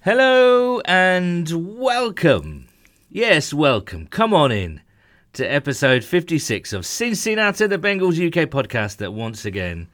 [0.00, 2.68] Hello and welcome.
[3.08, 4.08] Yes, welcome.
[4.08, 4.82] Come on in
[5.32, 9.88] to episode 56 of Cincinnati, the Bengals UK podcast that once again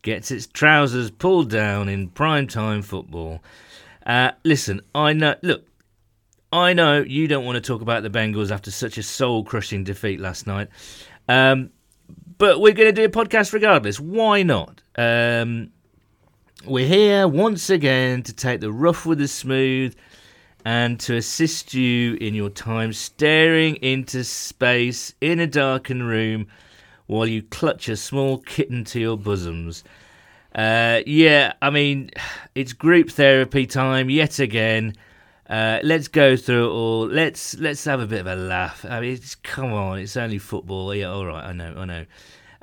[0.00, 3.42] gets its trousers pulled down in primetime football.
[4.06, 5.66] Uh, listen, I know, look,
[6.50, 9.84] I know you don't want to talk about the Bengals after such a soul crushing
[9.84, 10.68] defeat last night.
[11.28, 11.72] Um,
[12.38, 14.00] but we're going to do a podcast regardless.
[14.00, 14.80] Why not?
[14.96, 15.71] Um,
[16.64, 19.94] we're here once again to take the rough with the smooth
[20.64, 26.46] and to assist you in your time staring into space in a darkened room
[27.06, 29.82] while you clutch a small kitten to your bosoms.
[30.54, 32.10] Uh, yeah, I mean,
[32.54, 34.94] it's group therapy time yet again.
[35.48, 37.06] Uh, let's go through it all.
[37.08, 38.84] Let's let's have a bit of a laugh.
[38.88, 40.94] I mean, it's, come on, it's only football.
[40.94, 42.06] Yeah, all right, I know, I know.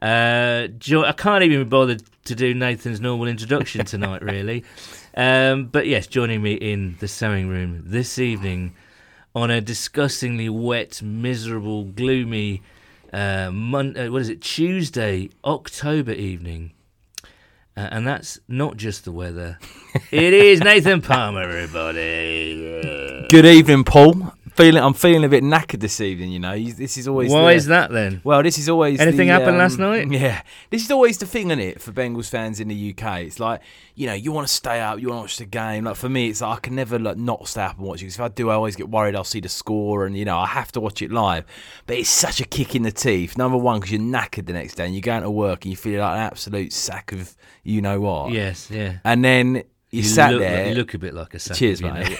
[0.01, 4.63] Uh, jo- I can't even be bothered to do Nathan's normal introduction tonight, really.
[5.15, 8.75] Um, but yes, joining me in the sewing room this evening
[9.35, 12.61] on a disgustingly wet, miserable, gloomy,
[13.11, 16.71] uh, mon- uh, what is it, Tuesday, October evening.
[17.75, 19.57] Uh, and that's not just the weather.
[20.11, 23.25] it is Nathan Palmer, everybody.
[23.29, 24.33] Good evening, Paul.
[24.59, 26.31] Feeling, I'm feeling a bit knackered this evening.
[26.33, 27.31] You know, this is always.
[27.31, 28.19] Why the- is that then?
[28.25, 28.99] Well, this is always.
[28.99, 30.11] Anything the, happened um, last night?
[30.11, 33.21] Yeah, this is always the thing, is it, for Bengals fans in the UK?
[33.21, 33.61] It's like
[33.95, 35.85] you know, you want to stay up, you want to watch the game.
[35.85, 38.07] Like for me, it's like I can never like not stay up and watch it.
[38.07, 39.15] 'cause if I do, I always get worried.
[39.15, 41.45] I'll see the score, and you know, I have to watch it live.
[41.87, 43.37] But it's such a kick in the teeth.
[43.37, 45.77] Number one, because you're knackered the next day, and you're going to work, and you
[45.77, 48.33] feel like an absolute sack of you know what.
[48.33, 48.97] Yes, yeah.
[49.05, 50.69] And then you, sat look, there.
[50.69, 52.19] You look a bit like a sack Cheers, mate.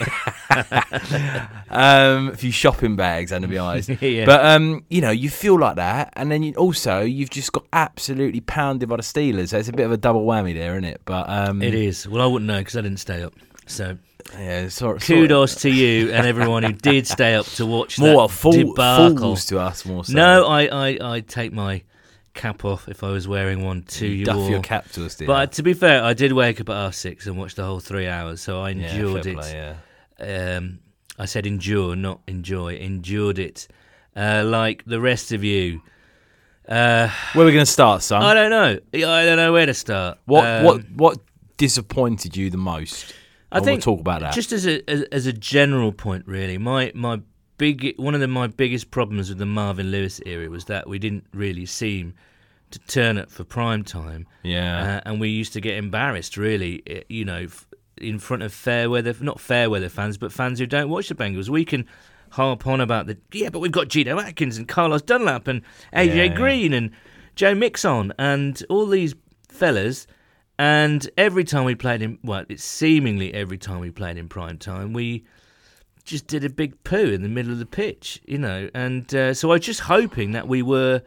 [1.70, 3.88] um, a few shopping bags, and to be honest.
[4.02, 4.24] Yeah.
[4.24, 7.64] But um, you know, you feel like that, and then you, also you've just got
[7.72, 9.50] absolutely pounded by the Steelers.
[9.50, 11.00] So it's a bit of a double whammy there, isn't it?
[11.04, 12.08] But um, It is.
[12.08, 13.34] Well, I wouldn't know because I didn't stay up.
[13.66, 13.96] So
[14.36, 14.68] Yeah,
[15.00, 19.16] kudos to you and everyone who did stay up to watch more that fool, debacle.
[19.16, 20.04] fools to us more.
[20.04, 20.12] So.
[20.14, 21.82] No, I, I, I take my
[22.34, 25.26] cap off if I was wearing one to you duff your cap to us, dear.
[25.26, 27.80] But to be fair, I did wake up at half six and watch the whole
[27.80, 29.36] three hours, so I yeah, endured fair it.
[29.38, 29.74] play,
[30.20, 30.56] yeah.
[30.56, 30.78] Um,
[31.18, 32.76] I said endure, not enjoy.
[32.76, 33.68] Endured it,
[34.16, 35.82] uh, like the rest of you.
[36.68, 38.22] Uh, Where are we going to start, son?
[38.22, 38.78] I don't know.
[38.94, 40.18] I don't know where to start.
[40.26, 41.18] what Um, what what
[41.56, 43.12] disappointed you the most?
[43.52, 44.34] I And think we'll talk about that.
[44.34, 47.20] Just as a as, as a general point, really, my my
[47.60, 50.98] big one of the, my biggest problems with the Marvin Lewis era was that we
[50.98, 52.14] didn't really seem
[52.70, 56.82] to turn up for prime time, yeah, uh, and we used to get embarrassed, really,
[56.86, 57.66] eh, you know, f-
[57.98, 61.14] in front of fair weather, not fair weather fans, but fans who don't watch the
[61.14, 61.48] Bengals.
[61.50, 61.84] We can
[62.30, 66.14] harp on about the yeah, but we've got Geno Atkins and Carlos Dunlap and AJ
[66.14, 66.34] Yeah.
[66.34, 66.90] Green and
[67.34, 69.14] Joe Mixon and all these
[69.48, 70.06] fellas.
[70.58, 74.58] And every time we played in, well, it's seemingly every time we played in prime
[74.58, 75.24] time, we
[76.10, 78.68] just did a big poo in the middle of the pitch, you know.
[78.74, 81.02] And uh, so I was just hoping that we were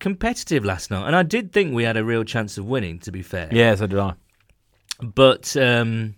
[0.00, 1.06] competitive last night.
[1.06, 3.48] And I did think we had a real chance of winning, to be fair.
[3.52, 4.14] yeah, so did I.
[5.00, 6.14] But um,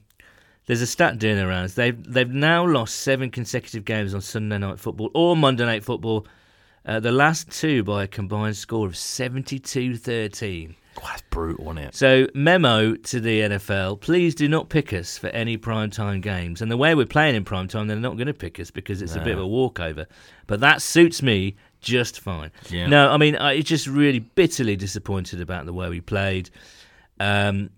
[0.67, 1.71] there's a stat doing around.
[1.71, 6.27] They've they've now lost seven consecutive games on Sunday night football or Monday night football.
[6.85, 10.77] Uh, the last two by a combined score of 72-13.
[11.03, 11.95] That's brutal, isn't it?
[11.95, 16.63] So, memo to the NFL: please do not pick us for any primetime games.
[16.63, 19.17] And the way we're playing in primetime, they're not going to pick us because it's
[19.17, 20.07] a bit of a walkover.
[20.47, 22.51] But that suits me just fine.
[22.71, 22.87] Yeah.
[22.87, 26.51] No, I mean, I just really bitterly disappointed about the way we played.
[27.21, 27.71] Um,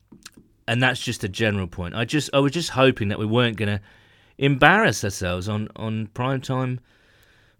[0.67, 1.95] and that's just a general point.
[1.95, 3.81] I just, I was just hoping that we weren't going to
[4.39, 6.79] embarrass ourselves on on primetime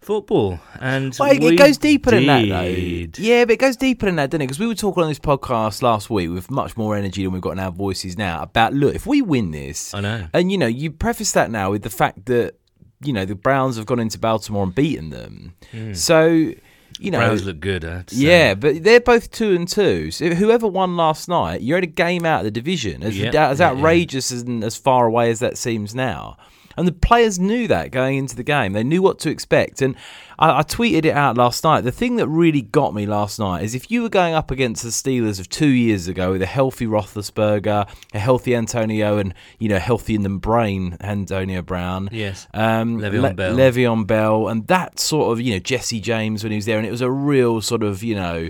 [0.01, 0.59] football.
[0.79, 3.21] And Well, it goes deeper than that, though.
[3.21, 4.45] Yeah, but it goes deeper than that, doesn't it?
[4.45, 7.41] Because we were talking on this podcast last week with much more energy than we've
[7.41, 10.27] got in our voices now about look, if we win this, I know.
[10.33, 12.55] and you know, you preface that now with the fact that
[13.01, 15.93] you know the Browns have gone into Baltimore and beaten them, hmm.
[15.93, 16.53] so
[16.99, 17.19] you know.
[17.19, 17.85] Browns look good.
[17.85, 18.21] I have to say.
[18.21, 20.11] yeah, but they're both two and two.
[20.11, 23.03] So whoever won last night, you're at a game out of the division.
[23.03, 23.71] As, Yeah, as yeah, yeah.
[23.71, 26.37] outrageous and as far away as that seems now.
[26.79, 28.73] And the players knew that going into the game.
[28.73, 29.81] They knew what to expect.
[29.81, 29.95] And
[30.39, 31.81] I, I tweeted it out last night.
[31.81, 34.83] The thing that really got me last night is if you were going up against
[34.83, 39.67] the Steelers of two years ago with a healthy Roethlisberger, a healthy Antonio, and you
[39.69, 42.09] know healthy in the brain Antonio Brown.
[42.11, 42.47] Yes.
[42.53, 43.55] Um, Le'Veon Bell.
[43.55, 46.87] Le'Veon Bell, and that sort of you know Jesse James when he was there, and
[46.87, 48.49] it was a real sort of you know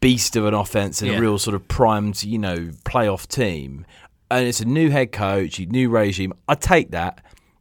[0.00, 1.18] beast of an offense and Yeah.
[1.18, 3.84] a real sort of primed you know playoff team.
[4.32, 6.32] And it's a new head coach, a new regime.
[6.48, 7.20] I take that.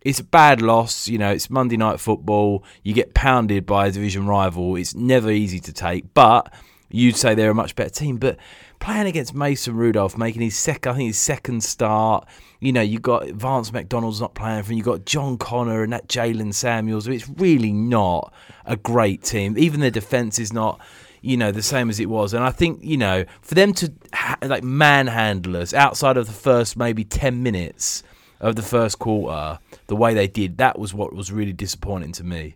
[0.10, 1.30] It's a bad loss, you know.
[1.30, 2.64] It's Monday night football.
[2.82, 4.76] You get pounded by a division rival.
[4.76, 6.52] It's never easy to take, but
[6.90, 8.18] you'd say they're a much better team.
[8.18, 8.38] But
[8.80, 12.28] playing against Mason Rudolph, making his second, I think his second start.
[12.60, 14.80] You know, you got Vance McDonald's not playing for him.
[14.80, 17.08] You got John Connor and that Jaylen Samuels.
[17.08, 18.34] It's really not
[18.66, 19.60] a great team.
[19.60, 20.82] Even their defense is not
[21.22, 22.34] you know, the same as it was.
[22.34, 26.34] And I think, you know, for them to ha- like manhandle us outside of the
[26.34, 28.04] first maybe 10 minutes
[28.40, 32.24] of the first quarter, the way they did, that was what was really disappointing to
[32.24, 32.56] me.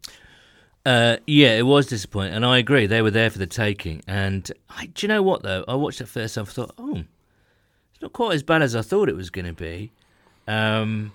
[0.86, 2.88] Uh, yeah, it was disappointing, and I agree.
[2.88, 4.02] They were there for the taking.
[4.08, 5.64] And I, do you know what though?
[5.68, 6.38] I watched it first.
[6.38, 7.04] I thought, oh,
[7.94, 9.92] it's not quite as bad as I thought it was going to be.
[10.48, 11.14] Um,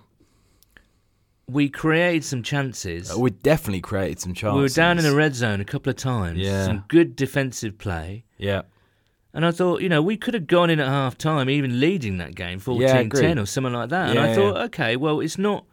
[1.51, 3.15] we created some chances.
[3.15, 4.57] Uh, we definitely created some chances.
[4.57, 6.39] We were down in the red zone a couple of times.
[6.39, 6.65] Yeah.
[6.65, 8.25] Some good defensive play.
[8.37, 8.63] Yeah.
[9.35, 12.17] And I thought, you know, we could have gone in at half time, even leading
[12.19, 13.39] that game 14 Yeah, 10 agreed.
[13.39, 14.11] or something like that.
[14.11, 14.63] and I thought, yeah.
[14.65, 15.65] okay, well, it's not.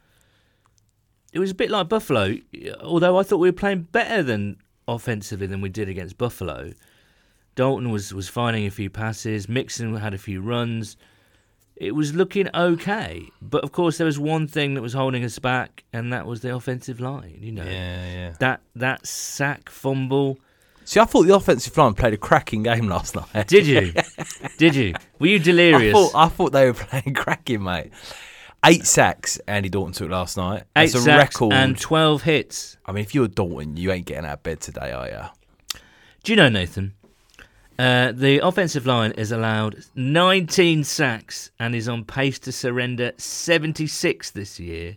[1.31, 2.35] It was a bit like Buffalo,
[2.81, 4.57] although I thought we were playing better than
[4.87, 6.73] offensively than we did against Buffalo.
[7.55, 10.97] Dalton was, was finding a few passes, Mixon had a few runs.
[11.77, 13.27] It was looking okay.
[13.41, 16.41] But of course, there was one thing that was holding us back, and that was
[16.41, 17.37] the offensive line.
[17.41, 18.33] You know, Yeah, yeah.
[18.39, 20.39] that, that sack fumble.
[20.85, 23.47] See, I thought the offensive line played a cracking game last night.
[23.47, 23.91] Did you?
[24.57, 24.93] did you?
[25.19, 25.93] Were you I delirious?
[25.93, 27.91] thought, I thought they were playing cracking, mate.
[28.63, 30.61] Eight sacks Andy Dalton took last night.
[30.75, 31.53] Eight That's a sacks record.
[31.53, 32.77] and 12 hits.
[32.85, 35.79] I mean, if you're Dalton, you ain't getting out of bed today, are you?
[36.23, 36.93] Do you know, Nathan?
[37.77, 44.31] Uh, the offensive line is allowed 19 sacks and is on pace to surrender 76
[44.31, 44.95] this year,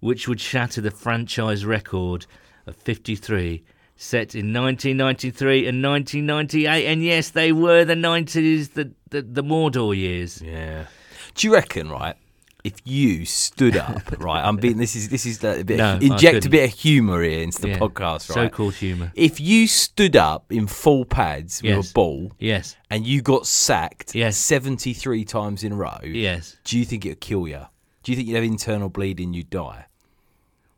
[0.00, 2.26] which would shatter the franchise record
[2.66, 3.64] of 53
[4.00, 6.86] set in 1993 and 1998.
[6.86, 10.40] And yes, they were the 90s, the, the, the Mordor years.
[10.40, 10.86] Yeah.
[11.34, 12.16] Do you reckon, right?
[12.64, 14.42] If you stood up, right?
[14.42, 16.78] I'm being this is this is the, a bit No, I inject a bit of
[16.78, 17.78] humour here into the Yeah.
[17.78, 18.34] podcast, right?
[18.34, 19.12] So called humour.
[19.14, 21.90] If you stood up in full pads with Yes.
[21.90, 24.36] a ball Yes, and you got sacked Yes.
[24.36, 26.56] 73 times in a row, yes.
[26.64, 27.62] do you think it'd kill you?
[28.02, 29.86] Do you think you'd have internal bleeding, you'd die?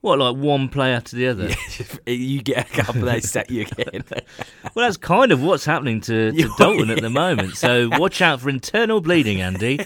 [0.03, 1.49] What, like one play after the other?
[2.07, 4.05] you get a couple, they sack you again.
[4.75, 7.57] Well, that's kind of what's happening to, to Dalton at the moment.
[7.57, 9.81] So watch out for internal bleeding, Andy.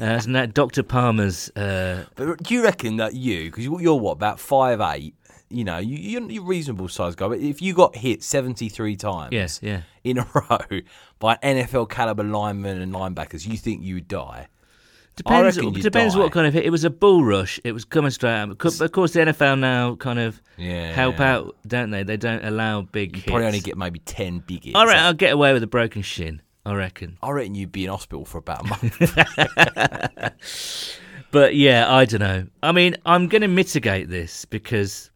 [0.00, 0.82] Uh, isn't that Dr.
[0.82, 1.50] Palmer's?
[1.50, 5.14] Uh, But do you reckon that you, because you're what about five eight?
[5.50, 7.28] You know, you, you're a reasonable size guy.
[7.28, 9.82] But if you got hit seventy three times, yes, yeah.
[10.02, 10.80] in a row
[11.20, 14.48] by NFL caliber linemen and linebackers, you think you would die?
[15.16, 15.56] Depends.
[15.56, 16.20] Depends die.
[16.20, 16.64] what kind of hit.
[16.64, 17.60] It was a bull rush.
[17.64, 18.56] It was coming straight out.
[18.58, 22.02] But of course, the NFL now kind of Yeah, help out, don't they?
[22.02, 23.26] They don't allow big hits.
[23.26, 24.74] Probably only get maybe ten big hits.
[24.76, 26.40] All right, I'll get away with a broken shin.
[26.64, 27.18] I reckon.
[27.22, 28.98] I reckon you'd be in hospital for about a month.
[31.32, 32.46] But yeah, I don't know.
[32.62, 35.10] I mean, I'm going to mitigate this because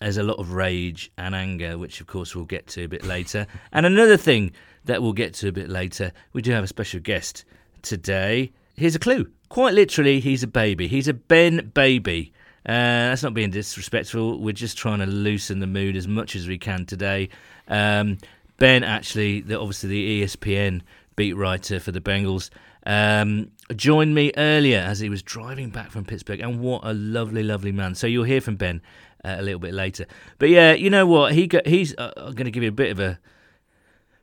[0.00, 3.04] there's a lot of rage and anger, which of course we'll get to a bit
[3.04, 3.46] later.
[3.72, 4.52] and another thing
[4.84, 7.44] that we'll get to a bit later, we do have a special guest
[7.82, 8.52] today.
[8.80, 9.28] Here's a clue.
[9.50, 10.88] Quite literally, he's a baby.
[10.88, 12.32] He's a Ben baby.
[12.64, 14.40] Uh, that's not being disrespectful.
[14.40, 17.28] We're just trying to loosen the mood as much as we can today.
[17.68, 18.16] Um,
[18.56, 20.80] ben, actually, the, obviously the ESPN
[21.14, 22.48] beat writer for the Bengals,
[22.86, 26.40] um, joined me earlier as he was driving back from Pittsburgh.
[26.40, 27.94] And what a lovely, lovely man.
[27.94, 28.80] So you'll hear from Ben
[29.22, 30.06] uh, a little bit later.
[30.38, 31.34] But yeah, you know what?
[31.34, 31.94] He got, he's.
[31.98, 33.18] Uh, going to give you a bit of a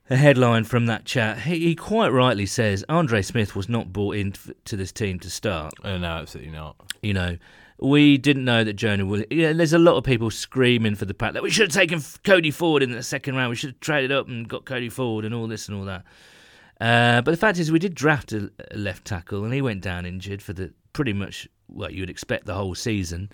[0.10, 1.40] a headline from that chat.
[1.40, 4.34] He, he quite rightly says Andre Smith was not brought in
[4.66, 5.74] to this team to start.
[5.84, 6.76] oh, no, absolutely not.
[7.02, 7.38] You know,
[7.80, 9.24] we didn't know that Jonah will.
[9.30, 12.02] Yeah, there's a lot of people screaming for the pack that we should have taken
[12.24, 13.50] Cody Ford in the second round.
[13.50, 16.04] We should have traded up and got Cody Ford and all this and all that.
[16.80, 19.82] Uh, but the fact is, we did draft a, a left tackle, and he went
[19.82, 23.30] down injured for the pretty much what you would expect the whole season.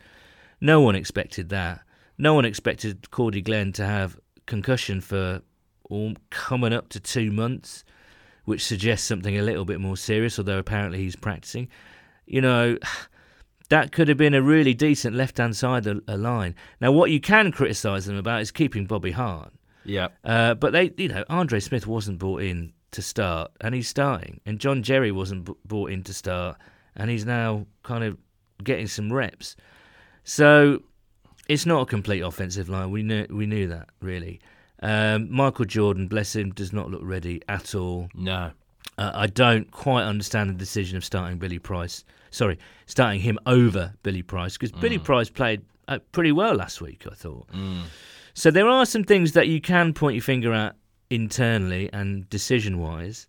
[0.60, 1.82] No one expected that.
[2.18, 5.42] No one expected Cordy Glenn to have concussion for
[6.30, 7.84] coming up to two months,
[8.46, 10.38] which suggests something a little bit more serious.
[10.38, 11.68] Although apparently he's practicing.
[12.26, 12.78] You know,
[13.70, 16.56] that could have been a really decent left-hand side of a line.
[16.82, 19.54] Now, what you can criticise them about is keeping Bobby Hart.
[19.86, 20.10] Yeah.
[20.24, 24.40] Uh, but they, you know, Andre Smith wasn't brought in to start, and he's starting.
[24.46, 26.58] And John Jerry wasn't b- brought in to start,
[26.96, 28.18] and he's now kind of
[28.64, 29.56] getting some reps.
[30.24, 30.82] So
[31.50, 32.92] it's not a complete offensive line.
[32.92, 34.40] We knew we knew that really.
[34.84, 38.10] Um, Michael Jordan, bless him, does not look ready at all.
[38.14, 38.52] No.
[38.98, 42.04] Uh, I don't quite understand the decision of starting Billy Price.
[42.32, 47.06] Sorry, starting him over Billy Price because Billy Price played uh, pretty well last week.
[47.10, 47.48] I thought.
[48.34, 50.76] So there are some things that you can point your finger at
[51.10, 53.28] internally and decision-wise,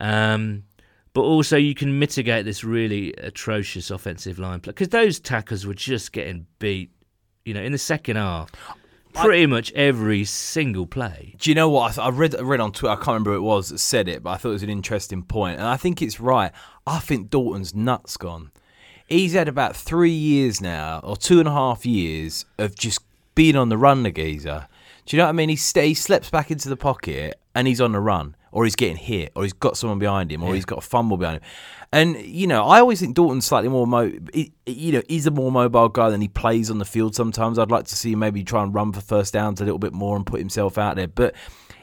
[0.00, 0.64] um,
[1.12, 5.74] but also you can mitigate this really atrocious offensive line play because those tackers were
[5.74, 6.90] just getting beat.
[7.44, 8.50] You know, in the second half,
[9.24, 11.34] pretty much every single play.
[11.38, 11.92] Do you know what?
[11.92, 12.92] I, th- I read I read on Twitter.
[12.92, 14.70] I can't remember who it was that said it, but I thought it was an
[14.70, 16.52] interesting point, and I think it's right.
[16.86, 18.50] I think Dalton's nuts gone.
[19.08, 23.00] He's had about three years now, or two and a half years of just
[23.34, 24.68] being on the run, the geezer.
[25.06, 25.48] Do you know what I mean?
[25.48, 28.76] He, st- he slips back into the pocket and he's on the run, or he's
[28.76, 30.54] getting hit, or he's got someone behind him, or Yeah.
[30.56, 31.42] he's got a fumble behind him.
[31.92, 34.12] And you know, I always think Dalton's slightly more, mo-
[34.66, 37.14] you know, he's a more mobile guy than he plays on the field.
[37.14, 39.78] Sometimes I'd like to see him maybe try and run for first downs a little
[39.78, 41.34] bit more and put himself out there, but.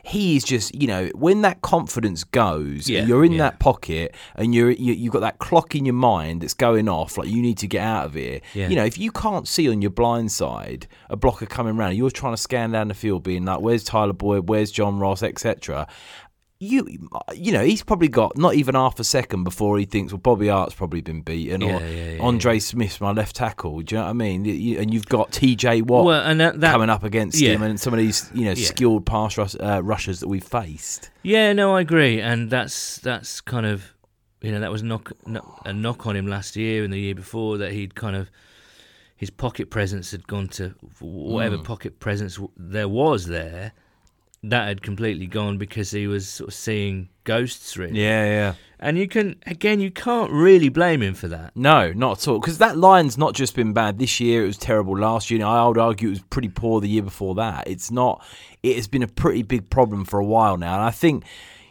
[0.07, 3.37] He is just, you know, when that confidence goes, Yeah, you're in yeah.
[3.39, 7.17] that pocket, and you're you, you've got that clock in your mind that's going off,
[7.17, 8.39] like you need to get out of here.
[8.53, 8.67] Yeah.
[8.67, 12.11] You know, if you can't see on your blind side a blocker coming around, you're
[12.11, 14.47] trying to scan down the field, being like, "Where's Tyler Boyd?
[14.47, 15.87] Where's John Ross, etc."
[16.57, 16.87] You,
[17.35, 20.47] you know, he's probably got not even half a second before he thinks, "Well, Bobby
[20.47, 23.81] Hart's probably been beaten," or Yeah, yeah, yeah, Andre Smith's my left tackle.
[23.81, 24.45] Do you know what I mean?
[24.45, 25.81] You- And you've got T.J.
[25.81, 28.53] Watt Well, and that, that coming up against him, and some of these, you know,
[28.53, 31.09] skilled pass rush, uh, rushers that we've faced.
[31.23, 33.93] Yeah, no, I agree, and that's that's kind of
[34.41, 37.15] you know that was knock, no- a knock on him last year and the year
[37.15, 38.31] before that he'd kind of
[39.17, 41.63] his pocket presence had gone to whatever Mm.
[41.65, 43.73] pocket presence there was there.
[44.49, 47.99] That had completely gone because he was sort of seeing ghosts, really.
[47.99, 48.53] Yeah, yeah.
[48.79, 51.55] And you can again, you can't really blame him for that.
[51.55, 52.39] No, not at all.
[52.39, 55.39] Because that line's not just been bad this year; it was terrible last year.
[55.39, 57.67] And I would argue it was pretty poor the year before that.
[57.67, 58.23] It's not.
[58.61, 61.23] It has been a pretty big problem for a while now, and I think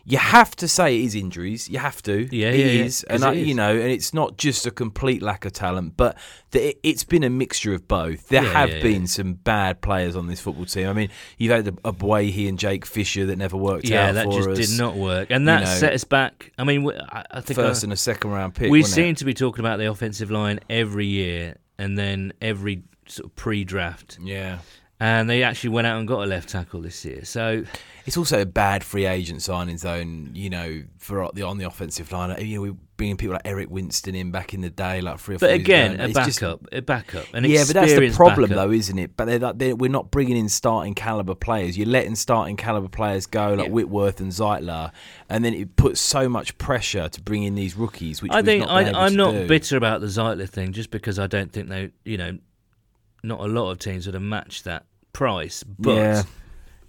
[0.07, 1.69] you have to say it is injuries.
[1.69, 2.29] You have to.
[2.37, 3.05] Yeah, it yeah, yeah, is.
[3.09, 3.49] 'cause and I, it is.
[3.49, 6.17] you know, and it's not just a complete lack of talent, but
[6.51, 8.29] the, it, it's been a mixture of both.
[8.29, 9.07] There Yeah, have yeah, been yeah.
[9.09, 10.89] some bad players on this football team.
[10.89, 11.09] I mean,
[11.39, 13.91] you've had Ogbuehi and Jake Fisher that never worked out.
[13.91, 14.59] Yeah, that just us.
[14.71, 16.53] did not work, and that know, set us back.
[16.59, 18.71] I mean, I, think First I- and a second round pick.
[18.71, 18.95] we wasn't it?
[19.03, 23.37] seem to be talking about the offensive line every year, and then every sort of
[23.37, 24.59] pre-draft, Yeah.
[25.05, 27.25] And they actually went out and got a left tackle this year.
[27.25, 27.65] So
[28.07, 32.11] It's also a bad free agent signing zone, you know, for the on the offensive
[32.11, 32.31] line.
[32.31, 35.19] Uh, you know, we're bringing people like Eric Winston in back in the day, like
[35.19, 35.49] three or four.
[35.49, 37.93] But years again, ago, a and it's just- backup, a backup, an yeah, but that's
[37.95, 38.67] the problem, backup.
[38.69, 39.17] though, isn't it?
[39.17, 41.77] But they're, like- they're, we're not bringing in starting caliber players.
[41.77, 43.73] You're letting starting caliber players go, like Yeah.
[43.73, 44.91] Whitworth and Zeitler,
[45.29, 48.23] and then it puts so much pressure to bring in these rookies.
[48.23, 49.47] Which I think I, to not do.
[49.49, 52.39] bitter about the Zeitler thing, just because I don't think they, you know,
[53.23, 54.85] not a lot of teams would have matched that
[55.15, 55.65] price.
[55.65, 56.23] But Yeah.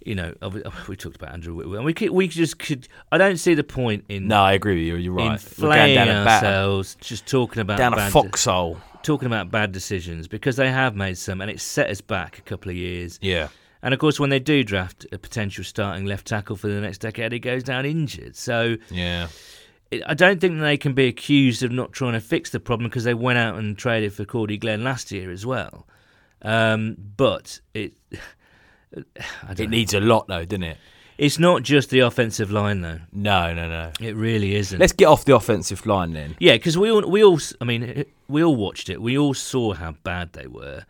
[0.04, 2.86] you know, uh, uh, we talked about Andrew Whitworth, and we could, we just could.
[3.10, 4.96] I don't see the point in No, I agree with you.
[4.96, 5.24] You're right.
[5.24, 8.78] We're inflaming down bat, just talking about down a foxhole.
[9.02, 12.42] talking about bad decisions because they have made some, and it's set us back a
[12.42, 13.18] couple of years.
[13.22, 13.48] Yeah.
[13.82, 16.98] And of course, when they do draft a potential starting left tackle for the next
[16.98, 18.34] decade, he goes down injured.
[18.34, 19.28] So Yeah.
[19.92, 22.88] it, I don't think they can be accused of not trying to fix the problem
[22.90, 25.86] because they went out and traded for Cordy Glenn last year as well.
[26.42, 27.94] Um, but it,
[28.92, 29.66] It know.
[29.66, 30.78] needs a lot, though, doesn't it?
[31.18, 33.00] it's not just the offensive line though.
[33.12, 33.92] No, no, no.
[34.00, 34.78] It really isn't.
[34.78, 36.36] Let's get off the offensive line then.
[36.38, 39.00] Yeah, because we all we all I mean we all watched it.
[39.00, 40.84] We all saw how bad they were.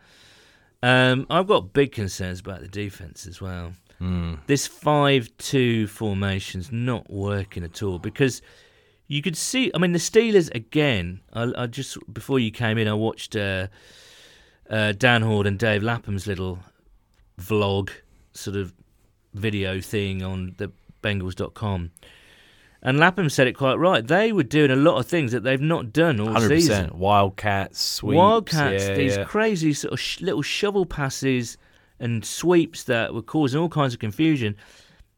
[0.83, 3.73] Um, I've got big concerns about the defense as well.
[3.99, 4.39] Mm.
[4.45, 8.43] This five-two formation's not working at all because
[9.07, 9.71] you could see.
[9.73, 11.21] I mean, the Steelers again.
[11.33, 13.67] I, I just before you came in, I watched uh,
[14.69, 16.59] uh, Dan Hoard and Dave Lapham's little
[17.39, 17.89] vlog
[18.33, 18.73] sort of
[19.33, 20.71] video thing on the
[21.03, 21.91] Bengals.com.
[22.81, 24.05] And Lapham said it quite right.
[24.05, 26.97] They were doing a lot of things that they've not done all Hundred season.
[26.97, 28.15] Wildcats, sweeps.
[28.15, 29.23] Wildcats, yeah, these yeah.
[29.23, 31.57] crazy sort of sh- little shovel passes
[31.99, 34.55] and sweeps that were causing all kinds of confusion.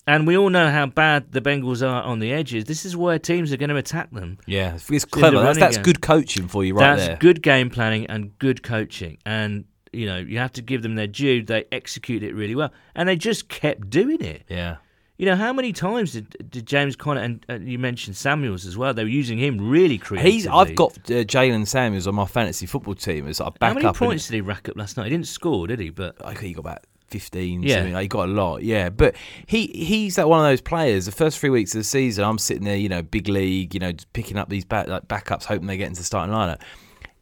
[0.09, 2.65] And we all know how bad the Bengals are on the edges.
[2.65, 4.39] This is where teams are going to attack them.
[4.47, 5.41] Yeah, it's, it's in the clever.
[5.43, 6.95] That's, that's good coaching for you, right there.
[6.95, 7.17] That's there.
[7.17, 9.19] good game planning and good coaching.
[9.25, 11.43] And you know you have to give them their due.
[11.43, 14.45] They execute it really well, and they just kept doing it.
[14.49, 14.77] Yeah,
[15.17, 18.77] You know how many times did, did James Conner and uh, you mentioned Samuels as
[18.77, 18.95] well?
[18.95, 20.31] They were using him really creatively.
[20.31, 20.47] he's.
[20.47, 23.95] I've got uh, Jaylen Samuels on my fantasy football team as a how many and-
[23.95, 25.05] points did he rack up last night?
[25.05, 25.89] He didn't score, did he?
[25.91, 27.63] But I think he got about fifteen.
[27.63, 27.75] Yeah.
[27.75, 27.93] something.
[27.93, 28.63] Like, he got a lot.
[28.63, 31.05] Yeah, but he he's like one of those players.
[31.05, 33.79] The first three weeks of the season, I'm sitting there, you know, big league, you
[33.79, 36.59] know, just picking up these back, like backups, hoping they get into the starting lineup.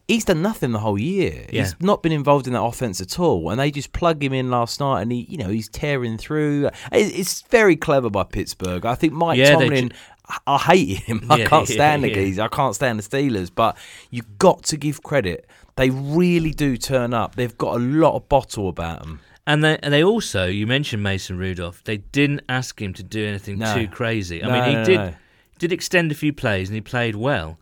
[0.07, 1.45] He's done nothing the whole year.
[1.51, 1.63] Yeah.
[1.63, 4.49] He's not been involved in that offense at all, and they just plug him in
[4.49, 6.69] last night, and he, you know, he's tearing through.
[6.93, 8.85] It's very clever by Pittsburgh.
[8.85, 9.91] I think Mike Yeah, Tomlin.
[9.91, 11.25] I- I hate him.
[11.29, 12.41] I Yeah, can't stand the geezer.
[12.41, 13.49] I can't stand the Steelers.
[13.53, 13.77] But
[14.11, 15.45] you've got to give credit.
[15.77, 17.35] They really do turn up.
[17.35, 19.21] They've got a lot of bottle about them.
[19.47, 21.83] And they and they also you mentioned Mason Rudolph.
[21.85, 23.73] They didn't ask him to do anything No.
[23.73, 24.43] too crazy.
[24.43, 25.15] I No, mean, he no, did
[25.57, 27.57] did extend a few plays and he played well,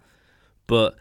[0.67, 0.97] but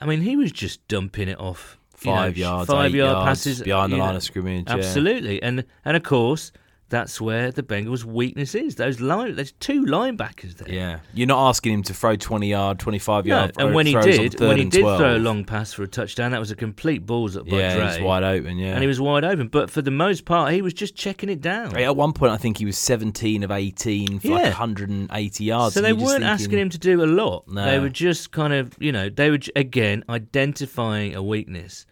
[0.00, 3.26] I mean, he was just dumping it off you know, Five yards, five yard yards,
[3.26, 4.64] passes behind the line know, of scrimmage.
[4.68, 4.74] yeah.
[4.76, 6.52] Absolutely, and and of course
[6.90, 8.76] that's where the Bengals' weakness is.
[8.76, 10.72] Those line, there's two linebackers there.
[10.74, 13.52] Yeah, you're not asking him to throw 20 yard, 25 No, yard.
[13.58, 14.98] and when he did, when he did 12.
[14.98, 17.76] throw a long pass for a touchdown, that was a complete balls up by yeah,
[17.76, 18.56] Dre, he's wide open.
[18.56, 19.48] Yeah, and he was wide open.
[19.48, 21.76] But for the most part, he was just checking it down.
[21.76, 25.74] At one point, I think he was 17 of 18 for like 180 yards.
[25.74, 27.48] So they weren't thinking, asking him to do a lot.
[27.48, 27.64] No.
[27.64, 31.86] They were just kind of, you know, they were again identifying a weakness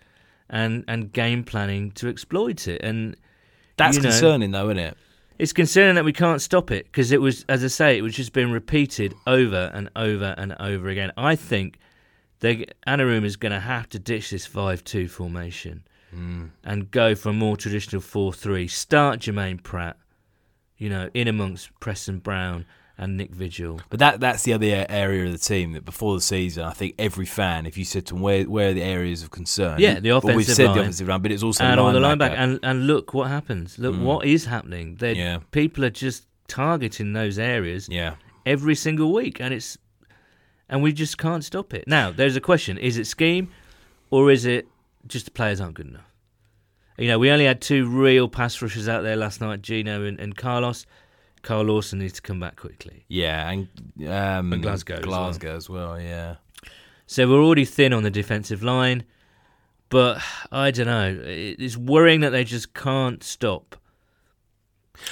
[0.49, 2.81] and and game planning to exploit it.
[2.83, 3.17] And
[3.77, 4.97] That's you know, concerning, though, isn't it?
[5.39, 8.15] It's concerning that we can't stop it because it was, as I say, it was
[8.15, 11.13] just being repeated over and over and over again.
[11.17, 11.79] I think
[12.41, 16.47] they Anarumo is going to have to ditch this five-two formation hmm.
[16.65, 18.69] and go for a more traditional four-three.
[18.69, 19.97] Start Germaine Pratt,
[20.79, 22.65] you know, in amongst Preston Brown
[22.99, 23.81] and Nick Vigil.
[23.91, 26.95] But that that's the other area of the team that before the season, I think
[26.99, 30.01] every fan, if you said to them where where are the areas of concern, Yeah,
[30.01, 30.75] the But we've said line.
[30.77, 32.31] the offensive line, but it's also and all the linebacker.
[32.31, 32.39] linebacker.
[32.39, 33.79] And and look what happens.
[33.79, 34.03] Look mm.
[34.03, 34.97] what is happening.
[34.97, 35.39] They're, Yeah.
[35.51, 37.89] people are just targeting those areas.
[37.91, 38.15] yeah,
[38.47, 39.77] every single week, and it's
[40.69, 41.85] and we just can't stop it.
[41.87, 43.51] Now, there's a question: Is it scheme,
[44.11, 44.67] or is it
[45.07, 46.11] just the players aren't good enough?
[46.99, 50.19] You know, we only had two real pass rushers out there last night, Geno and,
[50.19, 50.87] and Carlos.
[51.47, 53.05] Carl Lawson needs to come back quickly.
[53.07, 53.69] yeah, and
[54.09, 55.23] um, And Glasgow as well.
[55.25, 56.01] Glasgow as well.
[56.01, 56.37] Yeah,
[57.07, 59.05] So we're already thin on the defensive line,
[59.89, 61.17] but I don't know.
[61.25, 63.77] It's worrying that they just can't stop.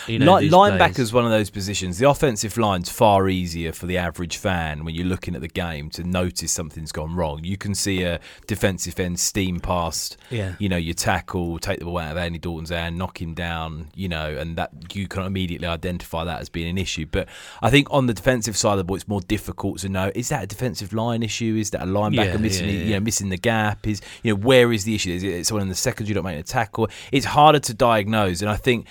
[0.07, 1.13] You know, Li- these linebacker's players.
[1.13, 1.99] one of those positions.
[1.99, 5.91] The offensive line's far easier for the average fan when you're looking at the game
[5.91, 7.43] to notice something's gone wrong.
[7.45, 10.55] You can see a defensive end steam past, Yeah.
[10.59, 13.89] you know, your tackle, take the ball out of Andy Dalton's hand, knock him down,
[13.95, 17.07] you know, and that you can immediately identify that as being an issue.
[17.11, 17.29] But
[17.63, 20.29] I think on the defensive side of the ball, it's more difficult to know: is
[20.29, 21.57] that a defensive line issue?
[21.59, 23.87] Is that a linebacker Yeah, missing, yeah, you know, missing the gap?
[23.87, 25.11] Is you know, where is the issue?
[25.13, 26.89] Is it someone in the secondary not making a tackle?
[27.13, 28.87] It's harder to diagnose, and I think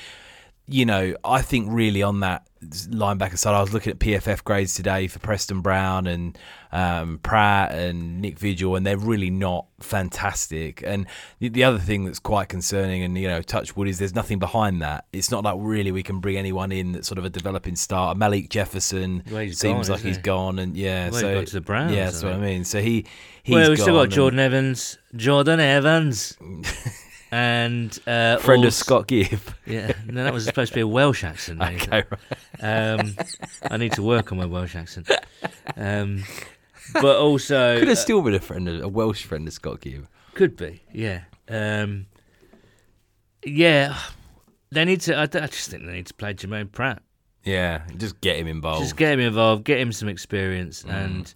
[0.68, 4.74] you know, I think really on that linebacker side, I was looking at PFF grades
[4.74, 6.38] today for Preston Brown and
[6.72, 10.82] um, Pratt and Nick Vigil, and they're really not fantastic.
[10.86, 11.06] And
[11.40, 14.82] the, the other thing that's quite concerning, and you know, Touchwood is there's nothing behind
[14.82, 15.06] that.
[15.12, 18.16] It's not like really we can bring anyone in that's sort of a developing star.
[18.16, 20.22] Malik Jefferson Well, seems gone, like he's he?
[20.22, 22.64] gone, and yeah, Well, so to the Browns, yeah, that's what I mean.
[22.64, 23.06] So he
[23.44, 26.38] he's well, we've still got Jordan Evans, Jordan Evans,
[27.34, 29.40] and uh, friend of Scott Gibb.
[29.66, 31.62] Yeah, no, that was supposed to be a Welsh accent.
[31.62, 33.00] okay, right.
[33.00, 33.16] Um,
[33.72, 35.10] I need to work on my Welsh accent.
[35.76, 36.24] Um,
[36.94, 39.82] but also could have uh, still been a friend, of, a Welsh friend of Scott
[39.82, 40.08] Gibb.
[40.36, 42.06] could be, yeah, um,
[43.46, 43.98] yeah.
[44.72, 45.16] They need to.
[45.16, 47.02] I, I just think they need to play Germaine Pratt.
[47.44, 48.82] Yeah, just get him involved.
[48.84, 51.06] Just get him involved, get him some experience, Mm.
[51.06, 51.34] and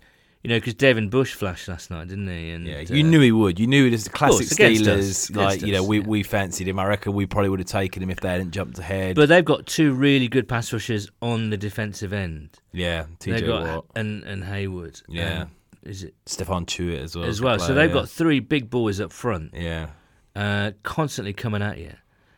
[0.47, 2.51] you know, because Devin Bush flashed last night, didn't he?
[2.51, 3.59] And Yeah, uh, you knew he would.
[3.59, 5.35] You knew it was the classic course, Steelers.
[5.35, 6.07] Like you know, us, we, yeah.
[6.07, 6.79] we fancied him.
[6.79, 9.17] I reckon we probably would have taken him if they hadn't jumped ahead.
[9.17, 12.51] But they've got two really good pass rushers on the defensive end.
[12.71, 15.03] yeah, TJ Watt, and and Heyward.
[15.09, 15.41] Yeah.
[15.41, 15.51] Um,
[15.83, 17.25] is it Stephon Tuitt as well.
[17.25, 17.59] as well?
[17.59, 17.93] So they've yeah.
[17.93, 19.53] got three big boys up front.
[19.53, 19.87] yeah.
[20.33, 21.91] uh, constantly coming at you.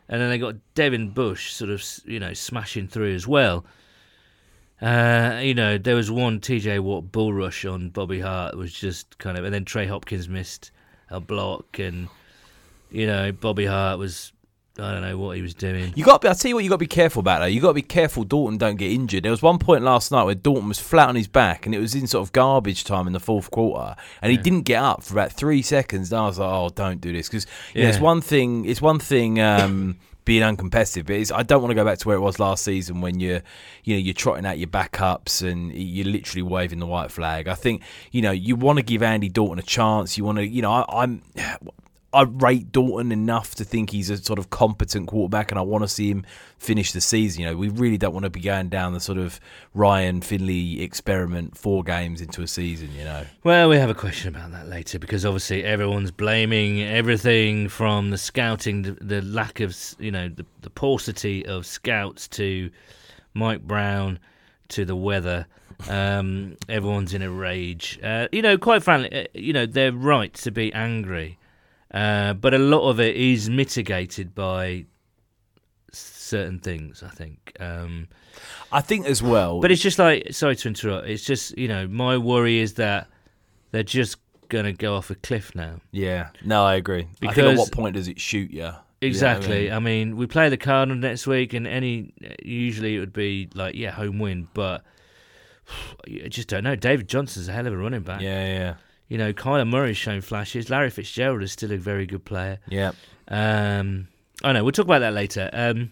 [0.08, 3.65] And then they got Devin Bush sort of, you know, smashing through as well.
[4.82, 9.18] Uh, you know, there was one TJ Watt bull rush on Bobby Hart was just
[9.18, 10.72] kind of, and then Trey Hopkins missed
[11.10, 12.08] a block, and
[12.89, 14.32] you know, Bobby Hart was,
[14.78, 15.92] I don't know what he was doing.
[15.98, 16.24] You got.
[16.24, 16.63] I'll tell you what.
[16.63, 17.48] You got to be careful about that.
[17.48, 18.24] You got to be careful.
[18.24, 19.24] Dalton don't get injured.
[19.24, 21.80] There was one point last night where Dalton was flat on his back, and it
[21.80, 25.04] was in sort of garbage time in the fourth quarter, and he didn't get up
[25.04, 26.13] for about three seconds.
[26.13, 28.63] And I was like, "Oh, don't do this," because know, it's one thing.
[28.63, 29.42] It's one thing.
[29.42, 29.98] Um,
[30.30, 33.02] being uncompetitive, but I don't want to go back to where it was last season
[33.02, 33.42] when you're,
[33.84, 37.48] you know, you're trotting out your backups and you're literally waving the white flag.
[37.48, 40.20] I think, you know, you want to give Andy Dalton a chance.
[40.20, 41.24] You want to, you know, I, I'm,
[42.12, 45.84] I rate Dalton enough to think he's a sort of competent quarterback, and I want
[45.84, 46.26] to see him
[46.58, 47.41] finish the season.
[47.41, 49.39] You know, we really don't want to be going down the sort of
[49.74, 52.89] Ryan Finley experiment, four games into a season.
[52.95, 57.69] You know, Well, we have a question about that later because obviously everyone's blaming everything
[57.69, 62.69] from the scouting, the, the lack of, you know, the, the paucity of scouts to
[63.34, 64.19] Mike Brown
[64.69, 65.48] to the weather.
[65.88, 68.00] Um, everyone's in a rage.
[68.04, 71.38] Uh, you know, quite frankly, uh, you know, they're right to be angry,
[71.93, 74.86] uh, but a lot of it is mitigated by
[75.91, 77.56] certain things, I think.
[77.60, 78.08] Um,
[78.71, 79.60] I think as well.
[79.60, 81.08] but it's just like, sorry to interrupt.
[81.08, 83.08] It's just you know, my worry is that
[83.71, 84.17] they're just
[84.49, 85.80] gonna go off a cliff now.
[85.91, 87.08] yeah, no, I agree.
[87.23, 88.71] I think at what point does it shoot you?
[89.02, 89.67] Exactly.
[89.67, 90.17] Yeah, I, mean?
[90.17, 94.19] we play the Cardinals next week, and any usually it would be like yeah, home
[94.19, 94.84] win, but
[96.08, 96.75] I just don't know.
[96.75, 98.21] David Johnson's a hell of a running back.
[98.21, 98.73] yeah, yeah.
[99.10, 100.69] You know, Kyler Murray's shown flashes.
[100.69, 102.60] Larry Fitzgerald is still a very good player.
[102.67, 102.91] Yeah.
[103.28, 104.08] Um,
[104.43, 105.50] oh no, we'll talk about that later.
[105.52, 105.91] Um,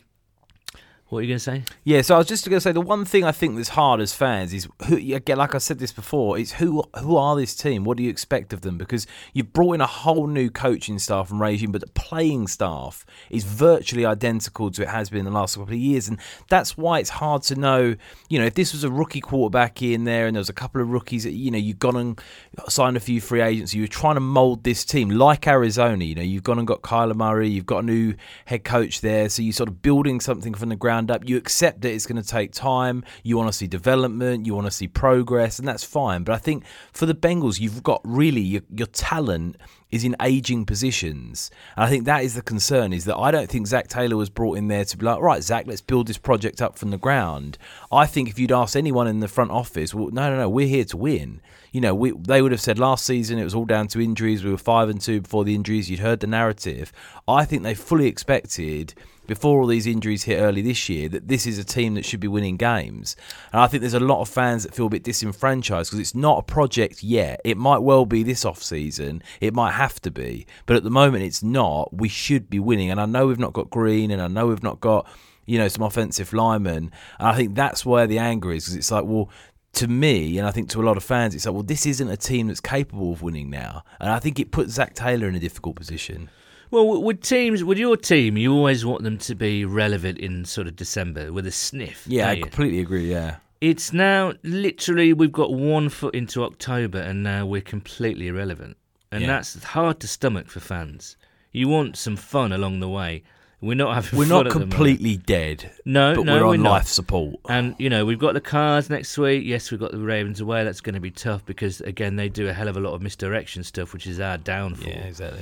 [1.10, 1.64] what are you going to say?
[1.86, 4.02] Yeah, so I was just going to say the one thing I think that's hard
[4.02, 7.56] as fans is who again, like I said this before, it's who who are this
[7.56, 7.86] team?
[7.86, 8.78] What do you expect of them?
[8.78, 13.06] Because you've brought in a whole new coaching staff and regime, but the playing staff
[13.30, 17.00] is virtually identical to it has been the last couple of years, and that's why
[17.00, 17.96] it's hard to know.
[18.28, 20.82] You know, if this was a rookie quarterback in there and there was a couple
[20.82, 22.22] of rookies, that, you know, you've gone and
[22.68, 26.04] signed a few free agents, you were trying to mold this team like Arizona.
[26.04, 29.30] You know, you've gone and got Kyler Murray, you've got a new head coach there,
[29.30, 31.28] so you're sort of building something from the ground ground up.
[31.28, 33.04] You accept that it's going to take time.
[33.24, 34.46] You want to see development.
[34.46, 36.24] You want to see progress, and that's fine.
[36.24, 39.58] But I think for the Bengals, you've got really your, your talent
[39.90, 41.50] is in aging positions.
[41.76, 44.30] And I think that is the concern is that I don't think Zac Taylor was
[44.30, 46.98] brought in there to be like, right, Zac, let's build this project up from the
[46.98, 47.58] ground.
[47.92, 50.68] I think if you'd asked anyone in the front office, well, no, no, no, we're
[50.68, 51.42] here to win.
[51.72, 54.44] You know, we, they would have said last season it was all down to injuries.
[54.44, 55.90] We were five and two before the injuries.
[55.90, 56.92] You'd heard the narrative.
[57.28, 58.94] I think they fully expected
[59.28, 62.20] before all these injuries hit early this year that this is a team that should
[62.20, 63.16] be winning games.
[63.52, 66.16] And I think there's a lot of fans that feel a bit disenfranchised because it's
[66.16, 67.42] not a project yet.
[67.44, 69.22] It might well be this off season.
[69.42, 71.94] It might have to be, but at the moment it's not.
[71.94, 72.90] We should be winning.
[72.90, 75.08] And I know we've not got Green, and I know we've not got
[75.46, 76.92] you know some offensive linemen.
[77.20, 79.30] And I think that's where the anger is because it's like, well,
[79.74, 82.10] to me, and I think to a lot of fans, it's like, well, this isn't
[82.10, 83.84] a team that's capable of winning now.
[84.00, 86.30] And I think it puts Zac Taylor in a difficult position.
[86.70, 90.68] Well, with teams, with your team, you always want them to be relevant in sort
[90.68, 92.06] of December with a sniff.
[92.08, 93.10] Yeah, I completely agree.
[93.10, 93.38] Yeah.
[93.62, 98.78] It's now literally we've got one foot into October and now we're completely irrelevant.
[99.12, 99.28] And yeah.
[99.28, 101.16] that's hard to stomach for fans.
[101.54, 103.24] You want some fun along the way.
[103.60, 104.20] We're not having.
[104.20, 105.72] We're not completely dead.
[105.84, 107.38] No, but no, we're on we're life support.
[107.50, 109.46] And you know, we've got the Cards next week.
[109.46, 110.64] Yes, we've got the Ravens away.
[110.64, 113.02] That's going to be tough because again, they do a hell of a lot of
[113.02, 114.88] misdirection stuff, which is our downfall.
[114.88, 115.42] Yeah, exactly.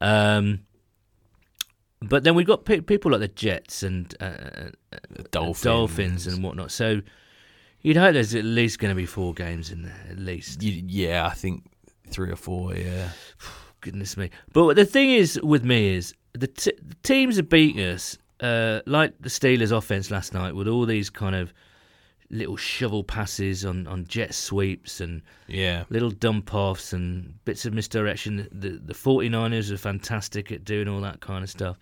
[0.00, 0.36] Yeah.
[0.36, 0.60] Um,
[2.00, 4.98] but then we've got pe- people like the Jets and uh, uh
[5.30, 5.62] Dolphins.
[5.62, 6.72] Dolphins and whatnot.
[6.72, 7.00] So
[7.82, 10.64] you'd hope there's at least going to be four games in there, at least.
[10.64, 11.64] You, yeah, I think
[12.08, 12.74] three or four.
[12.74, 13.10] Yeah.
[13.80, 14.30] Goodness me.
[14.52, 18.80] But the thing is with me is the, t- the teams that beat us, uh,
[18.86, 21.52] like the Steelers' offense last night, with all these kind of
[22.32, 27.74] little shovel passes on, on jet sweeps and yeah, little dump offs and bits of
[27.74, 28.48] misdirection.
[28.50, 31.78] The the 49ers are fantastic at doing all that kind of stuff.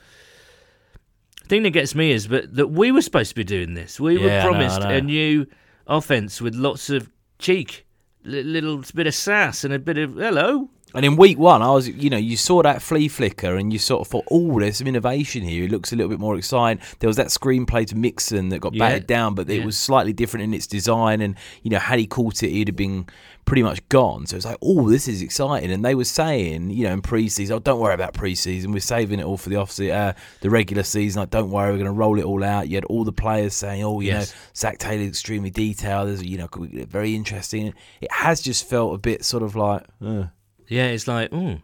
[1.42, 3.98] The thing that gets me is but that we were supposed to be doing this.
[3.98, 4.98] We yeah, were promised I know, I know.
[4.98, 5.46] a new
[5.86, 7.08] offense with lots of
[7.38, 7.86] cheek,
[8.24, 10.68] little bit of sass and a bit of hello.
[10.94, 13.78] And in week one, I was, you know, you saw that flea flicker and you
[13.78, 15.64] sort of thought, oh, there's some innovation here.
[15.64, 16.82] It looks a little bit more exciting.
[16.98, 18.80] There was that screenplay to Mixon that got Yeah.
[18.88, 21.20] batted down, but it was slightly different in its design.
[21.20, 23.06] And, you know, had he caught it, he'd have been
[23.46, 24.26] pretty much gone.
[24.26, 25.70] So it's like, oh, this is exciting.
[25.72, 28.72] And they were saying, you know, in preseason, oh, don't worry about preseason.
[28.72, 31.20] We're saving it all for the off uh, the regular season.
[31.20, 32.68] Like, don't worry, we're going to roll it all out.
[32.68, 34.32] You had all the players saying, oh, you Yes.
[34.32, 36.08] know, Zac Taylor extremely detailed.
[36.08, 37.74] There's, you know, very interesting.
[38.00, 40.24] It has just felt a bit sort of like, uh.
[40.70, 41.58] Yeah, it's like, oh,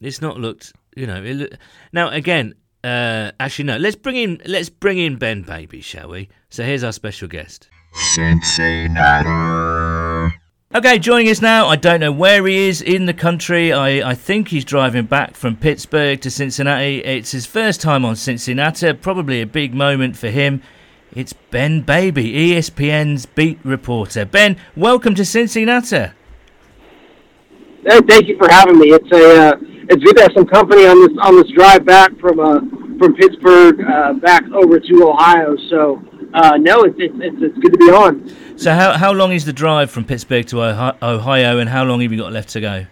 [0.00, 1.22] it's not looked, you know.
[1.22, 1.52] It look,
[1.92, 3.76] now again, uh, actually no.
[3.76, 6.30] Let's bring in let's bring in Ben Baby, shall we?
[6.48, 7.68] So here's our special guest.
[8.14, 9.28] Cincinnati.
[10.74, 11.66] Okay, joining us now.
[11.66, 13.74] I don't know where he is in the country.
[13.74, 17.04] I, I think he's driving back from Pittsburgh to Cincinnati.
[17.04, 18.94] It's his first time on Cincinnati.
[18.94, 20.62] Probably a big moment for him.
[21.12, 24.24] It's Ben Baby, ESPN's beat reporter.
[24.24, 26.12] Ben, welcome to Cincinnati.
[27.88, 28.88] Hey, thank you for having me.
[28.90, 29.52] It's a uh,
[29.88, 32.60] it's good to have some company on this on this drive back from uh,
[32.98, 35.56] from Pittsburgh uh, back over to Ohio.
[35.70, 36.02] So
[36.34, 38.58] uh, no, it's, it's it's it's good to be on.
[38.58, 40.62] So how how long is the drive from Pittsburgh to
[41.02, 42.84] Ohio, and how long have you got left to go?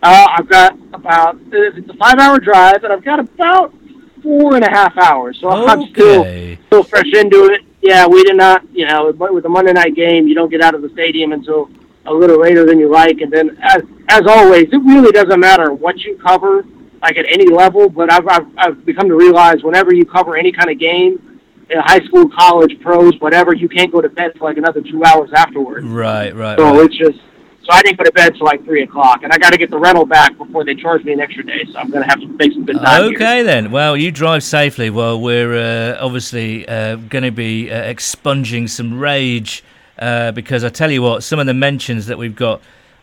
[0.00, 3.74] Uh, I've got about it's a five hour drive, and I've got about
[4.22, 5.40] four and a half hours.
[5.40, 6.22] So I'm still
[6.68, 7.62] still fresh into it.
[7.82, 10.76] Yeah, we did not, you know, with the Monday night game, you don't get out
[10.76, 11.68] of the stadium until
[12.06, 13.20] a little later than you like.
[13.20, 16.64] And then, as, as always, it really doesn't matter what you cover,
[17.02, 17.88] like at any level.
[17.88, 21.40] But I've, I've, I've become to realize whenever you cover any kind of game,
[21.74, 25.04] uh, high school, college, pros, whatever, you can't go to bed for like another two
[25.04, 25.86] hours afterwards.
[25.86, 26.84] Right, right, So right.
[26.84, 27.18] it's just,
[27.62, 29.70] so I didn't go to bed till like three o'clock, and I got to get
[29.70, 31.64] the rental back before they charge me an extra day.
[31.70, 33.04] So I'm gonna have to make some good time.
[33.04, 33.12] here.
[33.12, 33.70] Okay then.
[33.70, 38.98] Well, you drive safely Well, we're uh, obviously uh, going to be uh, expunging some
[38.98, 39.62] rage
[40.00, 42.62] uh, because I tell you what, some of the mentions that we've got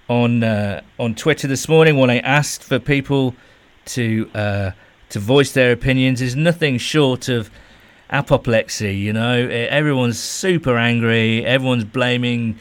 [0.10, 3.36] on uh, on Twitter this morning when I asked for people
[3.86, 4.72] to uh,
[5.10, 7.50] to voice their opinions is nothing short of
[8.10, 8.96] apoplexy.
[8.96, 11.46] You know, everyone's super angry.
[11.46, 12.60] Everyone's blaming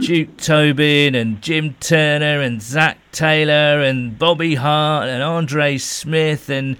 [0.00, 6.76] Duke Tobin and Jim Turner and Zac Taylor and Bobby Hart and Andre Smith and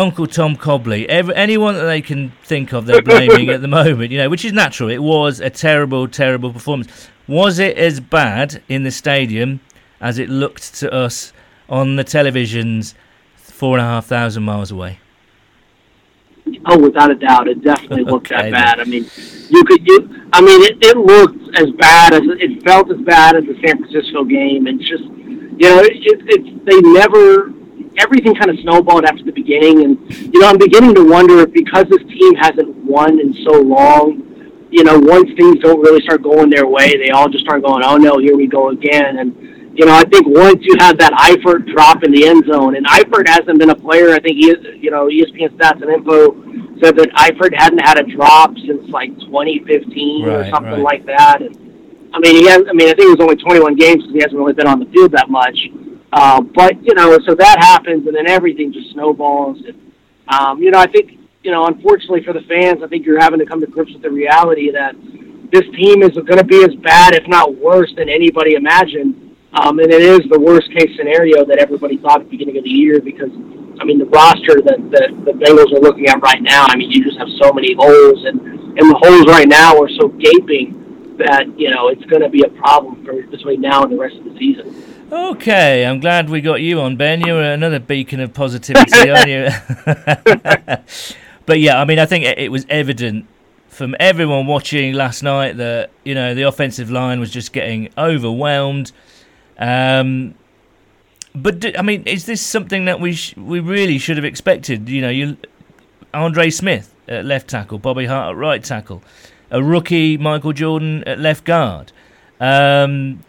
[0.00, 1.06] Uncle Tom Cobley.
[1.08, 4.10] Every, anyone that they can think of, they're blaming at the moment.
[4.10, 4.88] You know, which is natural.
[4.88, 7.08] It was a terrible, terrible performance.
[7.28, 9.60] Was it as bad in the stadium
[10.00, 11.32] as it looked to us
[11.68, 12.94] on the televisions
[13.36, 14.98] four and a half thousand miles away?
[16.64, 18.80] Oh, without a doubt, it definitely looked that bad.
[18.80, 19.04] I mean,
[19.50, 23.36] you could, you, I mean, it, it looked as bad as it felt as bad
[23.36, 27.52] as the San Francisco game, and just, you know, it, it, it's they never,
[28.00, 31.52] everything kind of snowballed after the beginning, and you know, I'm beginning to wonder if
[31.52, 36.22] because this team hasn't won in so long, you know, once things don't really start
[36.22, 39.50] going their way, they all just start going, oh no, here we go again, and
[39.74, 42.84] you know, I think once you have that Eifert drop in the end zone, and
[42.86, 44.12] Eifert hasn't been a player.
[44.12, 46.34] I think he, is, you know, ESPN Stats and Info
[46.80, 50.82] said that Eifert hadn't had a drop since like 2015 right, or something right.
[50.82, 51.40] like that.
[51.40, 51.56] And
[52.12, 52.62] I mean, he has.
[52.68, 54.80] I mean, I think it was only 21 games because he hasn't really been on
[54.80, 55.68] the field that much.
[56.12, 59.58] Uh, but you know, so that happens, and then everything just snowballs.
[59.66, 59.92] And
[60.28, 63.38] um, you know, I think you know, unfortunately for the fans, I think you're having
[63.38, 64.94] to come to grips with the reality that
[65.52, 69.80] this team is going to be as bad, if not worse, than anybody imagined um,
[69.80, 72.70] and it is the worst case scenario that everybody thought at the beginning of the
[72.70, 73.30] year because,
[73.80, 76.90] I mean, the roster that, that the Bengals are looking at right now, I mean,
[76.90, 78.40] you just have so many holes, and,
[78.78, 82.42] and the holes right now are so gaping that, you know, it's going to be
[82.42, 84.70] a problem for between now and the rest of the season.
[85.12, 87.20] Okay, I'm glad we got you on, Ben.
[87.22, 89.48] You're another beacon of positivity, aren't you?
[91.46, 93.26] but yeah, I mean, I think it was evident
[93.68, 98.92] from everyone watching last night that, you know, the offensive line was just getting overwhelmed.
[99.58, 100.34] Um,
[101.34, 104.88] but do, I mean, is this something that we sh- we really should have expected?
[104.88, 105.36] You know, you
[106.14, 109.02] Andre Smith at left tackle, Bobby Hart at right tackle,
[109.50, 111.90] a rookie Michael Jordan at left guard.
[112.38, 113.20] Um,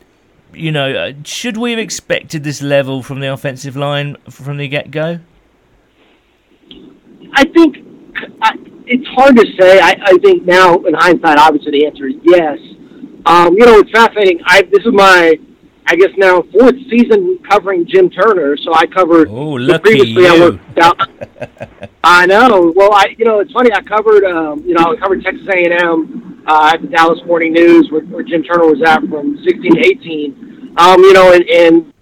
[0.54, 4.68] you know, uh, should we have expected this level from the offensive line from the
[4.68, 5.20] get go?
[7.34, 7.78] I think
[8.42, 9.80] I, it's hard to say.
[9.80, 12.60] I, I think now, in hindsight, obviously the answer is yes.
[13.26, 14.42] Um, you know, it's fascinating.
[14.46, 15.40] I this is my
[15.88, 18.58] I guess now fourth season covering Jim Turner.
[18.58, 19.30] So I covered.
[19.30, 20.28] Oh, lucky previously you.
[20.28, 21.90] I worked out.
[22.04, 22.74] I know.
[22.76, 23.72] Well, I you know it's funny.
[23.74, 27.20] I covered um, you know I covered Texas A and M uh, at the Dallas
[27.26, 30.74] Morning News where, where Jim Turner was at from 16 to 18.
[30.78, 31.94] Um, you know, and, and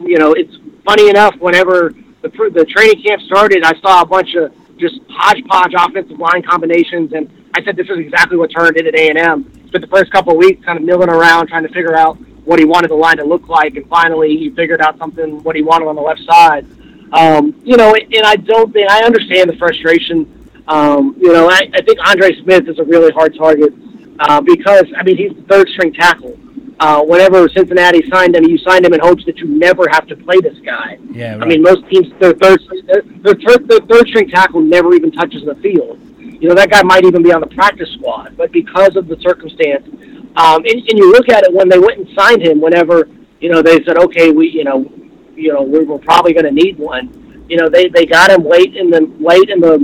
[0.00, 1.34] you know it's funny enough.
[1.38, 6.42] Whenever the the training camp started, I saw a bunch of just hodgepodge offensive line
[6.42, 9.68] combinations, and I said this is exactly what Turner did at A and M.
[9.68, 12.58] Spent the first couple of weeks kind of milling around trying to figure out what
[12.58, 15.62] he wanted the line to look like, and finally he figured out something what he
[15.62, 16.66] wanted on the left side.
[17.12, 20.41] Um, you know, and I don't think I understand the frustration.
[20.68, 23.72] Um, you know, I, I think Andre Smith is a really hard target
[24.20, 26.38] uh, because I mean he's the third string tackle.
[26.80, 30.16] Uh, whenever Cincinnati signed him, you signed him in hopes that you never have to
[30.16, 30.98] play this guy.
[31.10, 31.42] Yeah, right.
[31.42, 35.44] I mean, most teams their third their, their, their third string tackle never even touches
[35.44, 36.00] the field.
[36.18, 39.16] You know, that guy might even be on the practice squad, but because of the
[39.20, 39.86] circumstance,
[40.34, 42.60] um, and, and you look at it when they went and signed him.
[42.60, 43.08] Whenever
[43.40, 44.90] you know they said, okay, we you know,
[45.36, 47.21] you know we're, we're probably going to need one.
[47.52, 49.74] You know they they got him late in the late in the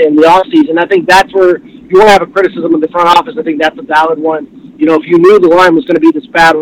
[0.00, 0.78] in the off season.
[0.78, 3.34] I think that's where you want to have a criticism of the front office.
[3.38, 4.72] I think that's a valid one.
[4.78, 6.56] You know, if you knew the line was going to be this bad,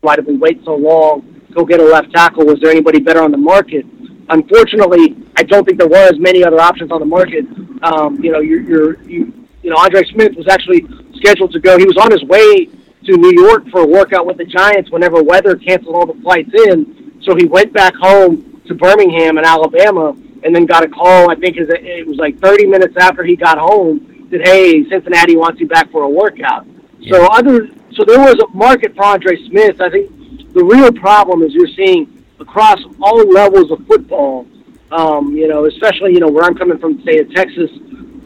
[0.00, 1.44] why did we wait so long?
[1.52, 2.46] Go get a left tackle.
[2.46, 3.84] Was there anybody better on the market?
[4.30, 7.44] Unfortunately, I don't think there was many other options on the market.
[7.82, 11.76] Um, you know, you're, you're you you know Andre Smith was actually scheduled to go.
[11.76, 15.22] He was on his way to New York for a workout with the Giants whenever
[15.22, 17.20] weather canceled all the flights in.
[17.28, 21.30] So he went back home to Birmingham in Alabama and then got a call.
[21.30, 25.60] I think it was like 30 minutes after he got home that hey, Cincinnati wants
[25.60, 26.66] you back for a workout.
[26.98, 27.16] Yeah.
[27.16, 29.80] So other so there was a market for Andre Smith.
[29.80, 34.46] I think the real problem is you're seeing across all levels of football.
[34.92, 37.70] Um, you know, especially you know where I'm coming from, the state of Texas.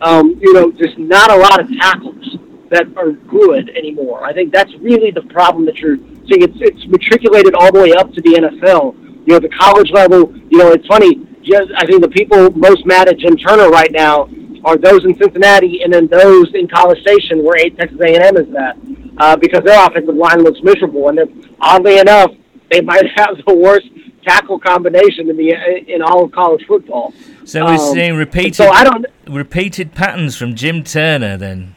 [0.01, 2.37] Um, you know, there's not a lot of tackles
[2.71, 4.25] that are good anymore.
[4.25, 5.97] I think that's really the problem that you're
[6.29, 6.43] seeing.
[6.43, 9.04] It's it's matriculated all the way up to the NFL.
[9.27, 10.35] You know, at the college level.
[10.51, 11.27] You know, it's funny.
[11.43, 14.29] Just I think the people most mad at Jim Turner right now
[14.65, 18.77] are those in Cincinnati and then those in College Station, where Texas A&M is at,
[19.19, 21.09] uh, because their offensive line looks miserable.
[21.09, 22.31] And oddly enough,
[22.71, 23.89] they might have the worst
[24.25, 27.13] tackle combination in the in all of college football.
[27.45, 28.55] So we're um, seeing repeated.
[28.55, 31.75] So I don't repeated patterns from Jim Turner then.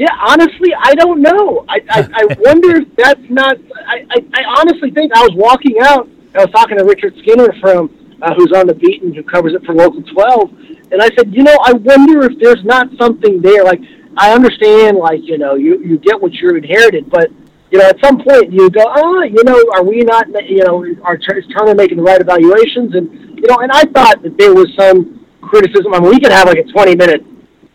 [0.00, 1.66] Yeah, honestly, I don't know.
[1.68, 3.58] I, I, I wonder if that's not.
[3.86, 6.08] I, I, I honestly think I was walking out.
[6.34, 9.52] I was talking to Richard Skinner from uh, who's on the beat and who covers
[9.52, 10.50] it for Local 12,
[10.92, 13.62] and I said, you know, I wonder if there's not something there.
[13.62, 13.80] Like
[14.16, 17.28] I understand, like you know, you you get what you're inherited, but
[17.70, 20.82] you know, at some point you go, oh, you know, are we not, you know,
[21.02, 22.94] are is Turner making the right evaluations?
[22.94, 25.92] And you know, and I thought that there was some criticism.
[25.92, 27.22] I mean, we could have like a 20 minute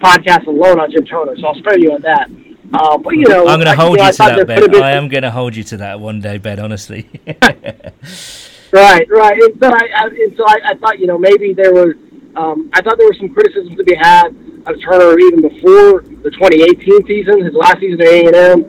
[0.02, 2.30] podcast alone on Jim Turner, so I'll spare you on that.
[2.74, 4.84] Uh, but you know, I'm going to hold you, to that, Ben.
[4.84, 6.60] I am going to hold you to that one day, Ben.
[6.60, 7.10] Honestly.
[7.28, 9.44] right, right.
[9.44, 11.94] And so I, I and so I, I thought, you know, maybe there was,
[12.36, 16.32] um, I thought there were some criticisms to be had of Turner even before the
[16.32, 18.66] 2018 season, his last season at A&M.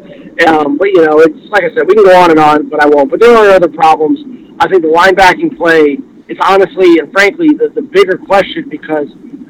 [0.46, 2.82] Um, but you know, it's like I said, we can go on and on, but
[2.82, 3.10] I won't.
[3.10, 4.20] But there are other problems.
[4.60, 9.08] I think the linebacking play is honestly and frankly the, the bigger question because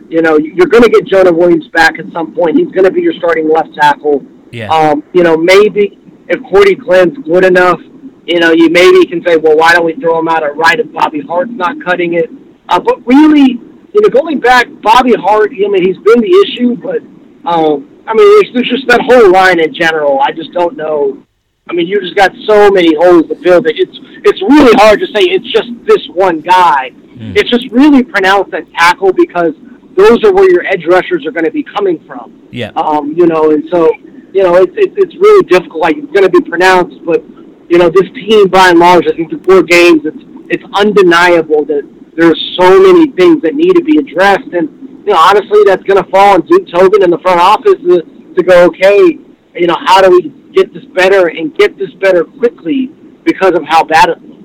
[0.08, 2.58] you know you're going to get Jonah Williams back at some point.
[2.58, 4.24] He's going to be your starting left tackle.
[4.52, 4.68] Yeah.
[4.68, 7.80] Um, you know, maybe if Cordy Glenn's good enough,
[8.26, 10.78] you know, you maybe can say, well, why don't we throw him out at right
[10.78, 12.30] if Bobby Hart's not cutting it?
[12.68, 16.76] Uh, but really, you know, going back, Bobby Hart, I mean, he's been the issue,
[16.76, 17.02] but
[17.48, 20.20] um, I mean, there's, there's just that whole line in general.
[20.20, 21.22] I just don't know.
[21.68, 25.00] I mean, you just got so many holes to fill that it's it's really hard
[25.00, 26.90] to say it's just this one guy.
[27.18, 27.36] Mm.
[27.36, 29.54] It's just really pronounced at tackle because
[29.96, 32.48] those are where your edge rushers are going to be coming from.
[32.50, 32.70] Yeah.
[32.76, 33.90] Um, you know, and so
[34.32, 35.82] you know, it's it's, it's really difficult.
[35.82, 37.22] Like it's going to be pronounced, but
[37.68, 41.64] you know, this team by and large, I think the four games, it's it's undeniable
[41.66, 41.82] that
[42.16, 46.02] there's so many things that need to be addressed and you know, honestly, that's going
[46.02, 48.02] to fall on Duke Tobin in the front office to,
[48.34, 49.16] to go, okay,
[49.54, 52.86] you know, how do we get this better and get this better quickly
[53.24, 54.35] because of how bad it looks.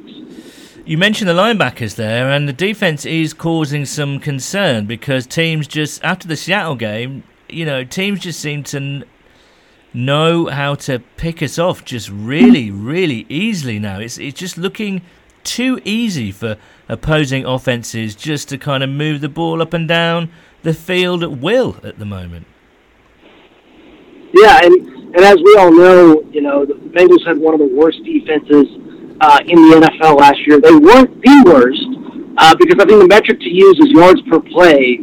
[0.83, 6.03] You mentioned the linebackers there, and the defense is causing some concern because teams just,
[6.03, 9.03] after the Seattle game, you know, teams just seem to
[9.93, 13.99] know how to pick us off just really, really easily now.
[13.99, 15.03] It's, it's just looking
[15.43, 16.57] too easy for
[16.89, 20.31] opposing offenses just to kind of move the ball up and down
[20.63, 22.47] the field at will at the moment.
[24.33, 27.75] Yeah, and and as we all know, you know the Bengals had one of the
[27.75, 28.65] worst defenses
[29.21, 30.59] uh, in the NFL last year.
[30.59, 31.85] They weren't the worst
[32.37, 34.99] uh, because I think the metric to use is yards per play,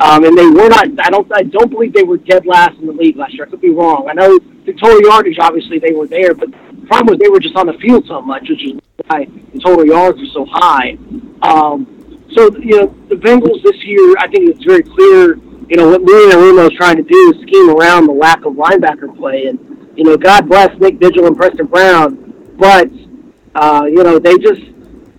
[0.00, 0.86] um, and they were not.
[1.00, 1.26] I don't.
[1.34, 3.46] I don't believe they were dead last in the league last year.
[3.46, 4.08] I could be wrong.
[4.08, 7.40] I know the total yardage, obviously, they were there, but the problem was they were
[7.40, 10.96] just on the field so much, which is why the total yards were so high.
[11.42, 11.86] Um,
[12.32, 15.36] so, you know, the Bengals this year, I think it's very clear,
[15.68, 18.54] you know, what Lou Anarumo is trying to do is scheme around the lack of
[18.54, 19.46] linebacker play.
[19.46, 19.58] And,
[19.96, 22.88] you know, God bless Nick Vigil and Preston Brown, but,
[23.54, 24.62] uh, you know, they just,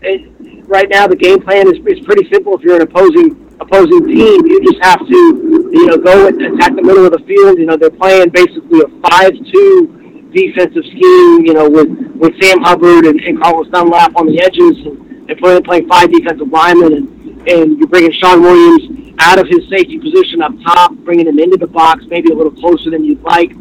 [0.02, 2.56] it, right now the game plan is, is pretty simple.
[2.56, 6.76] If you're an opposing opposing team, you just have to, you know, go and attack
[6.76, 7.58] the middle of the field.
[7.58, 13.06] You know, they're playing basically a 5-2 defensive scheme, you know, with, with Sam Hubbard
[13.06, 14.86] and, and Carlos Dunlap on the edges.
[14.86, 19.48] And, and playing, playing five defensive linemen, and, and you're bringing Shawn Williams out of
[19.48, 23.04] his safety position up top, bringing him into the box, maybe a little closer than
[23.06, 23.52] you'd like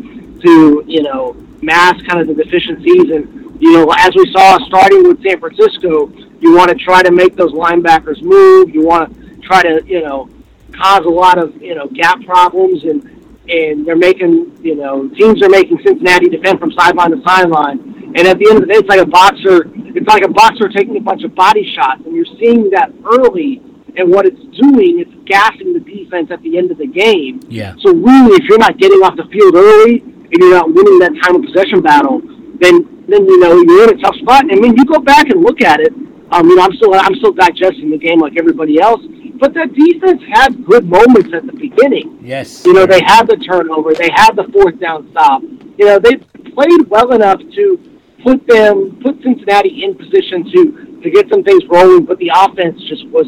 [0.41, 3.11] to, you know, mask kind of the deficiencies.
[3.11, 7.13] And, you know, as we saw starting with San Francisco, you want to try to
[7.13, 8.75] make those linebackers move.
[8.75, 10.29] You want to try to, you know,
[10.73, 12.83] cause a lot of, you know, gap problems.
[12.83, 13.09] And,
[13.49, 18.13] and they're making, you know, teams are making Cincinnati defend from sideline to sideline.
[18.17, 20.69] And at the end of the day, it's like a boxer it's like a boxer
[20.69, 23.63] taking a bunch of body shots, and you're seeing that early.
[23.95, 27.41] And what it's doing, it's gassing the defense at the end of the game.
[27.49, 27.77] Yeah.
[27.81, 31.13] So really, if you're not getting off the field early and you're not winning that
[31.23, 32.23] time of possession battle,
[32.57, 34.43] then then you know you're in a tough spot.
[34.43, 35.93] And I mean, you go back and look at it.
[36.31, 39.03] Um, you know, I'm still I'm still digesting the game like everybody else.
[39.35, 42.19] But the defense had good moments at the beginning.
[42.23, 42.65] Yes.
[42.65, 45.43] You know, they had the turnover, they had the fourth down stop.
[45.43, 46.17] You know, they
[46.55, 47.91] played well enough to
[48.23, 52.05] put them, put Cincinnati in position to to get some things rolling.
[52.05, 53.27] But the offense just was,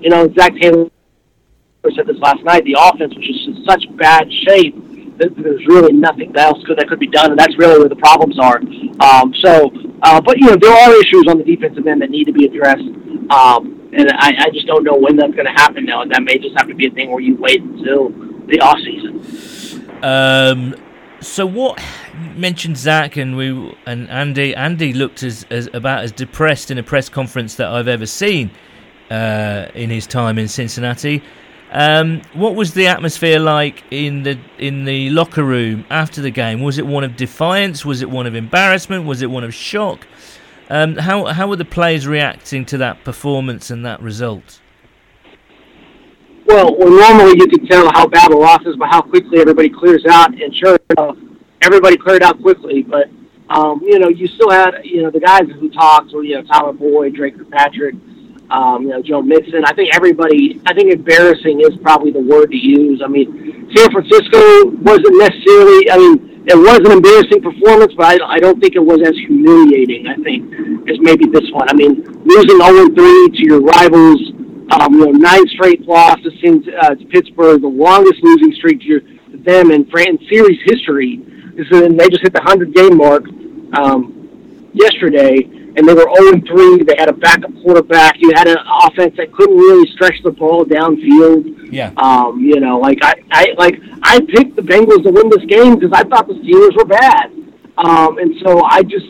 [0.00, 0.90] you know, Zac Taylor
[1.94, 2.64] said this last night.
[2.64, 4.74] The offense was just in such bad shape
[5.20, 8.58] there's really nothing else that could be done, and that's really where the problems are.
[9.00, 9.70] Um, so,
[10.02, 12.46] uh, but you know, there are issues on the defensive end that need to be
[12.46, 12.88] addressed.
[13.30, 16.22] Um, and I, I just don't know when that's going to happen now, and that
[16.22, 18.10] may just have to be a thing where you wait until
[18.46, 19.90] the off season.
[20.02, 20.74] Um,
[21.20, 21.80] so what
[22.34, 24.54] mentioned Zac and we and Andy.
[24.54, 28.50] Andy looked as, as about as depressed in a press conference that I've ever seen
[29.10, 31.22] uh, in his time in Cincinnati.
[31.72, 36.62] Um, what was the atmosphere like in the in the locker room after the game?
[36.62, 37.84] Was it one of defiance?
[37.84, 39.04] Was it one of embarrassment?
[39.04, 40.06] Was it one of shock?
[40.68, 44.60] Um, how how were the players reacting to that performance and that result?
[46.46, 49.68] Well, well, normally you can tell how bad a loss is by how quickly everybody
[49.68, 51.16] clears out, and sure enough,
[51.62, 52.82] everybody cleared out quickly.
[52.82, 53.08] But
[53.48, 56.72] um, you know, you still had you know the guys who talked, you know Tyler
[56.72, 57.94] Boyd, Dre Kirkpatrick.
[58.50, 59.64] Um, you know, Joe Mixon.
[59.64, 60.60] I think everybody.
[60.66, 63.00] I think embarrassing is probably the word to use.
[63.02, 65.90] I mean, San Francisco wasn't necessarily.
[65.90, 69.14] I mean, it was an embarrassing performance, but I, I don't think it was as
[69.14, 70.08] humiliating.
[70.08, 71.68] I think as maybe this one.
[71.68, 74.20] I mean, losing 0 3 to your rivals.
[74.72, 78.86] Um, you know, nine straight losses since uh, to Pittsburgh, the longest losing streak to,
[78.86, 81.16] your, to them in, in series history.
[81.54, 83.24] This is, and they just hit the hundred game mark
[83.74, 86.82] um, yesterday and they were 0 3.
[86.84, 88.16] They had a backup quarterback.
[88.18, 91.72] You had an offense that couldn't really stretch the ball downfield.
[91.72, 91.92] Yeah.
[91.96, 95.76] Um, you know, like I, I like I picked the Bengals to win this game
[95.78, 97.30] because I thought the Steelers were bad.
[97.78, 99.06] Um, and so I just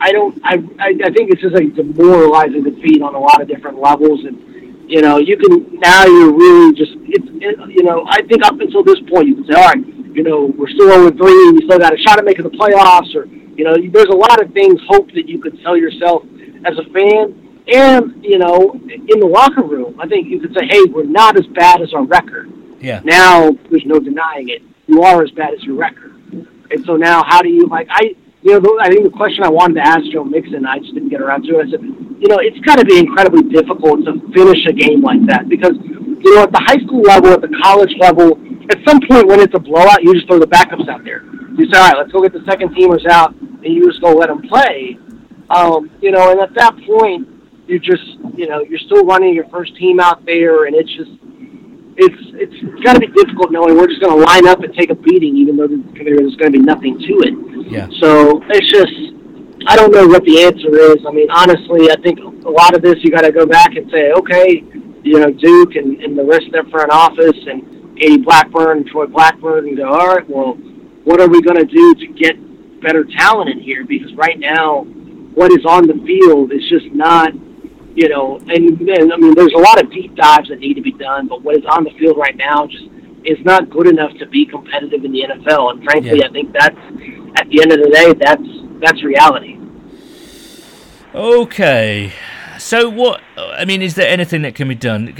[0.00, 3.48] I don't I, I I think it's just a demoralizing defeat on a lot of
[3.48, 4.50] different levels and
[4.90, 8.58] you know, you can now you're really just it's it, you know, I think up
[8.58, 11.62] until this point you can say, all right, you know, we're still 0 3 we
[11.64, 13.26] still got a shot at making the playoffs or
[13.56, 16.24] you know, there's a lot of things, hope that you could tell yourself
[16.64, 17.46] as a fan.
[17.72, 21.38] And, you know, in the locker room, I think you could say, hey, we're not
[21.38, 22.50] as bad as our record.
[22.80, 23.00] Yeah.
[23.04, 24.62] Now, there's no denying it.
[24.86, 26.16] You are as bad as your record.
[26.70, 29.50] And so now, how do you, like, I, you know, I think the question I
[29.50, 31.68] wanted to ask Joe Mixon, I just didn't get around to it.
[31.68, 35.24] I said, you know, it's got to be incredibly difficult to finish a game like
[35.26, 38.38] that because, you know, at the high school level, at the college level,
[38.70, 41.22] at some point when it's a blowout, you just throw the backups out there.
[41.56, 44.12] You say, all right, let's go get the second teamers out and you just go
[44.12, 44.96] let them play.
[45.50, 47.28] Um, you know, and at that point,
[47.66, 51.10] you just, you know, you're still running your first team out there, and it's just,
[51.96, 54.90] it's it's got to be difficult knowing we're just going to line up and take
[54.90, 57.34] a beating, even though there's going to be nothing to it.
[57.70, 57.88] Yeah.
[58.00, 58.94] So it's just,
[59.66, 61.04] I don't know what the answer is.
[61.06, 63.90] I mean, honestly, I think a lot of this you got to go back and
[63.90, 64.64] say, okay,
[65.02, 68.86] you know, Duke and, and the rest of their front office and Katie Blackburn and
[68.86, 70.56] Troy Blackburn, and go, all right, well,
[71.04, 72.36] what are we going to do to get
[72.80, 74.82] better talent in here because right now,
[75.34, 77.32] what is on the field is just not,
[77.94, 80.82] you know, and, and I mean, there's a lot of deep dives that need to
[80.82, 82.84] be done, but what is on the field right now just
[83.24, 85.72] is not good enough to be competitive in the NFL.
[85.72, 86.26] And frankly, yeah.
[86.26, 86.76] I think that's
[87.36, 88.42] at the end of the day, that's
[88.80, 89.58] that's reality.
[91.14, 92.12] Okay.
[92.60, 93.22] So what?
[93.38, 95.14] I mean, is there anything that can be done?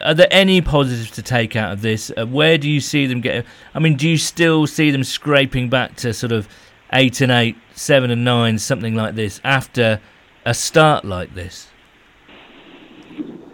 [0.00, 2.12] Are there any positives to take out of this?
[2.16, 3.42] Uh, where do you see them getting?
[3.74, 6.48] I mean, do you still see them scraping back to sort of
[6.92, 10.00] eight and eight, seven and nine, something like this after
[10.46, 11.66] a start like this?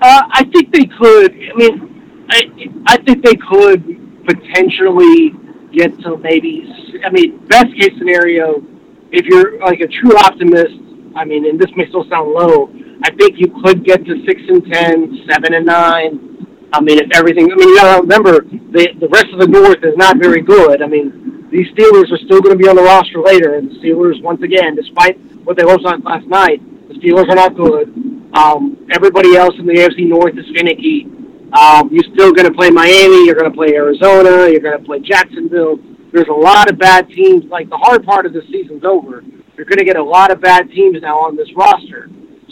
[0.03, 1.33] Uh, I think they could.
[1.33, 2.43] I mean, I
[2.87, 5.35] I think they could potentially
[5.73, 6.71] get to maybe.
[7.03, 8.63] I mean, best case scenario,
[9.11, 10.75] if you're like a true optimist.
[11.17, 12.71] I mean, and this may still sound low.
[13.03, 16.69] I think you could get to six and ten, seven and nine.
[16.73, 17.51] I mean, if everything.
[17.53, 20.83] I mean, you gotta remember the the rest of the North is not very good.
[20.83, 23.75] I mean, these Steelers are still going to be on the roster later, and the
[23.79, 26.59] Steelers, once again, despite what they lost on last night,
[26.89, 27.95] the Steelers are not good.
[28.35, 31.07] Um, everybody else in the AFC North is finicky.
[31.55, 33.27] Um, you're still going to play Miami.
[33.27, 34.51] You're going to play Arizona.
[34.51, 35.79] You're going to play Jacksonville.
[36.13, 37.45] There's a lot of bad teams.
[37.45, 39.23] Like the hard part of the season's over.
[39.57, 42.11] You're going to get a lot of bad teams now on this roster,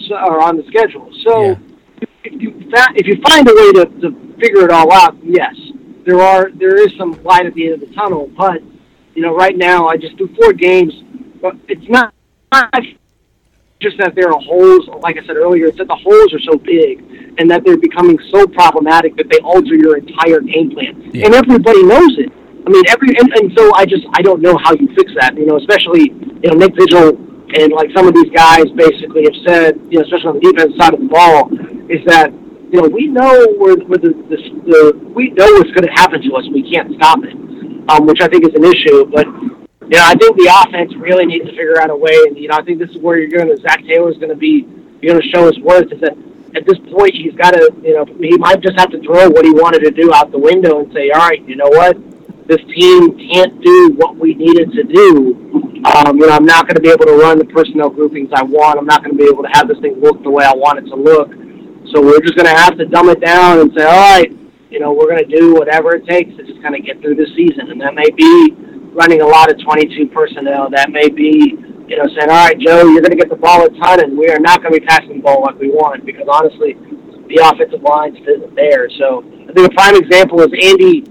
[0.09, 1.11] so, or on the schedule.
[1.24, 1.55] So yeah.
[2.24, 2.55] if you
[2.94, 5.55] if you find a way to, to figure it all out, yes,
[6.05, 8.30] there are there is some light at the end of the tunnel.
[8.36, 8.62] But
[9.14, 10.94] you know, right now I just do four games,
[11.40, 12.14] but it's not,
[13.80, 14.88] just that there are holes.
[15.03, 18.18] Like I said earlier, it's that the holes are so big and that they're becoming
[18.30, 21.26] so problematic that they alter your entire game plan, yeah.
[21.26, 22.32] and everybody knows it.
[22.66, 25.36] I mean, every and, and so I just I don't know how you fix that.
[25.36, 27.16] You know, especially you know Nick Vigil
[27.54, 30.72] and like some of these guys basically have said, you know, especially on the defense
[30.78, 31.50] side of the ball,
[31.90, 32.32] is that
[32.70, 36.22] you know we know where, where the, the, the we know what's going to happen
[36.22, 36.44] to us.
[36.52, 37.36] We can't stop it
[37.88, 39.06] um, which I think is an issue.
[39.06, 42.14] But you know, I think the offense really needs to figure out a way.
[42.26, 44.30] And you know, I think this is where you're going to Zac Taylor is going
[44.30, 44.66] to be
[45.00, 45.92] you're going to show his worth.
[45.92, 46.16] Is that
[46.54, 49.44] at this point he's got to you know he might just have to throw what
[49.44, 51.96] he wanted to do out the window and say, all right, you know what,
[52.47, 55.82] this team can't do what we needed to do.
[55.84, 58.43] Um, you know, I'm not going to be able to run the personnel groupings I
[58.43, 58.78] want.
[58.78, 60.78] I'm not going to be able to have this thing look the way I want
[60.78, 61.30] it to look.
[61.90, 64.30] So we're just going to have to dumb it down and say, all right,
[64.70, 67.16] you know, we're going to do whatever it takes to just kind of get through
[67.16, 67.70] the season.
[67.70, 68.55] And that may be
[68.95, 70.70] running a lot of 22 personnel.
[70.70, 73.66] That may be, you know, saying, all right, Joe, you're going to get the ball
[73.66, 76.07] a ton, and we are not going to be passing the ball like we want
[76.07, 76.74] because honestly,
[77.28, 78.88] the offensive line isn't there.
[78.99, 81.05] So I think a prime example is Andy.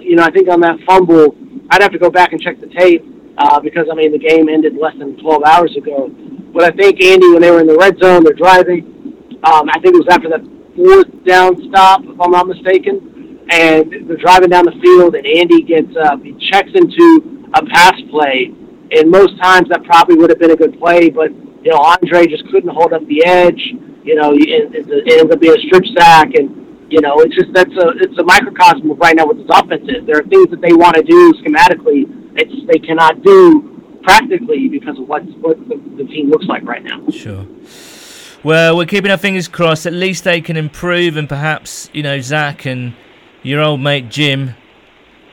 [0.00, 1.36] You know, I think on that fumble,
[1.70, 3.04] I'd have to go back and check the tape
[3.38, 6.08] uh, because I mean the game ended less than 12 hours ago.
[6.52, 9.38] But I think Andy, when they were in the red zone, they're driving.
[9.42, 10.44] Um, I think it was after that
[10.76, 13.40] fourth down stop, if I'm not mistaken.
[13.50, 17.94] And they're driving down the field, and Andy gets uh, he checks into a pass
[18.10, 18.52] play.
[18.92, 22.26] And most times that probably would have been a good play, but you know Andre
[22.26, 23.60] just couldn't hold up the edge.
[24.04, 26.63] You know, it, it, it ends up being a strip sack, and
[26.94, 29.82] you know, it's just that's a it's a microcosm of right now what this offense
[29.88, 30.06] is.
[30.06, 34.96] There are things that they want to do schematically, it's they cannot do practically because
[35.00, 37.04] of what what the, the team looks like right now.
[37.10, 37.46] Sure.
[38.44, 39.86] Well, we're keeping our fingers crossed.
[39.86, 42.94] At least they can improve, and perhaps you know Zac and
[43.42, 44.54] your old mate Jim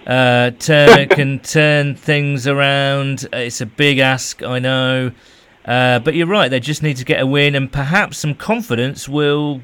[0.08, 3.28] uh, turn, can turn things around.
[3.34, 5.12] It's a big ask, I know,
[5.64, 6.50] uh, but you're right.
[6.50, 9.62] They just need to get a win, and perhaps some confidence will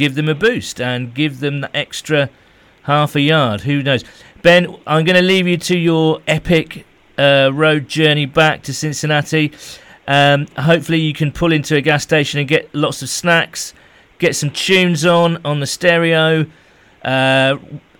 [0.00, 2.30] give them a boost and give them the extra
[2.84, 3.60] half a yard.
[3.60, 4.02] Who knows?
[4.40, 6.86] Ben, I'm going to leave you to your epic
[7.18, 9.52] uh, road journey back to Cincinnati.
[10.08, 13.74] Um, hopefully, you can pull into a gas station and get lots of snacks,
[14.18, 16.46] get some tunes on on the stereo,
[17.04, 17.58] uh,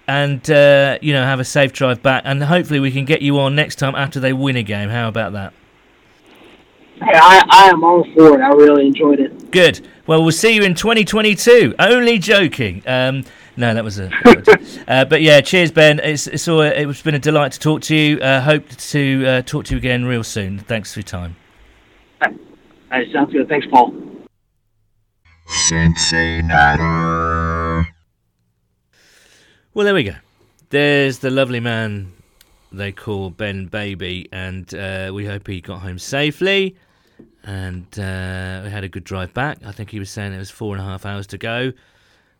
[0.08, 2.22] and uh, you know have a safe drive back.
[2.24, 4.88] And hopefully, we can get you on next time after they win a game.
[4.88, 5.52] How about that?
[7.02, 8.42] Hey, I, I am all for it.
[8.42, 9.50] I really enjoyed it.
[9.50, 9.80] Good.
[10.06, 11.74] Well, we'll see you in 2022.
[11.78, 12.82] Only joking.
[12.86, 13.24] Um,
[13.56, 14.10] no, that was a.
[14.88, 15.98] uh, but yeah, cheers, Ben.
[16.00, 18.18] It's it's all, it's been a delight to talk to you.
[18.18, 20.58] Uh, hope to uh, talk to you again real soon.
[20.58, 21.36] Thanks for your time.
[22.22, 22.28] All
[22.90, 23.48] right, sounds good.
[23.48, 23.94] Thanks, Paul.
[25.46, 26.82] Cincinnati.
[29.72, 30.16] Well, there we go.
[30.68, 32.12] There's the lovely man
[32.72, 36.76] they call Ben Baby, and uh, we hope he got home safely.
[37.50, 39.58] And uh, we had a good drive back.
[39.66, 41.72] I think he was saying it was four and a half hours to go.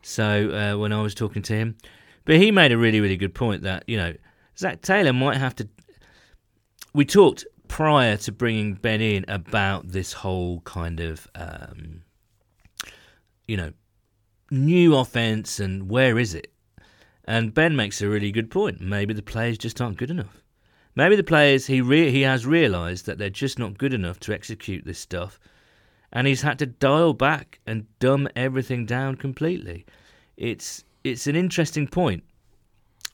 [0.02, 1.76] So uh, when I was talking to him,
[2.24, 4.14] but he made a really, really good point that you know
[4.56, 5.68] Zac Taylor might have to.
[6.94, 12.02] We talked prior to bringing Ben in about this whole kind of, um,
[13.48, 13.72] you know,
[14.52, 16.52] new offense and where is it?
[17.24, 18.80] And Ben makes a really good point.
[18.80, 20.40] Maybe the players just aren't good enough.
[20.94, 24.32] Maybe the players he re- he has realised that they're just not good enough to
[24.32, 25.38] execute this stuff,
[26.12, 29.86] and he's had to dial back and dumb everything down completely.
[30.36, 32.24] It's it's an interesting point,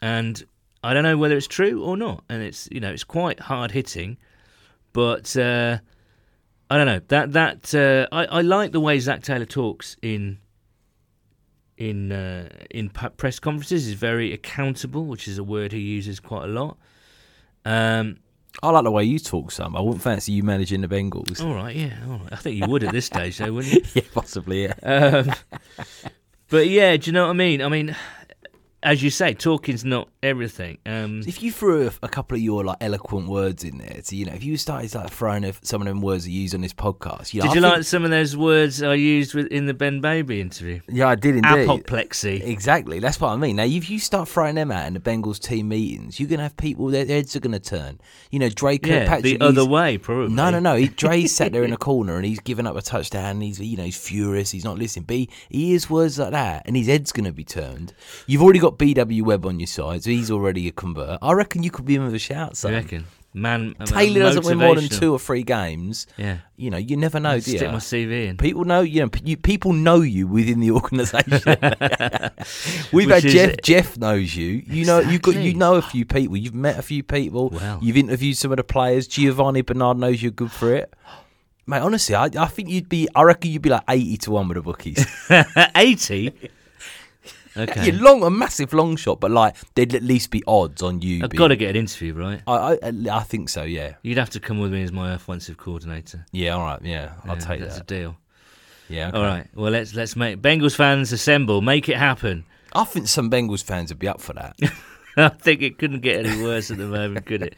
[0.01, 0.43] and
[0.83, 2.25] I don't know whether it's true or not.
[2.29, 4.17] And it's you know it's quite hard hitting,
[4.93, 5.79] but uh,
[6.71, 10.39] I don't know that that uh, I I like the way Zac Taylor talks in
[11.77, 13.87] in uh, in press conferences.
[13.87, 16.79] He's very accountable, which is a word he uses quite a lot.
[17.67, 18.19] Um,
[18.63, 19.77] I like the way you talk, Sam.
[19.77, 21.45] I wouldn't fancy you managing the Bengals.
[21.45, 22.33] all right, yeah, all right.
[22.33, 23.83] I think you would at this stage, though, wouldn't you?
[23.95, 24.63] yeah, possibly.
[24.63, 24.75] Yeah.
[24.83, 25.33] Um,
[26.49, 27.61] but yeah, do you know what I mean?
[27.61, 27.95] I mean,
[28.87, 30.79] as you say, talking's not everything.
[30.87, 34.17] Um, If you threw a, a couple of your like eloquent words in there, to
[34.17, 36.61] you know, if you started like throwing a, some of them words you use on
[36.63, 39.35] this podcast, you know, did I you think- like some of those words I used
[39.35, 40.81] with, in the Ben Baby interview?
[40.89, 41.69] Yeah, I did indeed.
[41.69, 42.43] Apoplexy.
[42.43, 43.01] Exactly.
[43.01, 43.57] That's what I mean.
[43.57, 46.57] Now, if you start throwing them out in the Bengals team meetings, you're gonna have
[46.57, 47.99] people their heads are gonna turn.
[48.31, 49.41] You know, Dre Yeah, Kirkpatrick.
[49.41, 50.33] the other way, probably.
[50.35, 50.77] No, no, no.
[50.77, 53.17] He, Dre's sat there in a corner and he's given up a touchdown.
[53.37, 54.51] And he's, you know, he's furious.
[54.53, 55.05] He's not listening.
[55.07, 57.93] But he, he hears words like that, and his head's going to be turned.
[58.27, 61.19] You've already got BW Webb on your side, so he's already a convert.
[61.23, 63.07] I reckon you could be in with a shout, You I reckon?
[63.35, 66.07] Man, Taylor doesn't win more than two or three games.
[66.17, 66.39] Yeah.
[66.57, 67.69] You know, you never know, do Stick you?
[67.69, 68.39] my CV in.
[68.39, 71.43] People know, you know, p- you, people know you within the organisation.
[72.93, 73.57] We've Which had Jeff.
[73.63, 74.63] Jeff knows you.
[74.67, 76.39] You know, you got, you know a few people.
[76.39, 77.51] You've met a few people.
[77.51, 77.79] Wow.
[77.83, 79.07] You've interviewed some of the players.
[79.07, 80.95] Giovani Bernard knows you're good for it.
[81.67, 83.07] Mate, honestly, I, I think you'd be.
[83.15, 85.05] I reckon you'd be like eighty to one with the bookies.
[85.77, 86.33] 80?
[87.57, 87.87] Okay.
[87.91, 91.25] You're long, a massive long shot, but like there'd at least be odds on you.
[91.25, 92.43] I've being- got to get an interview, right?
[92.47, 93.63] I, I, I think so.
[93.63, 93.95] Yeah.
[94.03, 96.27] You'd have to come with me as my offensive coordinator.
[96.33, 96.51] Yeah.
[96.57, 96.81] All right.
[96.83, 97.13] Yeah.
[97.25, 97.91] I'll Yeah, take that's that.
[97.91, 98.17] a deal.
[98.89, 99.09] Yeah.
[99.09, 99.17] okay.
[99.19, 99.47] All right.
[99.55, 101.61] Well, let's let's make Bengals fans assemble.
[101.63, 102.45] Make it happen.
[102.75, 104.57] I think some Bengals fans would be up for that.
[105.17, 107.55] I think it couldn't get any worse at the moment, could it?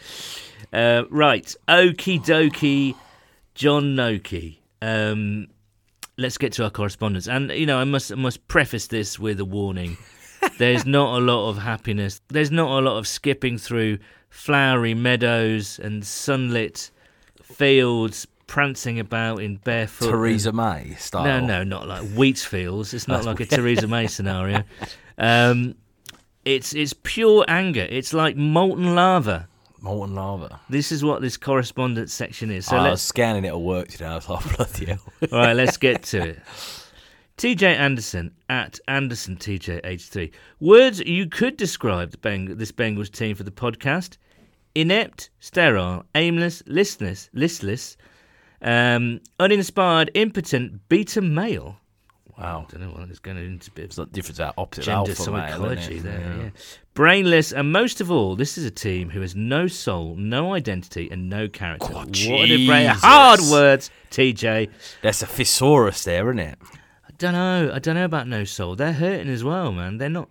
[0.72, 1.54] Uh, right.
[1.66, 2.94] Okie dokie,
[3.54, 4.58] John Noki.
[4.80, 5.48] Um,
[6.18, 7.26] let's get to our correspondence.
[7.28, 9.96] And, you know, I must, I must preface this with a warning.
[10.58, 12.20] There's not a lot of happiness.
[12.28, 13.98] There's not a lot of skipping through
[14.28, 16.90] flowery meadows and sunlit
[17.42, 20.10] fields, prancing about in barefoot.
[20.10, 21.24] Theresa May style.
[21.24, 22.92] No, no, not like wheat fields.
[22.92, 24.64] It's not like a Theresa May scenario.
[25.16, 25.76] Um,
[26.44, 27.86] it's it's pure anger.
[27.88, 29.47] It's like molten lava.
[29.80, 30.60] Molten lava.
[30.68, 32.66] This is what this correspondence section is.
[32.66, 34.06] So I was let's scanning it at work today.
[34.06, 34.98] I was like, bloody hell.
[35.32, 36.38] all right, let's get to it.
[37.36, 40.32] TJ Anderson at Anderson TJ H3.
[40.58, 44.16] Words you could describe the Beng- this Bengals team for the podcast:
[44.74, 47.96] inept, sterile, aimless, listless, listless,
[48.62, 51.76] um, uninspired, impotent, beta male.
[52.38, 52.66] Wow.
[52.68, 54.84] I don't know what it's going into a bit of It's not different out opposite
[54.84, 56.20] gender alpha psychology isn't there.
[56.20, 56.42] Yeah.
[56.44, 56.50] Yeah.
[56.94, 61.08] Brainless, and most of all, this is a team who has no soul, no identity,
[61.10, 61.88] and no character.
[61.90, 62.86] Oh, what a brain!
[62.88, 64.70] Hard words, TJ.
[65.02, 66.58] That's a thesaurus there, isn't it?
[67.06, 67.70] I don't know.
[67.72, 68.74] I don't know about no soul.
[68.76, 69.98] They're hurting as well, man.
[69.98, 70.28] They're not.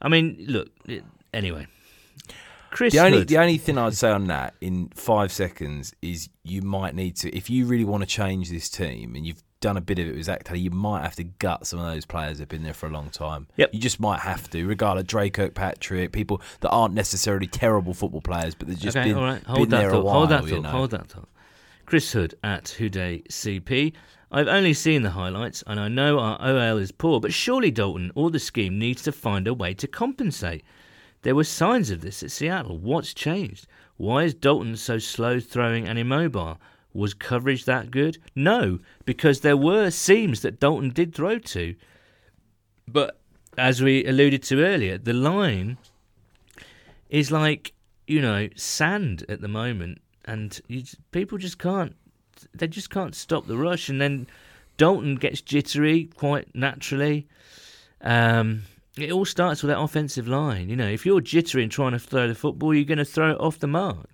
[0.00, 0.70] I mean, look.
[0.86, 1.66] It, anyway,
[2.70, 3.28] Chris The only Hood.
[3.28, 7.34] the only thing I'd say on that in five seconds is you might need to
[7.36, 10.14] if you really want to change this team and you've done a bit of it
[10.14, 12.64] with Zac Taylor, you might have to gut some of those players that have been
[12.64, 13.46] there for a long time.
[13.56, 13.70] Yep.
[13.72, 18.54] You just might have to, regardless Dre Kirkpatrick, people that aren't necessarily terrible football players,
[18.54, 19.42] but they've just okay, been, all right.
[19.44, 19.98] been Hold that there thought.
[19.98, 20.14] a while.
[20.14, 20.62] hold that you thought.
[20.62, 20.68] know.
[20.68, 21.28] Hold that thought.
[21.86, 23.92] Chris Hood at Houday CP.
[24.30, 28.10] I've only seen the highlights, and I know our OL is poor, but surely Dalton
[28.14, 30.64] or the scheme needs to find a way to compensate.
[31.22, 32.78] There were signs of this at Seattle.
[32.78, 33.66] What's changed?
[33.96, 36.58] Why is Dalton so slow throwing and immobile?
[36.94, 38.18] Was coverage that good?
[38.34, 41.74] No, because there were seams that Dalton did throw to.
[42.86, 43.18] But
[43.56, 45.78] as we alluded to earlier, the line
[47.08, 47.72] is like,
[48.06, 50.82] you know, sand at the moment, and you,
[51.12, 51.94] people just can't,
[52.54, 53.88] they just can't stop the rush.
[53.88, 54.26] And then
[54.76, 57.26] Dalton gets jittery quite naturally.
[58.00, 58.62] Um,
[58.98, 60.68] it all starts with that offensive line.
[60.68, 63.30] You know, if you're jittery and trying to throw the football, you're going to throw
[63.32, 64.11] it off the mark.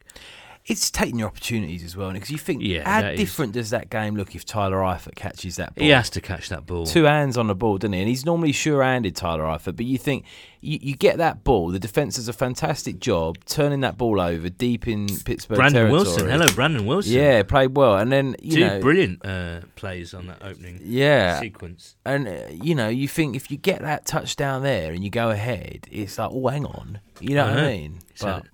[0.69, 3.21] It's taking your opportunities as well, because you think Yeah, how that is.
[3.21, 5.83] different does that game look if Tyler Eifert catches that ball?
[5.85, 6.85] He has to catch that ball.
[6.85, 8.01] two hands on the ball, doesn't he?
[8.01, 9.77] And he's normally sure-handed, Tyler Eifert.
[9.77, 10.27] But you think
[10.61, 14.49] you, you get that ball, the defence does a fantastic job turning that ball over
[14.51, 15.93] deep in Pittsburgh Brandon territory.
[16.05, 16.29] Wilson.
[16.29, 17.13] Hello, Brandon Wilson.
[17.15, 21.41] Yeah, played well, and then you Two know, brilliant uh, plays on that opening yeah,
[21.41, 21.97] sequence.
[22.05, 25.31] and uh, you know, you think if you get that touchdown there and you go
[25.31, 27.69] ahead, it's like, oh, hang on, you know what I Uh-huh.
[27.71, 27.99] mean?
[28.17, 28.47] So, But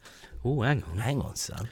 [0.44, 0.98] oh, hang on.
[0.98, 1.68] hang on, son,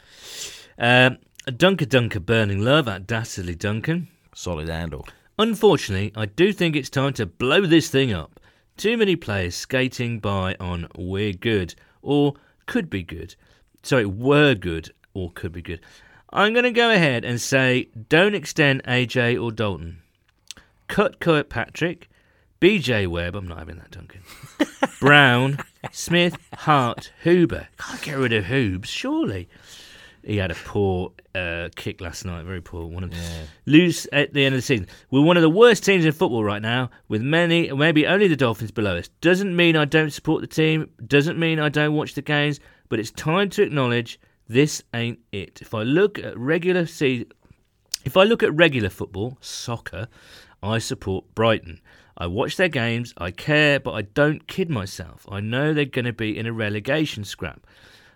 [0.79, 1.19] Um,
[1.57, 4.09] Dunker Dunker Burning Love at Dastardly Duncan.
[4.35, 5.07] solid handle.
[5.39, 8.39] Unfortunately, I do think it's time to blow this thing up.
[8.77, 12.35] Too many players skating by on we're good or
[12.67, 13.35] could be good.
[13.83, 15.81] Sorry, were good or could be good.
[16.31, 19.99] I'm going to go ahead and say don't extend AJ or Dalton.
[20.89, 22.09] Cut Kirkpatrick,
[22.61, 24.23] BJ Webb, I'm not having that, Duncan.
[25.01, 25.59] Brown,
[25.91, 27.69] Smith, Hart, Huber.
[27.79, 29.49] Can't get rid of Hoobs, surely.
[30.25, 32.87] He had a poor uh, kick last night, very poor.
[32.87, 33.13] One of
[33.67, 34.87] lose at the end of the season.
[35.11, 38.37] We're one of the worst teams in football right now, with many, maybe only the
[38.37, 39.09] Dolphins below us.
[39.21, 40.91] Doesn't mean I don't support the team.
[41.05, 42.61] Doesn't mean I don't watch the games.
[42.89, 45.61] But it's time to acknowledge this ain't it.
[45.61, 47.33] If I look at regular season,
[48.05, 50.09] if I look at regular football, soccer,
[50.63, 51.81] I support Brighton.
[52.17, 55.27] I watch their games, I care, but I don't kid myself.
[55.31, 57.67] I know they're going to be in a relegation scrap.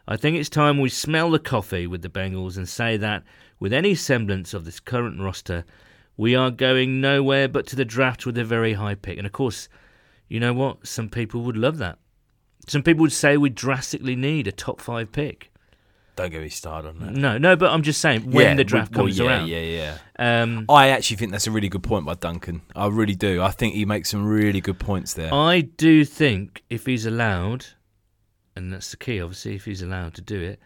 [0.08, 3.24] I think it's time we smell the coffee with the Bengals and say that,
[3.58, 5.64] with any semblance of this current roster,
[6.16, 9.18] we are going nowhere but to the draft with a very high pick.
[9.18, 9.68] And of course,
[10.28, 10.86] you know what?
[10.86, 11.98] Some people would love that.
[12.68, 15.52] Some people would say we drastically need a top five pick.
[16.16, 17.12] Don't get me started on that.
[17.12, 19.48] No, no, but I'm just saying when Yeah, the draft well, comes yeah, around.
[19.48, 19.98] Yeah, yeah.
[20.18, 22.62] Um, I actually think that's a really good point by Duncan.
[22.74, 23.42] I really do.
[23.42, 25.32] I think he makes some really good points there.
[25.32, 27.66] I do think if he's allowed,
[28.56, 30.58] and that's the key, obviously, if he's allowed to do it,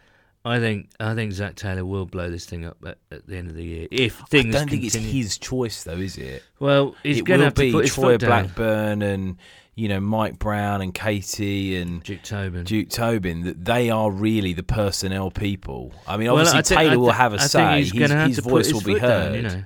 [0.45, 3.49] I think I think Zac Taylor will blow this thing up at, at the end
[3.51, 6.43] of the year if I things don't think it's his choice, though, is it?
[6.59, 8.29] well, he's it going to will have to be put his Troy foot down.
[8.29, 9.37] Blackburn and
[9.75, 12.65] you know Mike Brown and Katie and Duke Tobin.
[12.65, 13.43] Duke Tobin.
[13.43, 15.93] That they are really the personnel people.
[16.07, 17.85] I mean, obviously I thi- I Taylor will have a I say.
[17.85, 19.35] His, his voice his will be foot down, heard.
[19.35, 19.65] you know.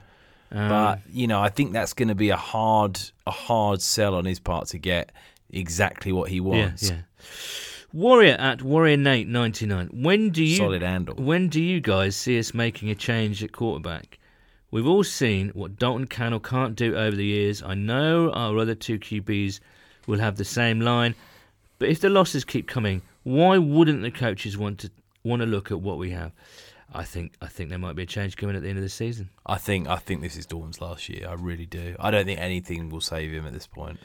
[0.51, 4.15] Um, but you know, I think that's going to be a hard, a hard sell
[4.15, 5.13] on his part to get
[5.51, 6.91] exactly what he yeah, wants.
[6.91, 6.99] yeah.
[7.95, 9.87] Warrior at Warrior Nate ninety nine.
[9.93, 11.15] When do you Solid handle.
[11.15, 14.19] When do you guys see us making a change at quarterback?
[14.73, 17.63] We've all seen what Dalton can or can't do over the years.
[17.63, 19.61] I know our other two QBs
[20.09, 21.15] will have the same line,
[21.79, 24.91] but if the losses keep coming, why wouldn't the coaches want to
[25.23, 26.33] want to look at what we have?
[26.93, 28.89] I think I think there might be a change coming at the end of the
[28.89, 29.31] season.
[29.47, 31.29] I think I think this is Dawn's last year.
[31.29, 31.95] I really do.
[32.01, 34.01] I don't think anything will save him at this point.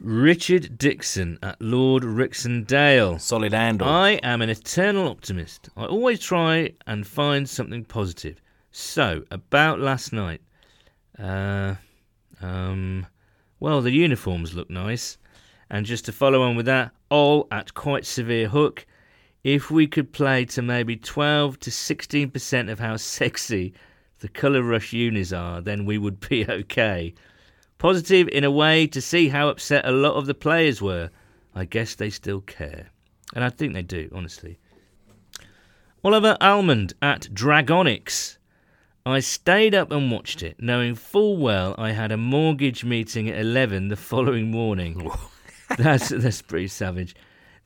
[0.00, 3.20] Richard Dixon at Lord Rixondale.
[3.20, 3.88] Solid handle.
[3.88, 5.68] I am an eternal optimist.
[5.76, 8.40] I always try and find something positive.
[8.70, 10.42] So, about last night.
[11.18, 11.76] Uh,
[12.42, 13.06] um,
[13.58, 15.16] well, the uniforms look nice.
[15.70, 18.86] And just to follow on with that, all at quite severe hook.
[19.44, 23.72] If we could play to maybe 12 to 16% of how sexy
[24.18, 27.14] the Colour Rush unis are, then we would be okay.
[27.78, 31.10] Positive in a way to see how upset a lot of the players were.
[31.54, 32.90] I guess they still care.
[33.34, 34.58] And I think they do, honestly.
[36.04, 38.38] Oliver Almond at Dragonics.
[39.04, 43.38] I stayed up and watched it, knowing full well I had a mortgage meeting at
[43.38, 45.10] 11 the following morning.
[45.78, 47.14] that's, that's pretty savage.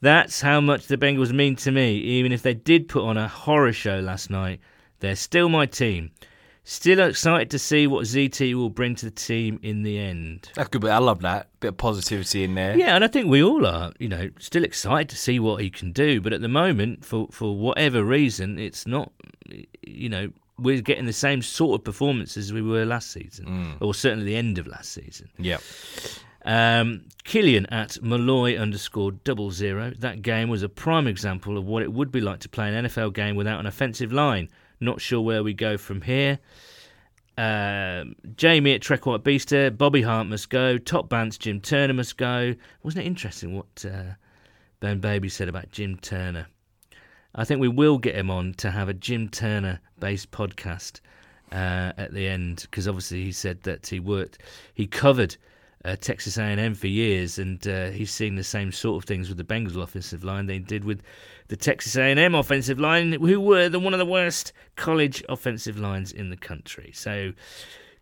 [0.00, 3.28] That's how much the Bengals mean to me, even if they did put on a
[3.28, 4.60] horror show last night.
[5.00, 6.10] They're still my team.
[6.64, 10.50] Still excited to see what ZT will bring to the team in the end.
[10.54, 10.82] That's good.
[10.82, 12.76] But I love that bit of positivity in there.
[12.76, 15.70] Yeah, and I think we all are, you know, still excited to see what he
[15.70, 16.20] can do.
[16.20, 19.10] But at the moment, for for whatever reason, it's not,
[19.82, 23.94] you know, we're getting the same sort of performance as we were last season, or
[23.94, 25.28] certainly the end of last season.
[25.38, 25.58] Yeah.
[26.44, 29.92] Um, Killian at Malloy underscore double zero.
[29.98, 32.86] That game was a prime example of what it would be like to play an
[32.86, 34.48] NFL game without an offensive line.
[34.80, 36.38] Not sure where we go from here.
[37.36, 39.76] Um, Jamie at Trek White Beaster.
[39.76, 40.78] Bobby Hart must go.
[40.78, 42.54] Top Bants, Jim Turner must go.
[42.82, 44.14] Wasn't it interesting what uh,
[44.80, 46.46] Ben Baby said about Jim Turner?
[47.34, 51.00] I think we will get him on to have a Jim Turner based podcast
[51.52, 54.38] uh, at the end because obviously he said that he worked,
[54.74, 55.36] he covered
[55.84, 59.38] uh, Texas A&M for years, and uh, he's seen the same sort of things with
[59.38, 61.02] the Bengals offensive line they did with
[61.48, 66.12] the Texas A&M offensive line, who were the one of the worst college offensive lines
[66.12, 66.92] in the country.
[66.94, 67.32] So,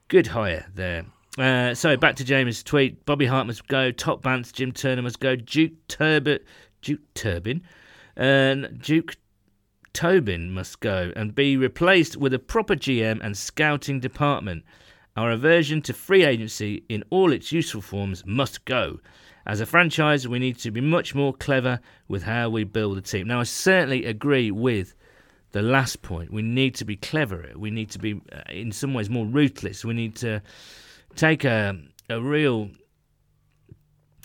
[0.08, 1.06] good hire there.
[1.38, 3.92] Uh, so back to James' tweet: Bobby Hart must go.
[3.92, 5.36] Top Bants, Jim Turner must go.
[5.36, 6.44] Duke Turbot,
[6.82, 7.62] Duke Turbin,
[8.16, 9.16] and Duke
[9.92, 14.64] Tobin must go and be replaced with a proper GM and scouting department.
[15.18, 19.00] Our aversion to free agency in all its useful forms must go.
[19.44, 23.00] As a franchise, we need to be much more clever with how we build a
[23.00, 23.26] team.
[23.26, 24.94] Now, I certainly agree with
[25.50, 26.32] the last point.
[26.32, 27.50] We need to be cleverer.
[27.56, 29.84] We need to be, uh, in some ways, more ruthless.
[29.84, 30.40] We need to
[31.16, 31.76] take a
[32.08, 32.70] a real,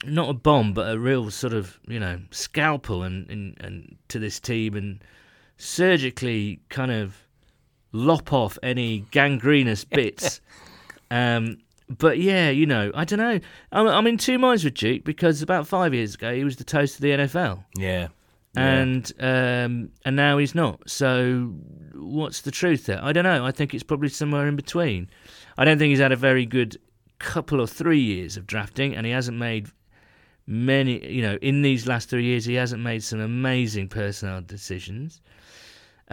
[0.05, 4.19] not a bomb, but a real sort of you know scalpel and and, and to
[4.19, 5.03] this team and
[5.57, 7.17] surgically kind of
[7.93, 10.39] lop off any gangrenous bits.
[11.13, 11.57] um,
[11.89, 13.39] but yeah, you know, I don't know.
[13.71, 16.63] I'm, I'm in two minds with Duke because about five years ago he was the
[16.63, 18.07] toast of the NFL, Yeah.
[18.55, 20.89] and um, and now he's not.
[20.89, 21.53] So
[21.93, 23.03] what's the truth there?
[23.03, 23.45] I don't know.
[23.45, 25.09] I think it's probably somewhere in between.
[25.57, 26.77] I don't think he's had a very good
[27.19, 29.67] couple or three years of drafting, and he hasn't made
[30.47, 31.05] many.
[31.05, 35.21] You know, in these last three years, he hasn't made some amazing personnel decisions.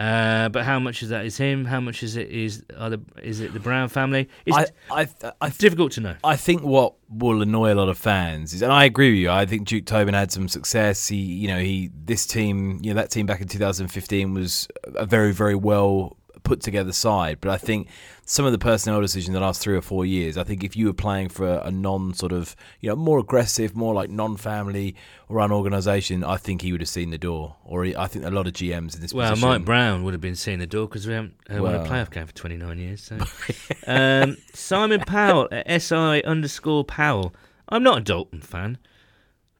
[0.01, 1.63] Uh, but how much of that is him?
[1.63, 2.97] How much is it is other?
[3.21, 4.29] Is it the Brown family?
[4.47, 5.07] It's I, I,
[5.39, 6.15] I, difficult to know.
[6.23, 9.29] I think what will annoy a lot of fans is, and I agree with you.
[9.29, 11.07] I think Duke Tobin had some success.
[11.07, 15.05] He, you know, he this team, you know, that team back in 2015 was a
[15.05, 17.37] very, very well put together side.
[17.41, 17.87] But I think
[18.25, 20.75] some of the personnel decisions in the last three or four years, I think if
[20.75, 24.09] you were playing for a, a non sort of, you know, more aggressive, more like
[24.09, 24.95] non-family
[25.29, 27.55] run organisation, I think he would have seen the door.
[27.63, 29.49] Or he, I think a lot of GMs in this Well, position.
[29.49, 31.87] Mike Brown would have been seeing the door because we haven't uh, won a Well.
[31.87, 33.01] playoff game for 29 years.
[33.03, 33.17] So.
[33.87, 37.33] um, Simon Powell at SI underscore Powell.
[37.69, 38.77] I'm not a Dalton fan,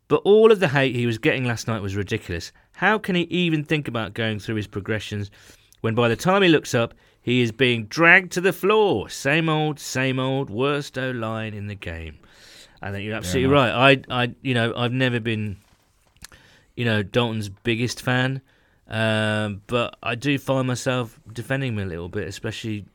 [0.08, 2.52] but all of the hate he was getting last night was ridiculous.
[2.74, 5.32] How can he even think about going through his progressions
[5.82, 9.10] when by the time he looks up, he is being dragged to the floor?
[9.10, 12.18] Same old, same old, worst O line in the game.
[12.82, 14.02] I think you're absolutely right.
[14.10, 15.58] I, I, you know, I've never been
[16.76, 18.42] you know, Dalton's biggest fan.
[18.88, 22.86] Um, but I do find myself defending him a little bit, especially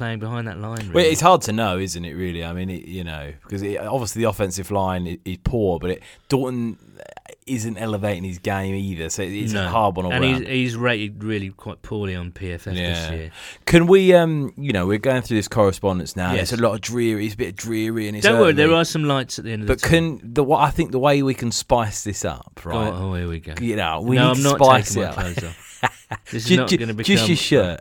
[0.00, 0.92] playing behind that line.
[0.94, 2.14] Well, it's hard to know, isn't it?
[2.14, 5.78] Really, I mean, it, you know, because it, obviously the offensive line is, is poor,
[5.78, 6.78] but it, Dalton
[7.46, 9.66] isn't elevating his game either, so it's No.
[9.66, 13.30] a hard one all and he's, he's rated really quite poorly on PFF this year.
[13.66, 16.32] Can we, um, you know, we're going through this correspondence now.
[16.32, 16.50] Yes.
[16.52, 17.26] It's a lot of dreary.
[17.26, 19.62] It's a bit dreary, and it's Don't worry, there are some lights at the end
[19.62, 22.58] of But the can the what I think the way we can spice this up,
[22.64, 22.74] right?
[22.74, 23.52] on, oh, here we go.
[23.60, 25.54] You know, we no, need I'm to not spice taking it up.
[26.30, 27.80] This is Ju- not going to become just your shirt.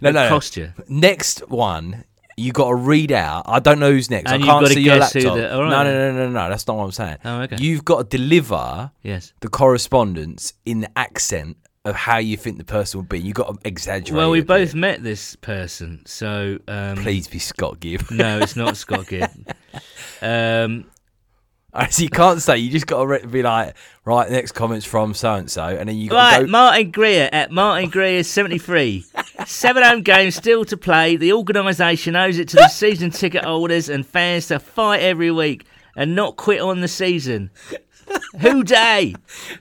[0.00, 0.28] no, no.
[0.28, 0.72] costume.
[0.88, 2.04] Next one,
[2.36, 3.44] you got to read out.
[3.46, 4.30] I don't know who's next.
[4.30, 5.22] And I can't see your laptop.
[5.36, 6.48] the- all right no, no, no, no, no.
[6.48, 7.18] That's not what I'm saying.
[7.24, 7.56] Oh, okay.
[7.58, 9.32] You've got to deliver Yes.
[9.40, 13.20] the correspondence in the accent of how you think the person would be.
[13.20, 14.16] You've got to exaggerate.
[14.16, 14.78] Well, we both bit.
[14.78, 18.10] met this person, so um, Please be Scott Gibb.
[18.10, 19.30] no, it's not Scott Gibb.
[20.20, 20.86] Um,
[21.90, 22.58] so you can't say.
[22.58, 23.74] You just got to be like,
[24.04, 24.30] right.
[24.30, 26.50] Next comments from so and so, and then you got Right, to go.
[26.50, 29.04] Martin Greer at Martin Greer 73.
[29.46, 31.16] Seven home games still to play.
[31.16, 35.64] The organisation owes it to the season ticket holders and fans to fight every week
[35.96, 37.50] and not quit on the season.
[38.40, 39.14] Who Dey?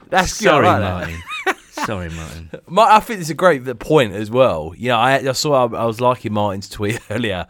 [0.10, 0.80] That's Sorry, that.
[0.82, 1.16] Martin.
[1.72, 2.50] Sorry, Martin.
[2.78, 4.74] I think it's a great point as well.
[4.78, 7.48] You know, I, I saw I was liking Martin's tweet earlier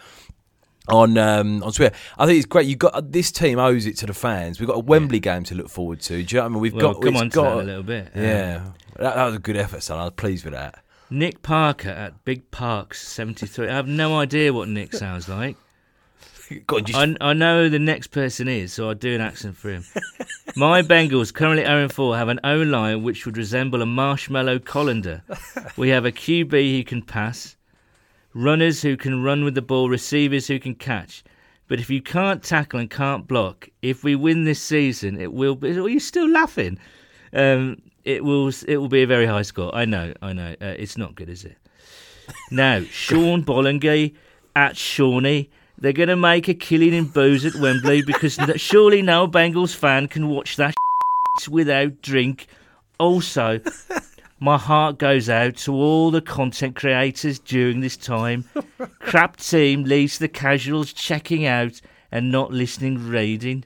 [0.88, 1.96] on um, on Twitter.
[2.18, 2.68] I think it's great.
[2.68, 4.60] You got this team owes it to the fans.
[4.60, 6.22] We've got a Wembley game to look forward to.
[6.24, 6.60] Do you know what I mean?
[6.62, 7.02] We've Well, got.
[7.02, 8.12] come on to got, that a little bit.
[8.16, 10.00] Yeah, that, that was a good effort, son.
[10.00, 10.80] I was pleased with that.
[11.10, 13.70] Nick Parker at Big Parks 73.
[13.70, 15.58] I have no idea what Nick sounds like.
[16.70, 19.58] On, just I, I know who the next person is, so I'll do an accent
[19.58, 19.84] for him.
[20.56, 25.24] My Bengals, currently 0 4, have an O line which would resemble a marshmallow colander.
[25.78, 27.55] We have a QB who can pass,
[28.36, 31.24] runners who can run with the ball, receivers who can catch.
[31.68, 35.56] But if you can't tackle and can't block, if we win this season, it will
[35.56, 35.76] be.
[35.80, 36.78] Are you still laughing?
[37.34, 38.52] Um, it will.
[38.68, 39.74] It will be a very high score.
[39.74, 40.14] I know.
[40.22, 40.56] I know.
[40.62, 41.58] Uh, it's not good, is it?
[42.52, 44.14] Now, Sean Bollinger
[44.56, 45.50] at Shawnee.
[45.78, 50.08] They're going to make a killing in booze at Wembley because surely no Bengals fan
[50.08, 50.74] can watch that
[51.50, 52.48] without drink.
[52.98, 53.60] Also,
[54.40, 58.46] my heart goes out to all the content creators during this time.
[59.00, 61.82] Crap team leads the casuals checking out
[62.12, 63.64] and not listening, reading.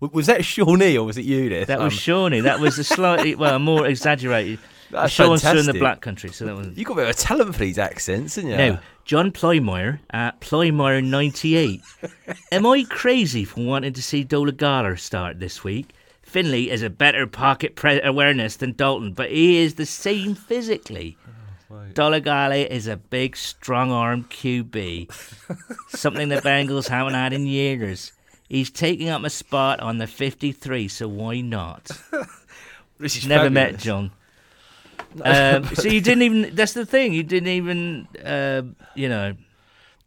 [0.00, 1.48] Was that Shawnee or was it you?
[1.50, 2.40] This That was Um, Shawnee.
[2.40, 4.58] That was a slightly, well, more exaggerated.
[4.90, 6.76] That's Sean's still in the black country, so that was.
[6.76, 8.56] you got a bit of a talent for these accents, didn't you?
[8.56, 11.80] Now, John Plymeyer at Plymeyer98.
[12.52, 15.92] Am I crazy for wanting to see Dolegala start this week?
[16.30, 21.16] Finley has a better pocket pre- awareness than Dalton, but he is the same physically.
[21.92, 25.10] Dolegala is a big, strong arm QB,
[25.88, 28.12] something the Bengals haven't had in years.
[28.48, 31.90] He's taking up a spot on the 53, so why not?
[33.00, 33.78] This is Never met.
[33.78, 34.12] John.
[35.24, 36.54] Um, so you didn't even.
[36.54, 37.12] That's the thing.
[37.12, 38.06] You didn't even.
[38.24, 38.62] Uh,
[38.94, 39.34] you know.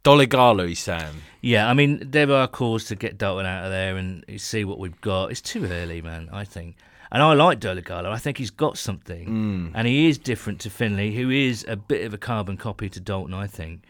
[0.04, 1.14] Dolegala, he's saying.
[1.40, 4.78] Yeah, I mean, there are calls to get Dalton out of there and see what
[4.78, 5.30] we've got.
[5.30, 6.28] It's too early, man.
[6.32, 6.76] I think,
[7.10, 8.06] and I like Dolegala.
[8.06, 12.04] I think he's got something, and he is different to Finley, who is a bit
[12.06, 13.34] of a carbon copy to Dalton.
[13.34, 13.82] I think.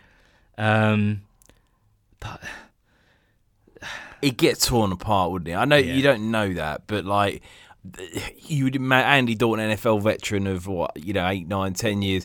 [0.56, 1.22] Um,
[2.20, 2.40] but
[4.20, 5.54] He'd get torn apart, wouldn't he?
[5.54, 5.94] I know Yeah.
[5.94, 7.42] you don't know that, but like
[8.38, 12.24] you would imagine Andy Dalton, NFL veteran of what you know, eight, nine, ten years.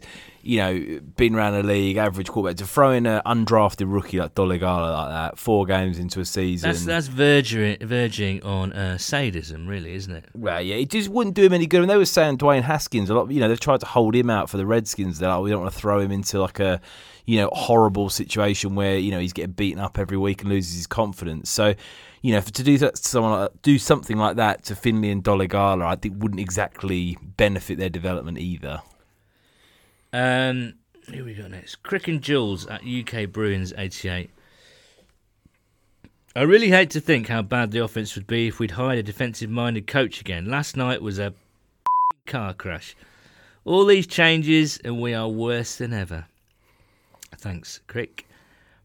[0.50, 2.58] You know, been around the league, average quarterback.
[2.58, 6.68] To throw in an undrafted rookie like Dolegala like that, four games into a season.
[6.68, 10.26] that's that's verging verging on uh, sadism, really, isn't it?
[10.34, 11.82] Well, yeah, it just wouldn't do him any good.
[11.82, 13.30] And they were saying Dwayne Haskins a lot.
[13.30, 15.20] You know, they've tried to hold him out for the Redskins.
[15.20, 16.82] They're like, we don't want to throw him into like a,
[17.28, 20.74] you know, horrible situation where you know he's getting beaten up every week and loses
[20.76, 21.52] his confidence.
[21.52, 21.76] So,
[22.24, 25.24] you know, to do that, to someone like, do something like that to Finley and
[25.24, 28.82] Dolegala, I think wouldn't exactly benefit their development either.
[30.12, 30.76] Um,
[31.08, 31.84] here we go next.
[31.84, 34.30] Crick and Jules at UK Bruins 88.
[36.36, 39.04] I really hate to think how bad the offense would be if we'd hired a
[39.04, 40.46] defensive minded coach again.
[40.46, 41.34] Last night was a
[42.26, 42.96] car crash.
[43.66, 46.26] All these changes, and we are worse than ever.
[47.36, 48.28] Thanks, Crick.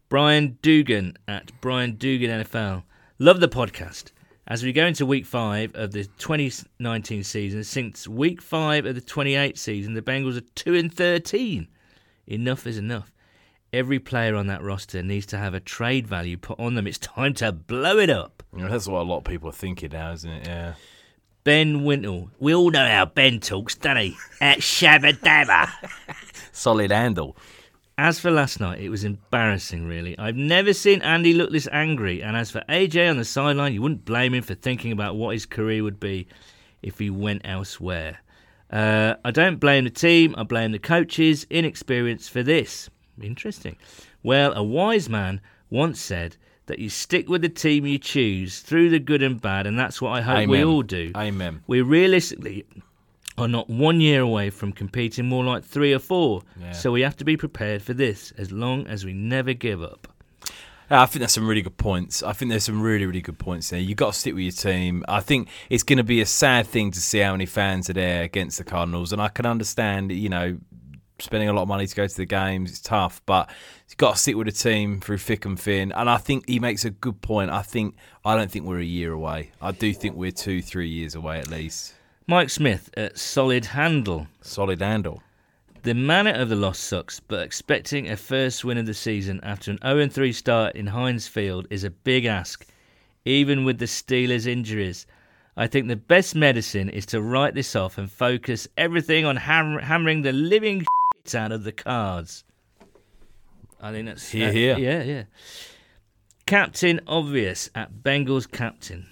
[0.09, 2.83] Brian Dugan at Brian Dugan NFL.
[3.17, 4.11] Love the podcast.
[4.47, 9.01] As we go into week five of the 2019 season, since week five of the
[9.01, 11.67] 28 season, the Bengals are 2 and 13.
[12.27, 13.11] Enough is enough.
[13.73, 16.85] Every player on that roster needs to have a trade value put on them.
[16.85, 18.43] It's time to blow it up.
[18.53, 20.47] Know, that's what a lot of people are thinking now, isn't it?
[20.47, 20.75] Yeah.
[21.43, 22.29] Ben Wintle.
[22.39, 24.15] We all know how Ben talks, don't he?
[24.41, 25.69] At Shabba Dabba.
[26.51, 27.35] Solid handle.
[27.97, 30.17] As for last night, it was embarrassing, really.
[30.19, 32.21] I've never seen Andy look this angry.
[32.21, 35.33] And as for AJ on the sideline, you wouldn't blame him for thinking about what
[35.33, 36.27] his career would be
[36.81, 38.19] if he went elsewhere.
[38.69, 42.89] Uh, I don't blame the team, I blame the coaches' inexperience for this.
[43.21, 43.77] Interesting.
[44.23, 45.39] Well, a wise man
[45.69, 46.35] once said
[46.65, 50.01] that you stick with the team you choose through the good and bad, and that's
[50.01, 51.11] what I hope we all do.
[51.15, 51.63] Amen.
[51.67, 52.65] We realistically
[53.37, 56.41] are not one year away from competing, more like three or four.
[56.59, 56.71] Yeah.
[56.71, 60.07] So we have to be prepared for this as long as we never give up.
[60.89, 62.21] Yeah, I think that's some really good points.
[62.21, 63.79] I think there's some really, really good points there.
[63.79, 65.03] You've got to stick with your team.
[65.07, 67.93] I think it's going to be a sad thing to see how many fans are
[67.93, 69.11] there against the Cardinals.
[69.11, 70.59] And I can understand, you know,
[71.17, 72.69] spending a lot of money to go to the games.
[72.69, 73.49] It's tough, but
[73.89, 75.91] you've got to stick with the team through thick and thin.
[75.91, 77.49] And I think he makes a good point.
[77.49, 79.53] I think I don't think we're a year away.
[79.59, 81.94] I do think we're two, three years away at least.
[82.27, 84.25] Mike Smith at Solid Handle.
[84.41, 85.21] Solid handle.
[85.83, 89.69] The manner of the loss sucks, but expecting a first win of the season after
[89.69, 92.65] an 0 3 start in Heinz Field is a big ask,
[93.25, 95.05] even with the Steelers' injuries.
[95.55, 99.77] I think the best medicine is to write this off and focus everything on ham-
[99.77, 100.83] hammering the living
[101.23, 102.43] shit out of the cards.
[103.79, 104.77] I think that's Hear, uh, hear.
[104.79, 105.23] Yeah, yeah.
[106.47, 109.11] Captain Obvious at Bengals Captain.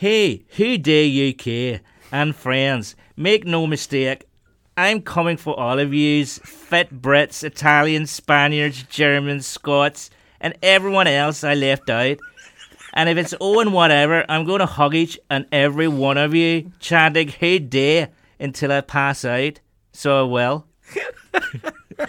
[0.00, 1.80] Hey, who dare you care?
[2.12, 4.26] And friends, make no mistake,
[4.76, 10.08] I'm coming for all of yous, fit Brits, Italians, Spaniards, Germans, Scots,
[10.40, 12.18] and everyone else I left out.
[12.94, 16.70] And if it's Owen whatever, I'm going to hug each and every one of you,
[16.78, 18.06] chanting Who Dey
[18.38, 19.58] until I pass out.
[19.92, 20.66] So I will.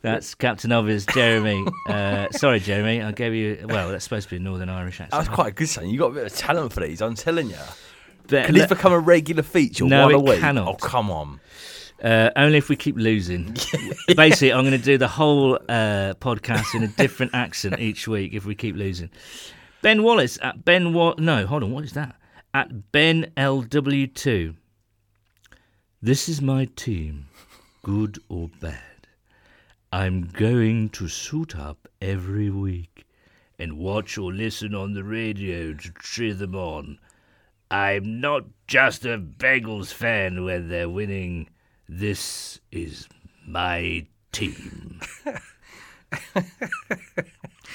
[0.00, 1.64] That's Captain Obvious, Jeremy.
[1.88, 3.66] Uh, sorry, Jeremy, I gave you.
[3.68, 5.10] Well, that's supposed to be a Northern Irish accent.
[5.10, 5.88] That was quite a good, son.
[5.90, 7.02] You got a bit of talent for these.
[7.02, 7.56] I'm telling you.
[8.28, 9.84] But Can this become a regular feature?
[9.86, 10.40] No, one a it week?
[10.40, 10.68] cannot.
[10.68, 11.40] Oh, come on.
[12.02, 13.56] Uh, only if we keep losing.
[14.16, 18.34] Basically, I'm going to do the whole uh, podcast in a different accent each week
[18.34, 19.10] if we keep losing.
[19.82, 21.72] Ben Wallace at Ben Wa- No, hold on.
[21.72, 22.14] What is that?
[22.54, 24.54] At Ben LW2.
[26.00, 27.26] This is my team,
[27.82, 28.78] good or bad.
[29.90, 33.06] I'm going to suit up every week
[33.58, 36.98] and watch or listen on the radio to cheer them on.
[37.70, 41.48] I'm not just a Bengals fan when they're winning.
[41.88, 43.08] This is
[43.46, 45.00] my team.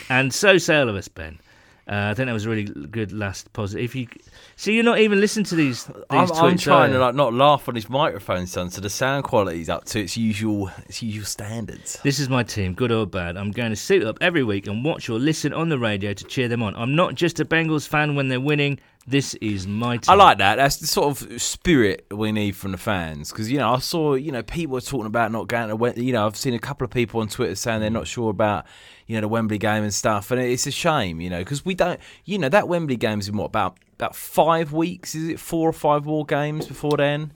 [0.09, 1.39] and so say all of us, Ben.
[1.87, 3.83] Uh, I think that was a really good last positive.
[3.83, 4.07] If you
[4.55, 5.85] see, you're not even listening to these.
[5.85, 9.23] these I'm, I'm trying to like not laugh on his microphone, son, so the sound
[9.23, 11.99] quality's up to its usual its usual standards.
[12.03, 13.37] This is my team, good or bad.
[13.37, 16.23] I'm going to suit up every week and watch or listen on the radio to
[16.25, 16.75] cheer them on.
[16.75, 18.79] I'm not just a Bengals fan when they're winning.
[19.05, 20.13] This is my team.
[20.13, 20.55] I like that.
[20.55, 23.31] That's the sort of spirit we need from the fans.
[23.31, 26.01] Because you know, I saw you know people were talking about not going to.
[26.01, 28.65] You know, I've seen a couple of people on Twitter saying they're not sure about
[29.07, 31.21] you know the Wembley game and stuff, and it's a shame.
[31.21, 31.99] You know, because we don't.
[32.25, 35.15] You know, that Wembley game's in what about about five weeks?
[35.15, 37.33] Is it four or five more games before then?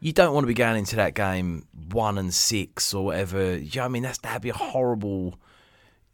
[0.00, 3.56] You don't want to be going into that game one and six or whatever.
[3.56, 5.38] You know I mean, that's that'd be a horrible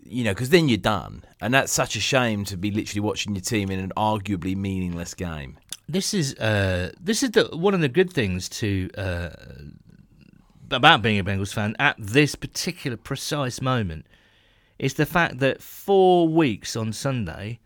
[0.08, 3.34] you know, because then you're done, and that's such a shame to be literally watching
[3.34, 5.58] your team in an arguably meaningless game.
[5.88, 9.30] this is uh, this is the one of the good things to uh,
[10.70, 14.06] about being a Bengals fan at this particular precise moment
[14.78, 17.58] is the fact that four weeks on Sunday,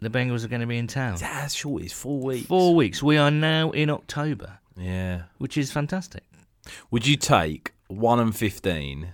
[0.00, 1.16] the Bengals are going to be in town.
[1.18, 1.82] That's short.
[1.82, 2.46] It's four weeks.
[2.46, 3.02] Four weeks.
[3.02, 5.22] We are now in October, Yeah.
[5.38, 6.24] which is fantastic.
[6.90, 9.08] Would you take one and fifteen,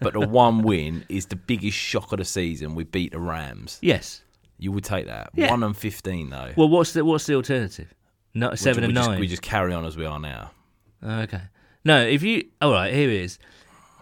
[0.00, 2.74] but the one win is the biggest shock of the season?
[2.74, 3.78] We beat the Rams.
[3.80, 4.22] Yes.
[4.58, 5.30] You would take that.
[5.34, 5.50] Yeah.
[5.50, 6.52] One and fifteen though.
[6.56, 7.94] Well, what's the what's the alternative?
[8.34, 9.20] No, seven and we just, nine.
[9.20, 10.50] we just carry on as we are now.
[11.02, 11.40] Okay.
[11.84, 13.38] No, if you all right, here it is.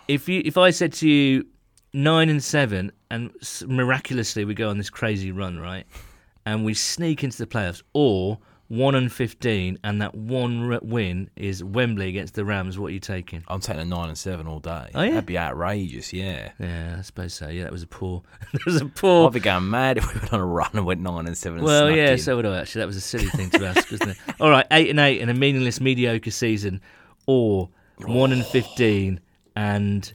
[0.08, 1.46] If you if I said to you
[1.92, 3.30] nine and seven, and
[3.66, 5.86] miraculously we go on this crazy run, right,
[6.46, 11.64] and we sneak into the playoffs, or one and fifteen, and that one win is
[11.64, 13.42] Wembley against the Rams, what are you taking?
[13.48, 14.90] I'm taking a nine and seven all day.
[14.94, 15.10] Oh, yeah?
[15.12, 16.12] That'd be outrageous.
[16.12, 16.50] Yeah.
[16.58, 17.48] Yeah, I suppose so.
[17.48, 18.22] Yeah, that was a poor.
[18.52, 19.26] that was a poor.
[19.28, 21.60] I'd be going mad if we went on a run and went nine and seven.
[21.60, 22.18] And Well, yeah, in.
[22.18, 22.58] so would I.
[22.58, 24.16] Actually, that was a silly thing to ask, wasn't it?
[24.38, 26.82] All right, eight and eight and a meaningless, mediocre season,
[27.26, 27.70] or
[28.04, 29.20] one and fifteen
[29.56, 30.12] and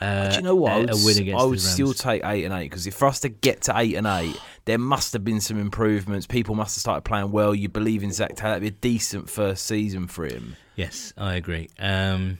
[0.00, 0.72] uh, Do you know what?
[0.72, 3.06] I would, a win against I would still take eight and eight because if for
[3.08, 6.26] us to get to eight and eight, there must have been some improvements.
[6.26, 7.54] People must have started playing well.
[7.54, 8.58] You believe in Zac Taylor.
[8.58, 10.56] That'd be a decent first season for him.
[10.74, 11.68] Yes, I agree.
[11.78, 12.38] Um,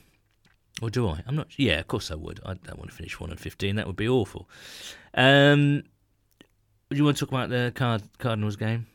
[0.82, 1.22] or do I?
[1.26, 1.59] I'm not.
[1.59, 2.40] Yeah, of course I would.
[2.44, 3.76] I don't want to finish one and fifteen.
[3.76, 4.48] That would be awful.
[5.14, 5.82] Um,
[6.90, 8.86] do you want to talk about the Card- Cardinals game?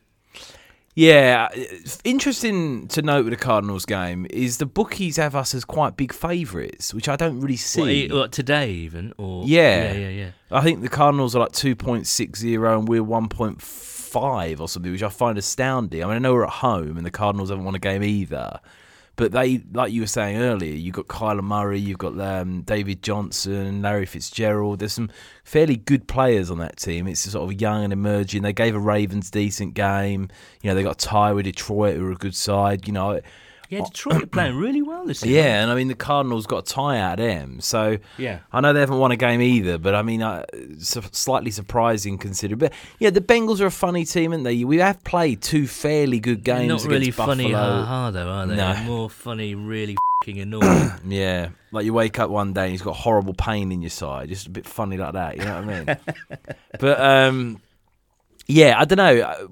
[0.94, 1.60] Yeah, uh,
[2.04, 6.12] interesting to note with the Cardinals game is the bookies have us as quite big
[6.14, 7.82] favourites, which I don't really see.
[7.82, 9.14] What, e- what, today even?
[9.18, 9.94] Or Yeah.
[9.94, 10.32] yeah, yeah, yeah.
[10.52, 15.38] I think the Cardinals are like 2.60 and we're 1.5 or something, which I find
[15.38, 16.04] astounding.
[16.04, 18.60] I mean, I know we're at home and the Cardinals haven't won a game either.
[19.22, 23.04] But they, like you were saying earlier, you've got Kyler Murray, you've got um, David
[23.04, 24.80] Johnson, Larry Fitzgerald.
[24.80, 25.12] There's some
[25.44, 27.06] fairly good players on that team.
[27.06, 28.42] It's sort of young and emerging.
[28.42, 30.30] They gave a Ravens decent game.
[30.64, 32.88] You know, they got a tie with Detroit, who were a good side.
[32.88, 33.22] You know,
[33.72, 35.44] Yeah, Detroit are playing really well this year.
[35.44, 38.40] yeah, and I mean the Cardinals got a tie out of them, so Yeah.
[38.52, 39.78] I know they haven't won a game either.
[39.78, 40.44] But I mean, uh,
[40.80, 42.60] slightly surprising considering.
[42.60, 46.20] But yeah, the Bengals are a funny team, aren't they we have played two fairly
[46.20, 46.84] good They're games.
[46.84, 48.56] not really funny, ha though, are they?
[48.58, 48.74] No.
[48.74, 49.96] They're more funny, really
[50.26, 50.92] fing annoying.
[51.08, 54.28] Yeah, like you wake up one day and you've got horrible pain in your side,
[54.30, 55.38] just a bit funny like that.
[55.38, 55.98] You know what I mean?
[56.80, 57.62] but um,
[58.48, 59.50] yeah, I don't know.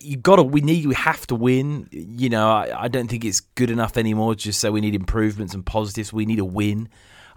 [0.00, 0.42] You got to.
[0.42, 0.86] We need.
[0.86, 1.88] We have to win.
[1.90, 4.34] You know, I, I don't think it's good enough anymore.
[4.34, 6.12] Just say we need improvements and positives.
[6.12, 6.88] We need a win.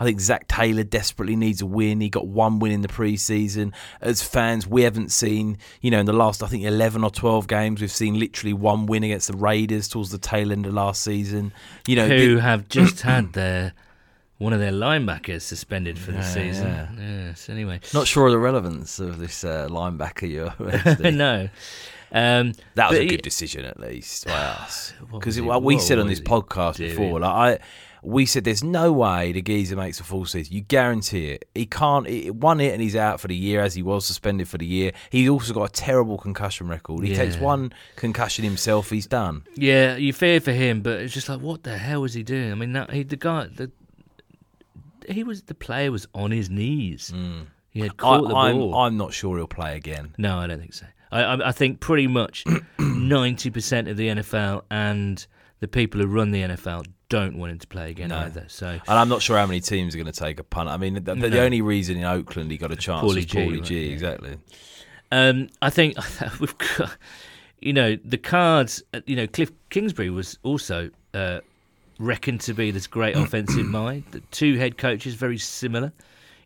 [0.01, 1.99] I think Zac Taylor desperately needs a win.
[1.99, 3.73] He got one win in the preseason.
[3.99, 7.47] As fans, we haven't seen, you know, in the last, I think, 11 or 12
[7.49, 11.01] games, we've seen literally one win against the Raiders towards the tail end of last
[11.01, 11.51] season.
[11.86, 13.73] You know, who the- have just had their
[14.38, 16.67] one of their linebackers suspended for the Yeah, season.
[16.67, 17.25] yeah.
[17.25, 17.49] Yes.
[17.49, 21.49] Anyway, Not sure of the relevance of this uh, linebacker you're no.
[22.12, 24.93] Um, That was a good decision, at least by us.
[25.12, 27.64] Because we said on this podcast before, like I,
[28.01, 30.53] we said there's no way the geezer makes a full season.
[30.53, 31.49] You guarantee it.
[31.53, 32.07] He can't.
[32.07, 34.66] He, one hit and he's out for the year, as he was suspended for the
[34.66, 34.91] year.
[35.10, 37.05] He's also got a terrible concussion record.
[37.05, 39.43] He takes one concussion himself, he's done.
[39.55, 42.51] Yeah, you fear for him, but it's just like, what the hell was he doing?
[42.51, 43.72] I mean, that, he, the guy, the
[45.10, 47.14] he was the player was on his knees.
[47.72, 48.76] He had I, caught the I'm, ball.
[48.76, 50.14] I'm not sure he'll play again.
[50.18, 50.86] No, I don't think so.
[51.12, 52.43] I, I, I think pretty much
[52.80, 55.26] ninety percent of the NFL and
[55.60, 58.20] the people who run the NFL don't want him to play again No.
[58.20, 58.45] either.
[58.47, 60.70] So And I'm not sure how many teams are going to take a punt.
[60.70, 63.26] I mean, the, the, the only reason in Oakland he got a chance Paulie was
[63.26, 63.91] G, Paulie right, G.
[63.91, 64.38] Exactly.
[65.12, 65.97] Um, I think
[66.39, 66.95] we've got,
[67.60, 68.84] you know, the cards.
[69.05, 71.39] You know, Cliff Kingsbury was also uh,
[71.97, 74.03] reckoned to be this great offensive mind.
[74.12, 75.91] The two head coaches very similar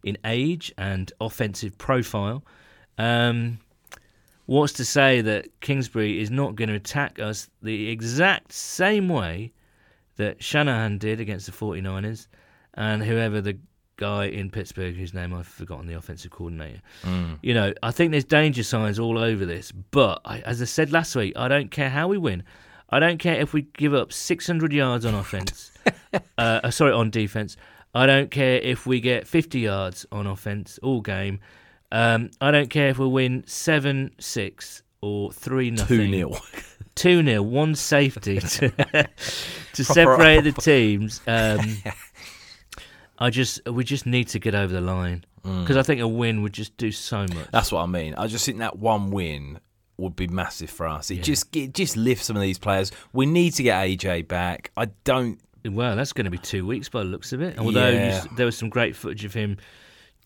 [0.03, 2.43] in age and offensive profile.
[2.97, 3.59] Um,
[4.45, 9.53] what's to say that Kingsbury is not going to attack us the exact same way
[10.17, 12.27] that Shanahan did against the 49ers
[12.75, 13.57] and whoever the
[13.97, 16.81] guy in Pittsburgh whose name I've forgotten, the offensive coordinator.
[17.41, 20.91] You know, I think there's danger signs all over this, but I, as I said
[20.91, 22.43] last week, I don't care how we win.
[22.89, 25.71] I don't care if we give up 600 yards on offense.
[26.37, 27.57] uh, sorry, on defense.
[27.95, 31.39] I don't care if we get 50 yards on offense all game.
[31.93, 35.97] Um, I don't care if we win 7 6 or 3 nothing.
[35.97, 36.37] 2 0.
[36.95, 38.69] 2 0, one safety to,
[39.73, 41.21] to separate the teams.
[41.27, 41.59] Um,
[43.19, 46.41] I just we just need to get over the line because I think a win
[46.41, 47.47] would just do so much.
[47.51, 48.15] That's what I mean.
[48.15, 49.59] I just think that one win
[49.97, 51.11] would be massive for us.
[51.11, 52.91] It just it just lifts some of these players.
[53.11, 54.71] We need to get AJ back.
[54.75, 55.39] I don't.
[55.65, 57.57] Well, that's going to be two weeks by the looks of it.
[57.59, 57.99] Although Yeah.
[58.23, 59.57] s there was some great footage of him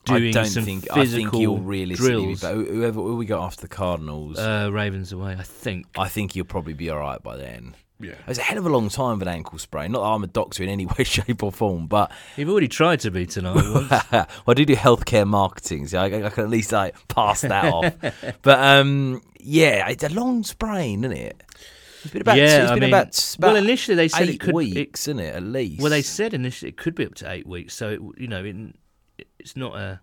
[0.09, 0.87] I don't some think.
[0.91, 2.41] I physical think he'll realistically be drills.
[2.41, 2.53] back.
[2.53, 5.87] Who- Whoever who we got after the Cardinals, Uh, Ravens away, I think.
[5.97, 7.75] I think he'll probably be all right by then.
[7.99, 8.13] Yeah.
[8.27, 9.91] It's a hell of a long time with an ankle sprain.
[9.91, 12.99] Not that I'm a doctor in any way, shape, or form, but You've already tried
[12.99, 13.55] to be tonight.
[14.11, 17.65] well, I do do healthcare marketing, so I, I can at least like pass that
[17.73, 17.93] off.
[18.43, 21.41] But um, yeah, it's a long sprain, isn't it?
[22.03, 22.37] It's been about.
[22.37, 24.53] yeah, it's I been mean, about, about well, initially they said eight it could.
[24.53, 25.33] weeks, isn't it?
[25.35, 25.81] At least.
[25.81, 27.73] Well, they said initially it could be up to eight weeks.
[27.73, 28.55] So it, you know, it,
[29.39, 29.99] it's not a.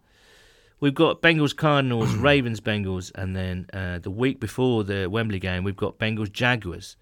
[0.81, 5.65] We've got Bengals, Cardinals, Ravens, Bengals, and then uh, the week before the Wembley game,
[5.65, 6.97] we've got Bengals, Jaguars.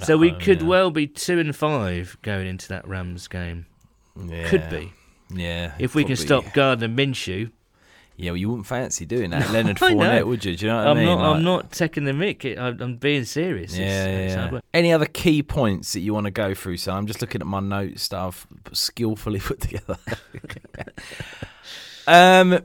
[0.00, 0.66] So we home, could yeah.
[0.68, 3.66] well be two and five going into that Rams game.
[4.16, 4.48] yeah.
[4.48, 4.92] Could be
[5.30, 5.74] Yeah.
[5.78, 7.50] if we can stop Gardner Minshew.
[8.20, 9.76] Yeah, well, you wouldn't fancy doing that, Leonard.
[9.76, 10.56] Fournette, would you?
[10.56, 11.18] Do you know what I'm I mean?
[11.18, 11.36] not.
[11.36, 12.44] I'm not taking the mick.
[12.44, 13.74] It- I'm, I'm being serious.
[13.74, 14.06] It's- Yeah,
[14.42, 16.78] it's yeah, Any other key points that you want to go through?
[16.78, 19.96] So I'm just looking at my notes that I've skillfully put together.
[22.08, 22.58] um,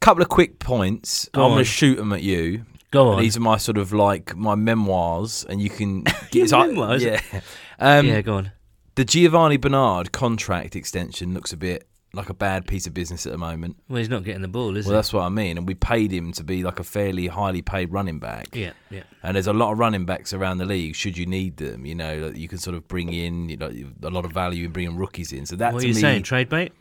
[0.00, 1.28] couple of quick points.
[1.32, 2.64] Go I'm going to shoot them at you.
[2.90, 3.20] Go on.
[3.22, 6.02] These are my sort of like my memoirs, and you can
[6.32, 7.04] get Your memoirs?
[7.04, 7.20] yeah.
[7.78, 8.50] Um, yeah, go on.
[8.96, 13.32] The Giovani Bernard contract extension looks a bit like a bad piece of business at
[13.32, 13.76] the moment.
[13.88, 15.58] Well, he's not getting the ball, is Well, that's what I mean.
[15.58, 18.54] And we paid him to be like a fairly highly paid running back.
[18.54, 19.02] Yeah, yeah.
[19.22, 20.96] And there's a lot of running backs around the league.
[20.96, 23.70] Should you need them, you know, that you can sort of bring in, you know,
[24.02, 25.46] a lot of value in bringing rookies in.
[25.46, 26.22] So that What are you me, saying?
[26.24, 26.72] Trade bait?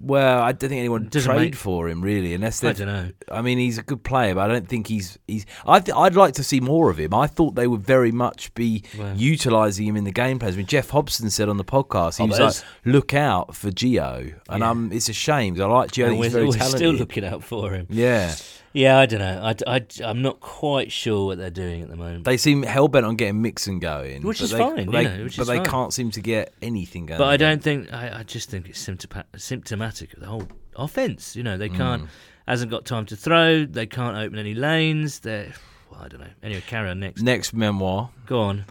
[0.00, 2.68] Well, I don't think anyone would Doesn't trade make- for him really, unless they.
[2.70, 3.10] I don't know.
[3.32, 5.44] I mean, he's a good player, but I don't think he's he's.
[5.66, 7.12] I th- I'd like to see more of him.
[7.14, 8.84] I thought they would very much be
[9.16, 10.54] utilising him in the game plans.
[10.54, 13.70] I mean, Geoff Hobson said on the podcast, he Oh, was like, "Look out for
[13.70, 15.54] Gio," and um, it's a shame.
[15.54, 16.04] 'cause I like Gio.
[16.04, 16.78] And think we're he's very we're talented.
[16.78, 17.86] still looking out for him.
[17.90, 18.34] yeah,
[18.78, 19.42] Yeah, I don't know.
[19.42, 22.22] I, I, am not quite sure what they're doing at the moment.
[22.22, 25.36] they seem hell bent on getting Mixon going, Which is they, fine, you know, which
[25.36, 25.66] but is they fine.
[25.66, 27.18] can't seem to get anything going.
[27.18, 27.92] but I don't think.
[27.92, 31.34] I, I just think it's symptoma- symptomatic of the whole offense.
[31.34, 32.04] You know, they can't.
[32.04, 32.08] Mm.
[32.46, 33.64] Hasn't got time to throw.
[33.64, 35.18] They can't open any lanes.
[35.18, 35.52] They're.
[35.90, 36.30] Well, I don't know.
[36.44, 37.20] Anyway, carry on next.
[37.20, 38.10] Next memoir.
[38.26, 38.64] Go on.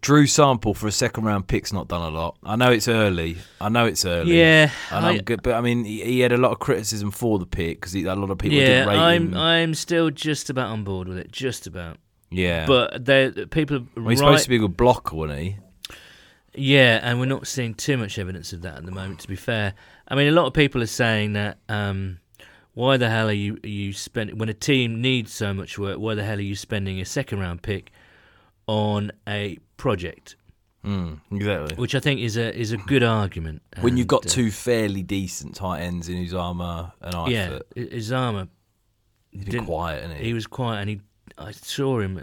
[0.00, 2.36] Drew Sample for a second round pick's not done a lot.
[2.42, 3.36] I know it's early.
[3.60, 4.38] I know it's early.
[4.38, 7.10] Yeah, And I- I'm good, but I mean, he, he had a lot of criticism
[7.10, 9.28] for the pick because a lot of people yeah, didn't rate I'm.
[9.28, 9.36] him.
[9.36, 11.30] I'm still just about on board with it.
[11.30, 11.98] Just about.
[12.30, 13.76] yeah, But they people.
[13.78, 15.56] are well, he's right, supposed to be a good blocker, wasn't he?
[16.54, 19.20] Yeah, and we're not seeing too much evidence of that at the moment.
[19.20, 19.74] To be fair,
[20.08, 21.58] I mean, a lot of people are saying that.
[21.68, 22.18] Um,
[22.72, 25.98] why the hell are you are you spending when a team needs so much work?
[25.98, 27.90] Why the hell are you spending a second round pick
[28.70, 30.36] on a project?
[30.84, 31.76] Mm, exactly.
[31.76, 33.62] Which I think is a is a good argument.
[33.80, 38.44] When you've got uh, two fairly decent tight ends in Uzomah and Eifert, yeah,
[39.32, 40.26] he's been quiet, he?
[40.26, 41.00] he was quiet, and he
[41.36, 42.16] I saw him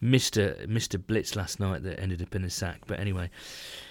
[0.00, 2.80] missed a blitz last night that ended up in a sack.
[2.86, 3.30] But anyway,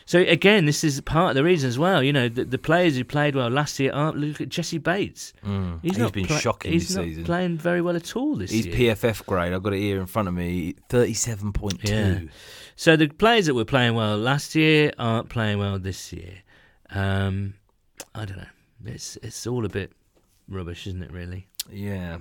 [0.06, 2.04] so again, this is part of the reason as well.
[2.04, 4.18] You know, the, the players who played well last year aren't.
[4.18, 5.34] Look at Jessie Bates.
[5.46, 5.80] Mm.
[5.82, 7.24] He's, He's not been pla- shocking He's not season.
[7.26, 8.96] playing very well at all this He's year.
[8.96, 9.54] PFF grade.
[9.54, 10.76] I've got it here in front of me.
[10.90, 11.94] Thirty-seven point two.
[11.94, 12.20] Yeah.
[12.76, 16.34] So the players that were playing well last year aren't playing well this year.
[16.92, 17.56] Um,
[18.14, 18.44] I don't know.
[18.86, 19.92] It's it's all a bit
[20.48, 21.12] rubbish, isn't it?
[21.12, 21.48] Really?
[21.72, 22.18] Yeah.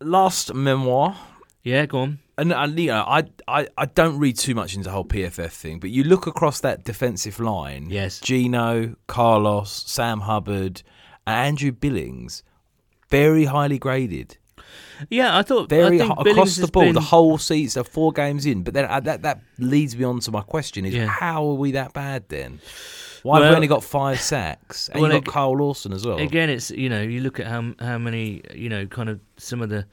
[0.00, 1.16] Last memoir.
[1.64, 1.86] Yeah.
[1.86, 2.18] Go on.
[2.38, 5.50] And, and you know, I, I I don't read too much into the whole PFF
[5.52, 7.86] thing, but you look across that defensive line.
[7.90, 8.20] Yes.
[8.20, 10.82] Geno, Carlos, Sam Hubbard,
[11.26, 12.42] and Andrew Billings,
[13.08, 14.36] very highly graded.
[15.10, 18.62] Yeah, I thought Very I across the board, been- the whole season, four games in.
[18.62, 21.06] But then uh, that that leads me on to my question: Is Yeah.
[21.06, 22.60] how are we that bad then?
[23.22, 24.88] Why have we only got five sacks?
[24.88, 26.18] And Well, you got ag- Kyle Lawson as well.
[26.18, 29.62] Again, it's you know you look at how how many you know kind of some
[29.62, 29.86] of the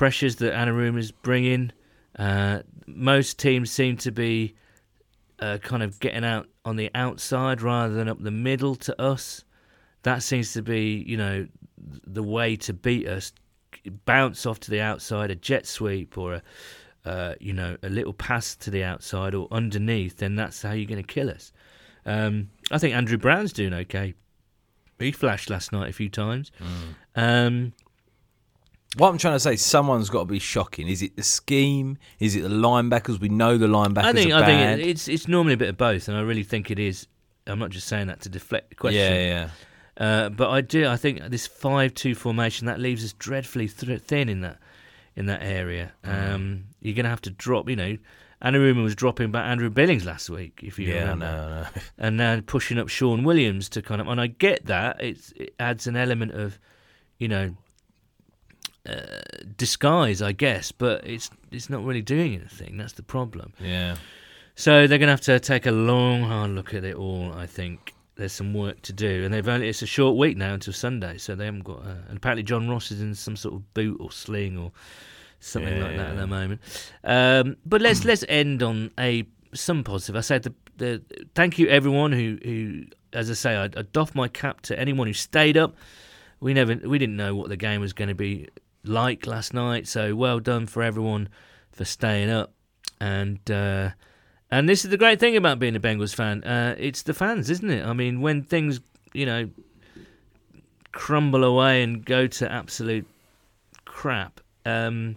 [0.00, 1.70] pressures that Anarumo is bringing.
[2.18, 4.54] Uh, most teams seem to be
[5.40, 9.44] uh, kind of getting out on the outside rather than up the middle to us.
[10.04, 11.46] That seems to be you know
[11.76, 13.34] the way to beat us.
[14.06, 16.42] Bounce off to the outside, a jet sweep or a
[17.04, 20.16] uh, you know a little pass to the outside or underneath.
[20.16, 21.52] Then that's how you're going to kill us.
[22.06, 24.14] Um, I think Andrew Brown's doing okay.
[24.98, 26.52] He flashed last night a few times.
[27.16, 27.74] Um,
[28.96, 30.88] What I'm trying to say, someone's got to be shocking.
[30.88, 31.96] Is it the scheme?
[32.18, 33.20] Is it the linebackers?
[33.20, 36.08] We know the linebackers I think I think it's it's normally a bit of both,
[36.08, 37.06] and I really think it is.
[37.46, 39.00] I'm not just saying that to deflect the question.
[39.00, 39.48] yeah,
[39.98, 40.04] yeah.
[40.04, 40.88] Uh, but I do.
[40.88, 44.58] I think this five-two formation that leaves us dreadfully th- thin in that
[45.14, 45.92] in that area.
[46.04, 46.34] Mm.
[46.34, 47.68] Um, you're going to have to drop.
[47.68, 47.96] You know,
[48.42, 51.82] Anarumo was dropping back Andrew Billings last week, if you Yeah, remember, no, no.
[51.98, 54.08] and now pushing up Shawn Williams to kind of.
[54.08, 56.58] And I get that it's, it adds an element of,
[57.18, 57.54] you know,
[58.88, 59.20] uh,
[59.56, 62.76] disguise, I guess, but it's it's not really doing anything.
[62.76, 63.52] That's the problem.
[63.60, 63.96] Yeah.
[64.54, 67.32] So they're going to have to take a long, hard look at it all.
[67.32, 70.54] I think there's some work to do, and they've only it's a short week now
[70.54, 71.78] until Sunday, so they haven't got.
[71.78, 74.72] Uh, and apparently John Ross is in some sort of boot or sling or
[75.40, 76.60] something like that at the moment.
[77.04, 80.16] Um, but let's let's end on a some positive.
[80.16, 81.02] I said the the
[81.34, 85.06] thank you everyone who who as I say I, I doff my cap to anyone
[85.06, 85.74] who stayed up.
[86.40, 88.48] We never we didn't know what the game was going to be
[88.84, 91.28] like last night, so well done for everyone
[91.72, 92.52] for staying up
[93.00, 93.50] and.
[93.50, 93.90] Uh,
[94.52, 96.42] and this is the great thing about being a Bengals fan.
[96.42, 97.86] Uh, it's the fans, isn't it?
[97.86, 98.80] I mean, when things,
[99.12, 99.48] you know,
[100.90, 103.06] crumble away and go to absolute
[103.84, 105.16] crap, um,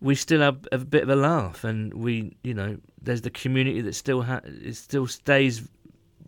[0.00, 3.80] we still have a bit of a laugh, and we, you know, there's the community
[3.80, 5.68] that still ha- it still stays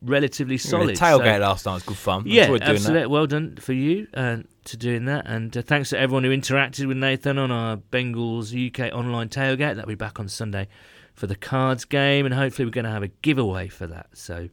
[0.02, 0.88] relatively solid.
[0.96, 2.22] The tailgate So- last night was good fun.
[2.26, 3.06] yeah, absolutely.
[3.06, 6.86] Well done for you uh, to doing that, and uh, thanks to everyone who interacted
[6.86, 9.74] with Nathan on our Bengals UK online tailgate.
[9.76, 10.68] That'll be back on Sunday
[11.14, 14.08] for the cards game, and hopefully we're going to have a giveaway for that.
[14.12, 14.48] So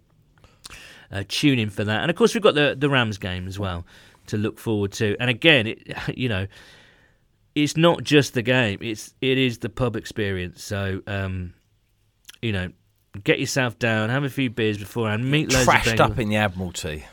[1.11, 3.59] uh, tune in for that, and of course we've got the the Rams game as
[3.59, 3.85] well
[4.27, 5.15] to look forward to.
[5.19, 5.87] And again, it,
[6.17, 6.47] you know,
[7.55, 10.63] it's not just the game; it's it is the pub experience.
[10.63, 11.53] So um,
[12.41, 12.69] you know.
[13.23, 16.35] Get yourself down, have a few beers beforehand, meet loads of Trashed up in the
[16.37, 17.05] Admiralty.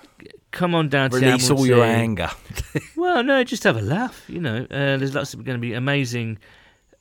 [0.51, 2.31] come on down to Release all your anger.
[2.97, 4.24] Well, no, just have a laugh.
[4.28, 6.39] You know, uh, there's lots of going to be amazing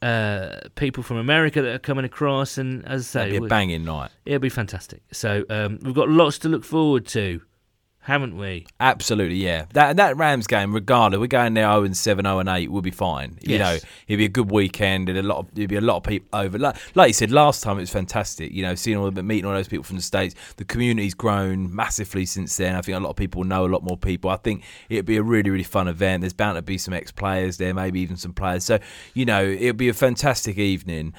[0.01, 3.83] uh, people from America that are coming across, and as I say, be a banging
[3.83, 4.11] night.
[4.25, 5.01] it'll be fantastic.
[5.11, 7.41] So um, we've got lots to look forward to,
[8.09, 8.65] haven't we?
[8.79, 9.65] Absolutely, yeah.
[9.73, 12.81] That that Rams game, regardless, we're going there 0 and 7, 0 and 8, we'll
[12.81, 13.37] be fine.
[13.41, 13.77] You know,
[14.07, 16.27] it'll be a good weekend and a lot of there'll be a lot of people
[16.33, 16.57] over.
[16.57, 18.51] Like, like you said, last time it was fantastic.
[18.51, 20.33] You know, seeing all the meeting all those people from the States.
[20.57, 22.75] The community's grown massively since then.
[22.75, 24.31] I think a lot of people know a lot more people.
[24.31, 26.21] I think it'll be a really, really fun event.
[26.21, 28.63] There's bound to be some ex players there, maybe even some players.
[28.65, 28.79] So,
[29.13, 31.13] you know, it'll be a fantastic evening.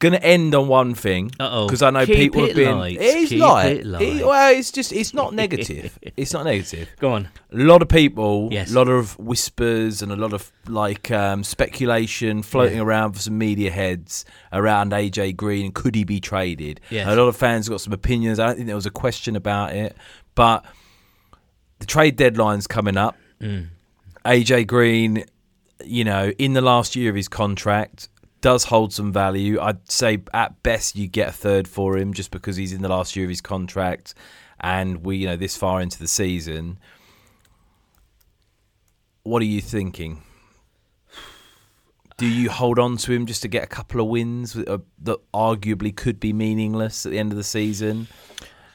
[0.00, 2.78] Gonna end on one thing because I know Keep people it have been.
[2.78, 2.98] light.
[3.00, 3.76] It's Keep light.
[3.78, 4.02] it light.
[4.02, 5.98] It- well, it's just it's not negative.
[6.16, 7.28] it's not negative Go on.
[7.52, 8.70] a lot of people, Yes.
[8.70, 13.36] a lot of whispers and a lot of like um, speculation floating around for some
[13.38, 16.80] media heads around AJ Green could he be traded?
[16.90, 17.08] Yes.
[17.08, 18.38] A lot of fans got some opinions.
[18.38, 19.96] I don't think there was a question about it,
[20.36, 20.64] but
[21.80, 23.16] the trade deadline's coming up.
[23.40, 23.66] Mm.
[24.24, 25.24] AJ Green,
[25.84, 28.08] you know, in the last year of his contract,
[28.40, 29.60] does hold some value.
[29.60, 32.88] I'd say at best you get a third for him just because he's in the
[32.88, 34.14] last year of his contract
[34.60, 36.78] and we, you know, this far into the season.
[39.22, 40.22] What are you thinking?
[42.16, 45.94] Do you hold on to him just to get a couple of wins that arguably
[45.94, 48.08] could be meaningless at the end of the season?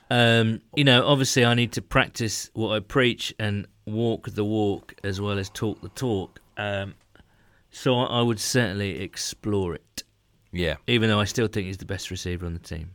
[0.10, 4.95] Um, you know, obviously, I need to practice what I preach and walk the walk
[5.03, 6.40] as well as talk the talk.
[6.56, 6.94] Um,
[7.74, 10.04] so I I would certainly explore it,
[10.52, 10.76] Yeah.
[10.88, 12.91] even though I still think he's the best receiver on the team.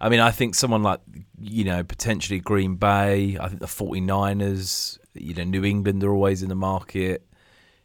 [0.00, 1.00] I mean, I think someone like,
[1.40, 6.42] you know, potentially Green Bay, I think the 49ers, you know, New England are always
[6.42, 7.24] in the market.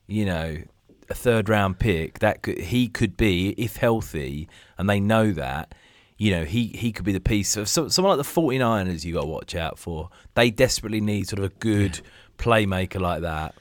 [0.07, 0.57] You know,
[1.09, 4.49] a third round pick, that could, he could be, if healthy,
[4.79, 5.75] and they know that,
[6.17, 9.13] you know, he, he could be the piece of so, someone like the 49ers you
[9.13, 10.09] got to watch out for.
[10.33, 12.01] They desperately need sort of a good
[12.39, 13.53] playmaker like that.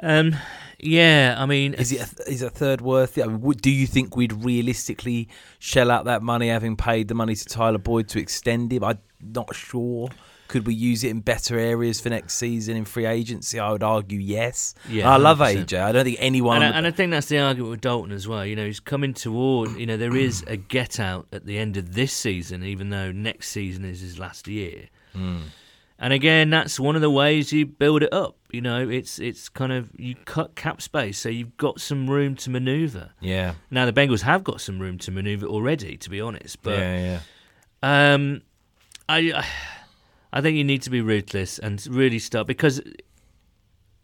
[0.00, 0.36] Um,
[0.78, 3.24] yeah, I mean, Is it a, is a third worth it?
[3.24, 7.34] I mean, do you think we'd realistically shell out that money, having paid the money
[7.34, 8.84] to Tyler Boyd to extend him?
[8.84, 10.08] I'm not sure.
[10.48, 13.58] Could we use it in better areas for next season in free agency?
[13.58, 14.74] I would argue yes.
[14.88, 15.64] Yeah, I love 100%.
[15.64, 15.80] AJ.
[15.82, 16.62] I don't think anyone.
[16.62, 18.44] And I, and I think that's the argument with Dalton as well.
[18.44, 19.70] You know, he's coming toward.
[19.76, 23.10] You know, there is a get out at the end of this season, even though
[23.10, 24.88] next season is his last year.
[25.14, 25.38] Hmm.
[26.04, 28.36] And again, that's one of the ways you build it up.
[28.52, 32.36] You know, it's it's kind of you cut cap space, so you've got some room
[32.36, 33.14] to manoeuvre.
[33.20, 36.60] yeah, Now the Bengals have got some room to manoeuvre already, to be honest.
[36.62, 37.20] But yeah,
[37.82, 38.12] yeah.
[38.12, 38.42] um,
[39.08, 39.46] I,
[40.30, 42.82] I think you need to be ruthless and really start because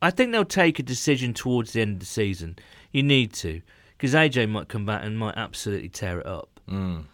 [0.01, 2.57] I think they'll take a decision towards the end of the season.
[2.93, 3.61] You need to
[3.99, 6.61] because AJ might come back and might absolutely tear it up.
[6.67, 7.05] Mm.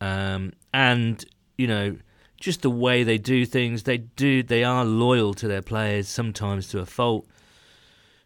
[0.00, 1.24] Um, and
[1.58, 1.96] you know,
[2.38, 6.68] just the way they do things, they do they are loyal to their players sometimes
[6.68, 7.26] to a fault.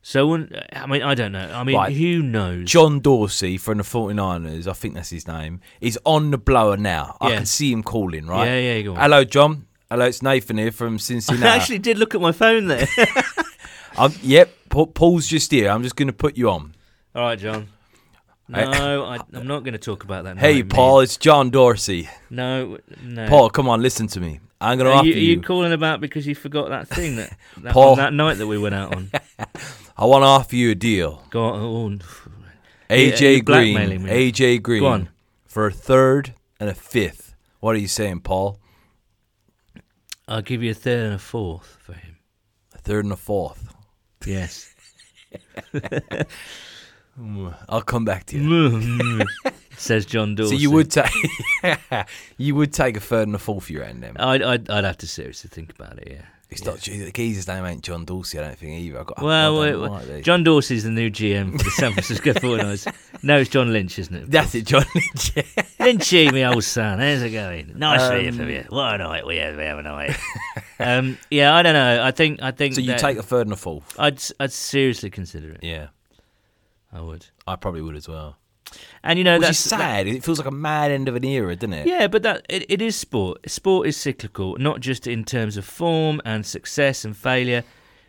[0.03, 0.35] So
[0.73, 1.51] I mean, I don't know.
[1.55, 1.95] I mean, Right.
[1.95, 2.69] who knows?
[2.71, 7.17] John Dorsey from the 49ers, I think that's his name, is on the blower now.
[7.21, 8.47] I can see him calling, right?
[8.47, 9.01] Yeah, yeah, go on.
[9.01, 9.67] Hello, John.
[9.91, 11.47] Hello, it's Nathan here from Cincinnati.
[11.47, 12.87] I actually did look at my phone there.
[14.23, 14.51] Yep,
[14.95, 15.69] Paul's just here.
[15.69, 16.75] I'm just going to put you on.
[17.15, 17.69] All right, John.
[18.51, 20.39] No, I, I'm not going to talk about that.
[20.39, 20.63] Hey.
[20.63, 22.09] Paul, it's John Dorsey.
[22.31, 23.29] No, no.
[23.29, 24.41] Paul, come on, listen to me.
[24.61, 25.41] I'm going to offer you, are you.
[25.41, 27.97] calling about because you forgot that thing that that, Paul.
[27.97, 29.11] that night that we went out on?
[29.97, 31.23] I want to offer you a deal.
[31.31, 32.03] Go on.
[32.03, 33.77] oh, AJ Green.
[33.77, 34.83] AJ Green.
[34.83, 35.09] Go on.
[35.47, 37.35] For a third and a fifth.
[37.61, 38.59] What are you saying, Paul?
[40.29, 42.17] I'll give you a third and a fourth for him.
[42.75, 43.75] A third and a fourth.
[44.27, 44.75] Yes.
[47.69, 49.25] I'll come back to you.
[49.77, 51.11] Says John So you would take,
[52.37, 54.17] you would take a third and a fourth for your end then.
[54.19, 56.09] I'd, I'd, I'd have to seriously think about it.
[56.11, 56.23] Yeah.
[56.51, 58.37] It's not the geezer's name ain't John Dorsey.
[58.39, 59.01] I don't think either.
[59.01, 60.25] I got Well, I like.
[60.25, 62.93] John Dorsey's the new GM for the San Francisco 49ers.
[63.23, 64.31] No, it's John Lynch, isn't it?
[64.31, 65.33] That's it, John Lynch.
[65.79, 66.99] Lynchy, my old son.
[66.99, 67.73] How's it going?
[67.77, 68.65] Nice Um, from you.
[68.69, 69.57] What a night we had.
[69.57, 70.19] We have a night.
[70.81, 72.03] um, yeah, I don't know.
[72.03, 72.43] I think.
[72.43, 72.75] I think.
[72.75, 73.95] so you that take a third and a fourth.
[73.97, 74.21] I'd.
[74.41, 75.61] I'd seriously consider it.
[75.63, 75.89] Yeah,
[76.93, 77.27] I would.
[77.47, 78.37] I probably would as well.
[79.03, 80.07] And you know Which that's is sad.
[80.07, 81.87] it feels like a mad end of an era, doesn't it?
[81.89, 83.51] Yeah, but that it, it is sport.
[83.51, 87.65] Sport is cyclical, not just in terms of form and success and failure.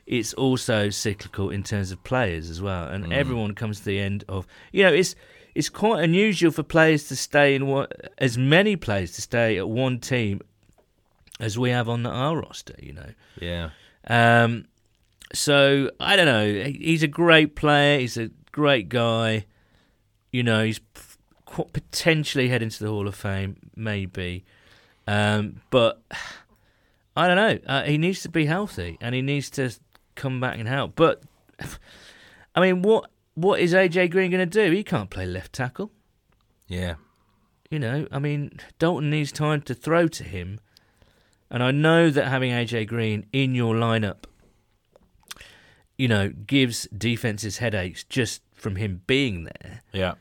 [0.05, 4.23] It's also cyclical in terms of players as well, and everyone comes to the end
[4.29, 4.45] of.
[4.71, 5.15] You know, it's
[5.55, 9.67] it's quite unusual for players to stay in what as many players to stay at
[9.67, 10.41] one team
[11.39, 12.75] as we have on our roster.
[12.81, 13.09] You know,
[13.39, 13.69] Yeah.
[14.07, 14.65] um,
[15.33, 16.69] so I don't know.
[16.71, 17.99] He's a great player.
[17.99, 19.45] He's a great guy.
[20.31, 20.79] You know, he's
[21.45, 24.45] potentially heading to the Hall of Fame, maybe.
[25.07, 26.01] Um, but
[27.15, 27.59] I don't know.
[27.67, 29.71] Uh, he needs to be healthy and he needs to
[30.15, 30.95] come back and help.
[30.95, 31.23] But
[32.55, 34.71] I mean, what what is AJ Green going to do?
[34.71, 35.91] He can't play left tackle.
[36.67, 36.95] Yeah.
[37.69, 40.59] You know, I mean, Dalton needs time to throw to him.
[41.49, 44.23] And I know that having AJ Green in your lineup,
[46.01, 49.81] you know, gives defenses headaches just from him being there.
[49.91, 50.13] Yeah.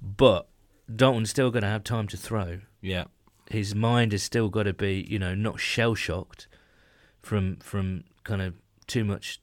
[0.00, 0.46] But
[0.94, 2.60] Dalton's still going to have time to throw.
[2.80, 3.04] Yeah.
[3.50, 6.46] His mind has still got to be, you know, not shell shocked
[7.22, 8.54] from from kind of
[8.86, 9.40] too much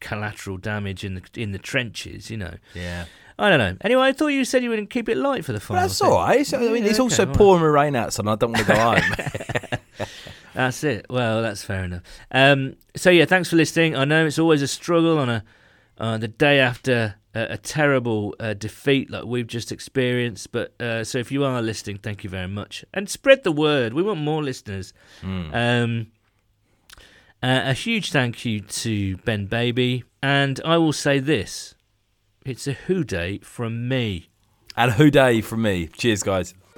[0.00, 2.30] collateral damage in the in the trenches.
[2.30, 3.06] You know, Yeah.
[3.38, 3.76] I don't know.
[3.80, 5.82] Anyway, I thought you said you wouldn't keep it light for the final.
[5.82, 6.10] That's thing.
[6.10, 6.52] all right.
[6.54, 7.38] I mean, Yeah, it's also okay, all right.
[7.38, 10.08] pouring rain outside, and I don't want to go home.
[10.54, 11.06] That's it.
[11.08, 12.02] Well, that's fair enough.
[12.30, 13.94] Um, so yeah, thanks for listening.
[13.96, 15.44] I know it's always a struggle on a
[15.98, 20.50] uh, the day after a, a terrible uh, defeat like we've just experienced.
[20.50, 23.92] But uh, so if you are listening, thank you very much, and spread the word.
[23.92, 24.92] We want more listeners.
[25.22, 26.08] Um,
[27.42, 31.74] uh, a huge thank you to Ben Baby, and I will say this:
[32.44, 34.28] it's a Who Dey from me.
[34.76, 35.86] and Who Dey from me.
[35.88, 36.54] Cheers, guys.